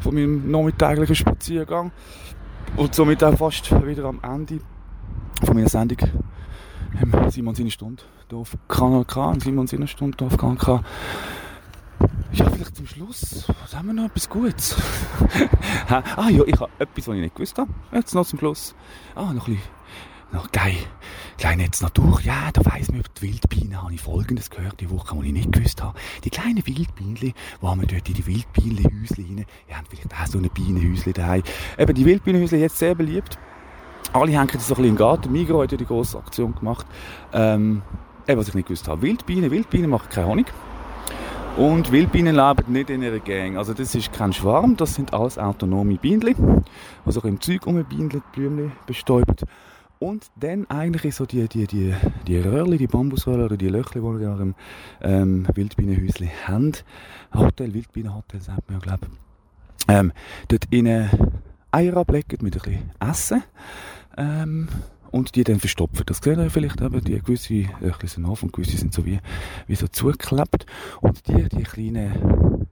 von 0.00 0.14
meinem 0.14 0.50
nachmittäglichen 0.50 1.14
Spaziergang 1.14 1.92
und 2.78 2.94
somit 2.94 3.22
auch 3.22 3.36
fast 3.36 3.70
wieder 3.86 4.06
am 4.06 4.20
Ende 4.22 4.60
von 5.44 5.54
meiner 5.54 5.68
Sendung 5.68 5.98
ähm, 7.02 7.30
Simon 7.30 7.54
seine 7.54 7.70
Stunde 7.70 8.02
hier 8.30 8.38
auf 8.38 8.56
Kanal 8.66 9.04
K, 9.04 9.34
Simon 9.38 9.66
seine 9.66 9.88
Stunde 9.88 10.16
hier 10.18 10.28
auf 10.28 10.38
Kanal 10.38 10.56
K. 10.56 10.82
Ja, 12.32 12.48
vielleicht 12.48 12.74
zum 12.74 12.86
Schluss. 12.86 13.44
Was 13.60 13.76
haben 13.76 13.88
wir 13.88 13.92
noch? 13.92 14.06
Etwas 14.06 14.30
Gutes? 14.30 14.76
ah 15.88 16.30
ja, 16.30 16.42
ich 16.46 16.58
habe 16.58 16.72
etwas, 16.78 17.06
was 17.06 17.14
ich 17.16 17.20
nicht 17.20 17.34
gewusst 17.34 17.58
habe. 17.58 17.70
Jetzt 17.92 18.14
noch 18.14 18.26
zum 18.26 18.38
Schluss. 18.38 18.74
Ah, 19.14 19.34
noch 19.34 19.46
ein 19.46 19.56
bisschen 19.56 19.81
noch 20.32 20.50
geil. 20.52 20.76
Kleine 21.38 21.64
jetzt 21.64 21.82
Natur, 21.82 22.20
ja, 22.22 22.50
da 22.52 22.64
weiss 22.64 22.88
man 22.88 23.00
über 23.00 23.08
die 23.20 23.22
Wildbienen, 23.22 23.82
habe 23.82 23.94
ich 23.94 24.00
Folgendes 24.00 24.50
gehört, 24.50 24.80
die 24.80 24.90
Woche, 24.90 25.16
die 25.20 25.28
ich 25.28 25.32
nicht 25.32 25.52
gewusst 25.52 25.82
habe. 25.82 25.98
Die 26.24 26.30
kleinen 26.30 26.64
Wildbienen, 26.66 27.34
wo 27.60 27.68
haben 27.68 27.80
wir 27.80 27.88
dort 27.88 28.08
in 28.08 28.14
die 28.14 28.26
Wildbienenhäuschen 28.26 29.24
rein, 29.24 29.46
ihr 29.68 29.76
habt 29.76 29.88
vielleicht 29.88 30.12
auch 30.12 30.26
so 30.26 30.38
ein 30.38 30.48
Bienenhäuschen 30.50 31.12
daheim. 31.12 31.42
Eben, 31.78 31.94
die 31.94 32.04
Wildbienenhäuschen 32.04 32.60
jetzt 32.60 32.78
sehr 32.78 32.94
beliebt. 32.94 33.38
Alle 34.12 34.32
hängen 34.32 34.50
das 34.52 34.66
so 34.66 34.74
ein 34.74 34.76
bisschen 34.76 34.90
im 34.90 34.96
Garten. 34.96 35.32
Migros 35.32 35.62
hat 35.62 35.72
ja 35.72 35.78
die 35.78 35.86
grosse 35.86 36.18
Aktion 36.18 36.54
gemacht. 36.54 36.86
Ähm, 37.32 37.82
eben, 38.26 38.40
was 38.40 38.48
ich 38.48 38.54
nicht 38.54 38.68
gewusst 38.68 38.88
habe. 38.88 39.02
Wildbienen, 39.02 39.50
Wildbienen 39.50 39.90
machen 39.90 40.08
keinen 40.10 40.26
Honig. 40.26 40.46
Und 41.56 41.92
Wildbienen 41.92 42.34
leben 42.34 42.72
nicht 42.72 42.88
in 42.88 43.02
ihrer 43.02 43.18
Gang. 43.18 43.58
Also 43.58 43.74
das 43.74 43.94
ist 43.94 44.12
kein 44.12 44.32
Schwarm, 44.32 44.76
das 44.76 44.94
sind 44.94 45.12
alles 45.12 45.38
autonome 45.38 45.96
Bienen, 45.96 46.64
also 47.04 47.20
im 47.22 47.40
Zeug 47.42 47.66
um 47.66 47.82
Bienen, 47.84 48.22
Blümchen 48.32 48.72
bestäubt. 48.86 49.44
Und 50.02 50.32
dann 50.34 50.68
eigentlich 50.68 51.14
so 51.14 51.26
die, 51.26 51.46
die, 51.46 51.68
die, 51.68 51.94
die 52.26 52.36
Röhrchen, 52.38 52.76
die 52.76 52.88
Bambusröhrchen 52.88 53.44
oder 53.44 53.56
die 53.56 53.68
Löchli, 53.68 54.00
die 54.00 54.04
wir 54.04 54.20
in 54.20 54.26
eurem 54.26 54.54
ähm, 55.00 55.46
Wildbienenhäuschen 55.54 56.28
haben. 56.44 56.72
Hotel, 57.32 57.72
Wildbienenhotel, 57.72 58.40
sagt 58.40 58.68
man 58.68 58.80
ja, 58.80 58.84
glaube 58.84 59.06
ich. 59.06 59.84
Ähm, 59.86 60.12
dort 60.48 60.64
innen 60.70 61.08
Eier 61.70 61.96
ablegen 61.96 62.44
mit 62.44 62.56
ein 62.56 62.62
bisschen 62.62 62.90
Essen. 62.98 63.44
Ähm, 64.16 64.68
und 65.12 65.36
die 65.36 65.44
dann 65.44 65.60
verstopfen. 65.60 66.02
Das 66.06 66.18
sehen 66.18 66.40
ihr 66.40 66.50
vielleicht 66.50 66.80
eben, 66.80 67.04
die 67.04 67.20
gewisse, 67.20 67.54
ein 67.54 67.94
bisschen 68.00 68.24
auf 68.24 68.42
und 68.42 68.52
gewisse 68.52 68.76
sind 68.76 68.92
so 68.92 69.06
wie, 69.06 69.20
wie 69.68 69.76
so 69.76 69.86
zugeklebt. 69.86 70.66
Und 71.00 71.28
die, 71.28 71.48
die 71.48 71.62
kleinen, 71.62 72.66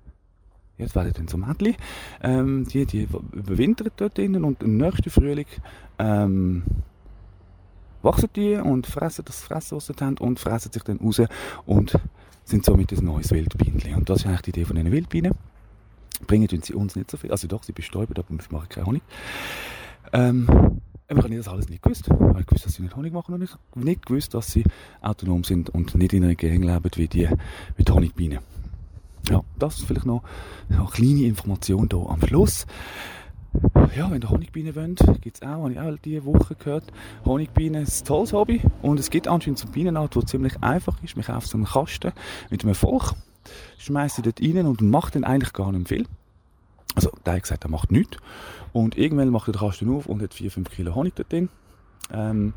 jetzt 0.79 0.97
werden 0.97 1.13
dann 1.17 1.29
so 1.29 1.37
Mädchen, 1.37 1.77
ähm, 2.25 2.67
die, 2.67 2.87
die 2.87 3.07
überwintern 3.31 3.91
dort 3.97 4.19
drinnen 4.19 4.43
und 4.43 4.65
im 4.65 4.79
nächsten 4.79 5.11
Frühling, 5.11 5.47
ähm, 6.01 6.65
wachsen 8.03 8.29
die 8.35 8.55
und 8.55 8.87
fressen 8.87 9.25
das 9.25 9.41
Fressen, 9.41 9.77
was 9.77 9.87
sie 9.87 9.95
haben, 10.01 10.19
und 10.19 10.39
fressen 10.39 10.73
sich 10.73 10.83
dann 10.83 10.99
raus 10.99 11.21
und 11.67 11.99
sind 12.45 12.65
somit 12.65 12.93
ein 12.93 13.05
neues 13.05 13.31
Wildbienchen. 13.31 13.95
Und 13.95 14.09
das 14.09 14.21
ist 14.21 14.27
eigentlich 14.27 14.43
die 14.43 14.51
Idee 14.51 14.65
von 14.65 14.77
diesen 14.77 14.93
Wildbienen. 14.93 15.33
Bringen 16.27 16.49
sie 16.49 16.75
uns 16.75 16.97
nicht 16.97 17.11
so 17.11 17.17
viel, 17.17 17.31
also 17.31 17.49
doch, 17.49 17.63
sie 17.63 17.73
bestäuben, 17.73 18.15
aber 18.17 18.29
wir 18.29 18.39
machen 18.51 18.69
keinen 18.69 18.87
Honig. 18.87 19.03
Ähm, 20.13 20.81
ich 21.09 21.17
habe 21.17 21.37
das 21.37 21.49
alles 21.49 21.69
nicht 21.69 21.83
gewusst. 21.83 22.05
Ich 22.07 22.13
habe 22.13 22.45
gewusst, 22.45 22.67
dass 22.67 22.75
sie 22.75 22.83
nicht 22.83 22.95
Honig 22.95 23.13
machen 23.13 23.35
und 23.35 23.43
ich 23.43 23.51
habe 23.51 23.85
nicht 23.85 24.07
gewusst, 24.07 24.35
dass 24.35 24.51
sie 24.51 24.65
autonom 25.01 25.45
sind 25.45 25.71
und 25.71 25.95
nicht 25.95 26.13
in 26.13 26.25
einer 26.25 26.35
Gegend 26.35 26.65
leben 26.65 26.91
wie 26.95 27.09
die, 27.09 27.29
wie 27.77 27.85
die 27.85 27.93
Honigbienen. 27.93 28.39
Ja, 29.29 29.43
das 29.59 29.79
ist 29.79 29.87
vielleicht 29.87 30.07
noch 30.07 30.23
eine 30.69 30.85
kleine 30.87 31.25
Information 31.25 31.89
hier 31.91 32.09
am 32.09 32.21
Schluss. 32.27 32.67
Ja, 33.97 34.11
wenn 34.11 34.23
ihr 34.23 34.31
Honigbienen 34.31 34.77
wollt, 34.77 35.01
gibt 35.21 35.37
es 35.37 35.43
auch, 35.43 35.63
habe 35.65 35.73
ich 35.73 35.81
auch 35.81 35.97
diese 36.05 36.25
Woche 36.25 36.55
gehört, 36.55 36.85
Honigbienen 37.25 37.83
ist 37.83 38.03
ein 38.03 38.07
tolles 38.07 38.33
Hobby 38.33 38.63
und 38.83 39.01
es 39.01 39.11
gibt 39.11 39.27
anscheinend 39.27 39.59
so 39.59 39.65
einen 39.65 39.73
Bienenart, 39.73 40.15
der 40.15 40.27
ziemlich 40.27 40.63
einfach 40.63 41.03
ist. 41.03 41.17
Man 41.17 41.25
kauft 41.25 41.49
so 41.49 41.59
einen 41.59 41.67
Kasten 41.67 42.13
mit 42.51 42.63
einem 42.63 42.75
Volk, 42.75 43.15
schmeißt 43.79 44.17
sie 44.17 44.23
dort 44.23 44.41
rein 44.41 44.67
und 44.67 44.81
macht 44.81 45.17
dann 45.17 45.25
eigentlich 45.25 45.53
gar 45.53 45.73
nicht 45.73 45.89
viel. 45.89 46.07
Also, 46.95 47.11
der 47.25 47.35
hat 47.35 47.43
gesagt, 47.43 47.65
er 47.65 47.71
macht 47.71 47.91
nichts. 47.91 48.19
Und 48.73 48.97
irgendwann 48.97 49.31
macht 49.31 49.49
er 49.49 49.53
den 49.53 49.61
Kasten 49.61 49.95
auf 49.95 50.07
und 50.07 50.23
hat 50.23 50.33
4-5 50.33 50.69
Kilo 50.71 50.95
Honig 50.95 51.15
dort 51.17 51.33
drin. 51.33 51.49
Ähm, 52.13 52.53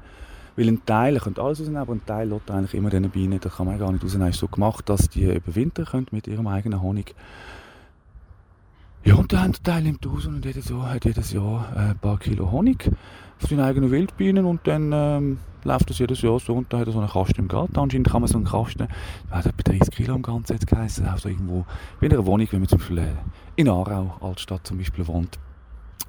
weil 0.56 0.68
ein 0.68 0.86
Teil, 0.86 1.16
er 1.16 1.22
könnte 1.22 1.42
alles 1.42 1.60
rausnehmen, 1.60 1.82
aber 1.82 1.94
ein 1.94 2.06
Teil 2.06 2.30
lässt 2.30 2.52
eigentlich 2.52 2.74
immer 2.76 2.90
diesen 2.90 3.10
Bienen, 3.10 3.40
da 3.40 3.50
kann 3.50 3.66
man 3.66 3.80
gar 3.80 3.92
nicht 3.92 4.04
rausnehmen, 4.04 4.30
ist 4.30 4.40
so 4.40 4.48
gemacht, 4.48 4.88
dass 4.88 5.10
die 5.10 5.24
überwintern 5.24 5.86
können 5.86 6.08
mit 6.12 6.28
ihrem 6.28 6.48
eigenen 6.48 6.82
Honig. 6.82 7.16
Ja, 9.06 9.16
und 9.16 9.34
der 9.34 9.42
andere 9.42 9.62
Teil 9.62 9.84
nimmt 9.84 10.06
raus 10.08 10.28
und 10.28 10.46
jedes 10.46 10.70
Jahr, 10.70 10.94
hat 10.94 11.04
jedes 11.04 11.34
Jahr 11.34 11.68
äh, 11.76 11.80
ein 11.90 12.00
paar 12.00 12.18
Kilo 12.18 12.50
Honig 12.50 12.90
für 13.38 13.48
seine 13.48 13.66
eigenen 13.66 13.92
Wildbienen 13.92 14.46
und 14.46 14.66
dann 14.66 14.92
ähm, 14.94 15.40
läuft 15.66 15.90
das 15.90 16.00
jedes 16.00 16.22
Jahr 16.22 16.40
so 16.40 16.54
und 16.54 16.72
dann 16.72 16.80
hat 16.80 16.88
er 16.88 16.94
so 16.94 17.00
einen 17.00 17.10
Kasten 17.10 17.42
im 17.42 17.48
Garten. 17.50 17.78
Anscheinend 17.78 18.10
kann 18.10 18.22
man 18.22 18.30
so 18.30 18.38
einen 18.38 18.46
Kasten, 18.46 18.88
der 19.30 19.38
hat 19.38 19.46
etwa 19.46 19.62
30 19.62 19.94
Kilo 19.94 20.16
im 20.16 20.22
Ganzen 20.22 20.54
jetzt 20.54 20.68
geheißen, 20.68 21.06
auch 21.06 21.18
so 21.18 21.28
irgendwo 21.28 21.66
bei 22.00 22.08
einer 22.08 22.26
Wohnung, 22.26 22.48
wenn 22.52 22.60
man 22.60 22.70
zum 22.70 22.78
Beispiel 22.78 22.98
äh, 23.00 23.12
in 23.58 23.68
Aarau, 23.68 24.16
Altstadt 24.22 24.66
zum 24.66 24.78
Beispiel 24.78 25.06
wohnt, 25.06 25.38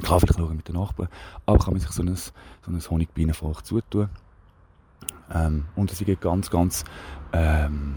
kann 0.04 0.20
vielleicht 0.20 0.38
schauen 0.38 0.56
mit 0.56 0.68
den 0.68 0.76
Nachbarn, 0.76 1.08
aber 1.46 1.58
kann 1.58 1.72
man 1.72 1.80
sich 1.80 1.90
so 1.90 2.02
ein, 2.04 2.14
so 2.14 2.30
ein 2.68 2.80
Honigbienenvolk 2.80 3.66
zutun. 3.66 4.08
Ähm, 5.34 5.64
und 5.74 5.90
es 5.90 5.98
gibt 5.98 6.20
ganz, 6.20 6.48
ganz 6.48 6.84
ähm, 7.32 7.96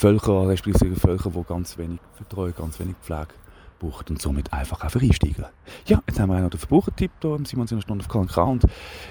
Völker, 0.00 0.48
respektive 0.48 0.96
Völker, 0.96 1.28
die 1.28 1.44
ganz 1.44 1.76
wenig 1.76 2.00
Vertrauen, 2.14 2.54
ganz 2.56 2.80
wenig 2.80 2.96
Pflege 3.02 3.34
brauchen 3.78 4.06
und 4.08 4.22
somit 4.22 4.50
einfach 4.50 4.80
einfach 4.80 5.02
einsteigen. 5.02 5.44
Ja, 5.84 6.02
jetzt 6.06 6.18
haben 6.18 6.30
wir 6.30 6.38
auch 6.38 6.40
noch 6.40 6.48
den 6.48 6.58
Verbrauchertipp 6.58 7.10
hier 7.20 7.34
im 7.34 7.44
Simon 7.44 7.66
Stunde 7.68 8.02
auf 8.02 8.08
KNK 8.08 8.38
und 8.38 8.64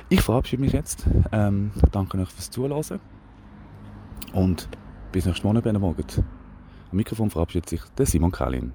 ich 0.10 0.22
verabschiede 0.22 0.64
mich 0.64 0.74
jetzt. 0.74 1.06
Ähm, 1.32 1.70
danke 1.92 2.18
euch 2.18 2.30
fürs 2.30 2.50
Zuhören 2.50 3.00
und 4.34 4.68
bis 5.12 5.28
nächsten 5.28 5.46
Monat, 5.46 5.64
wenn 5.66 5.80
morgen. 5.80 6.04
Am 6.92 6.98
Mikrofon 6.98 7.30
verabschiedet 7.30 7.70
sich 7.70 7.82
der 7.96 8.08
Simon 8.08 8.32
Kalin. 8.32 8.74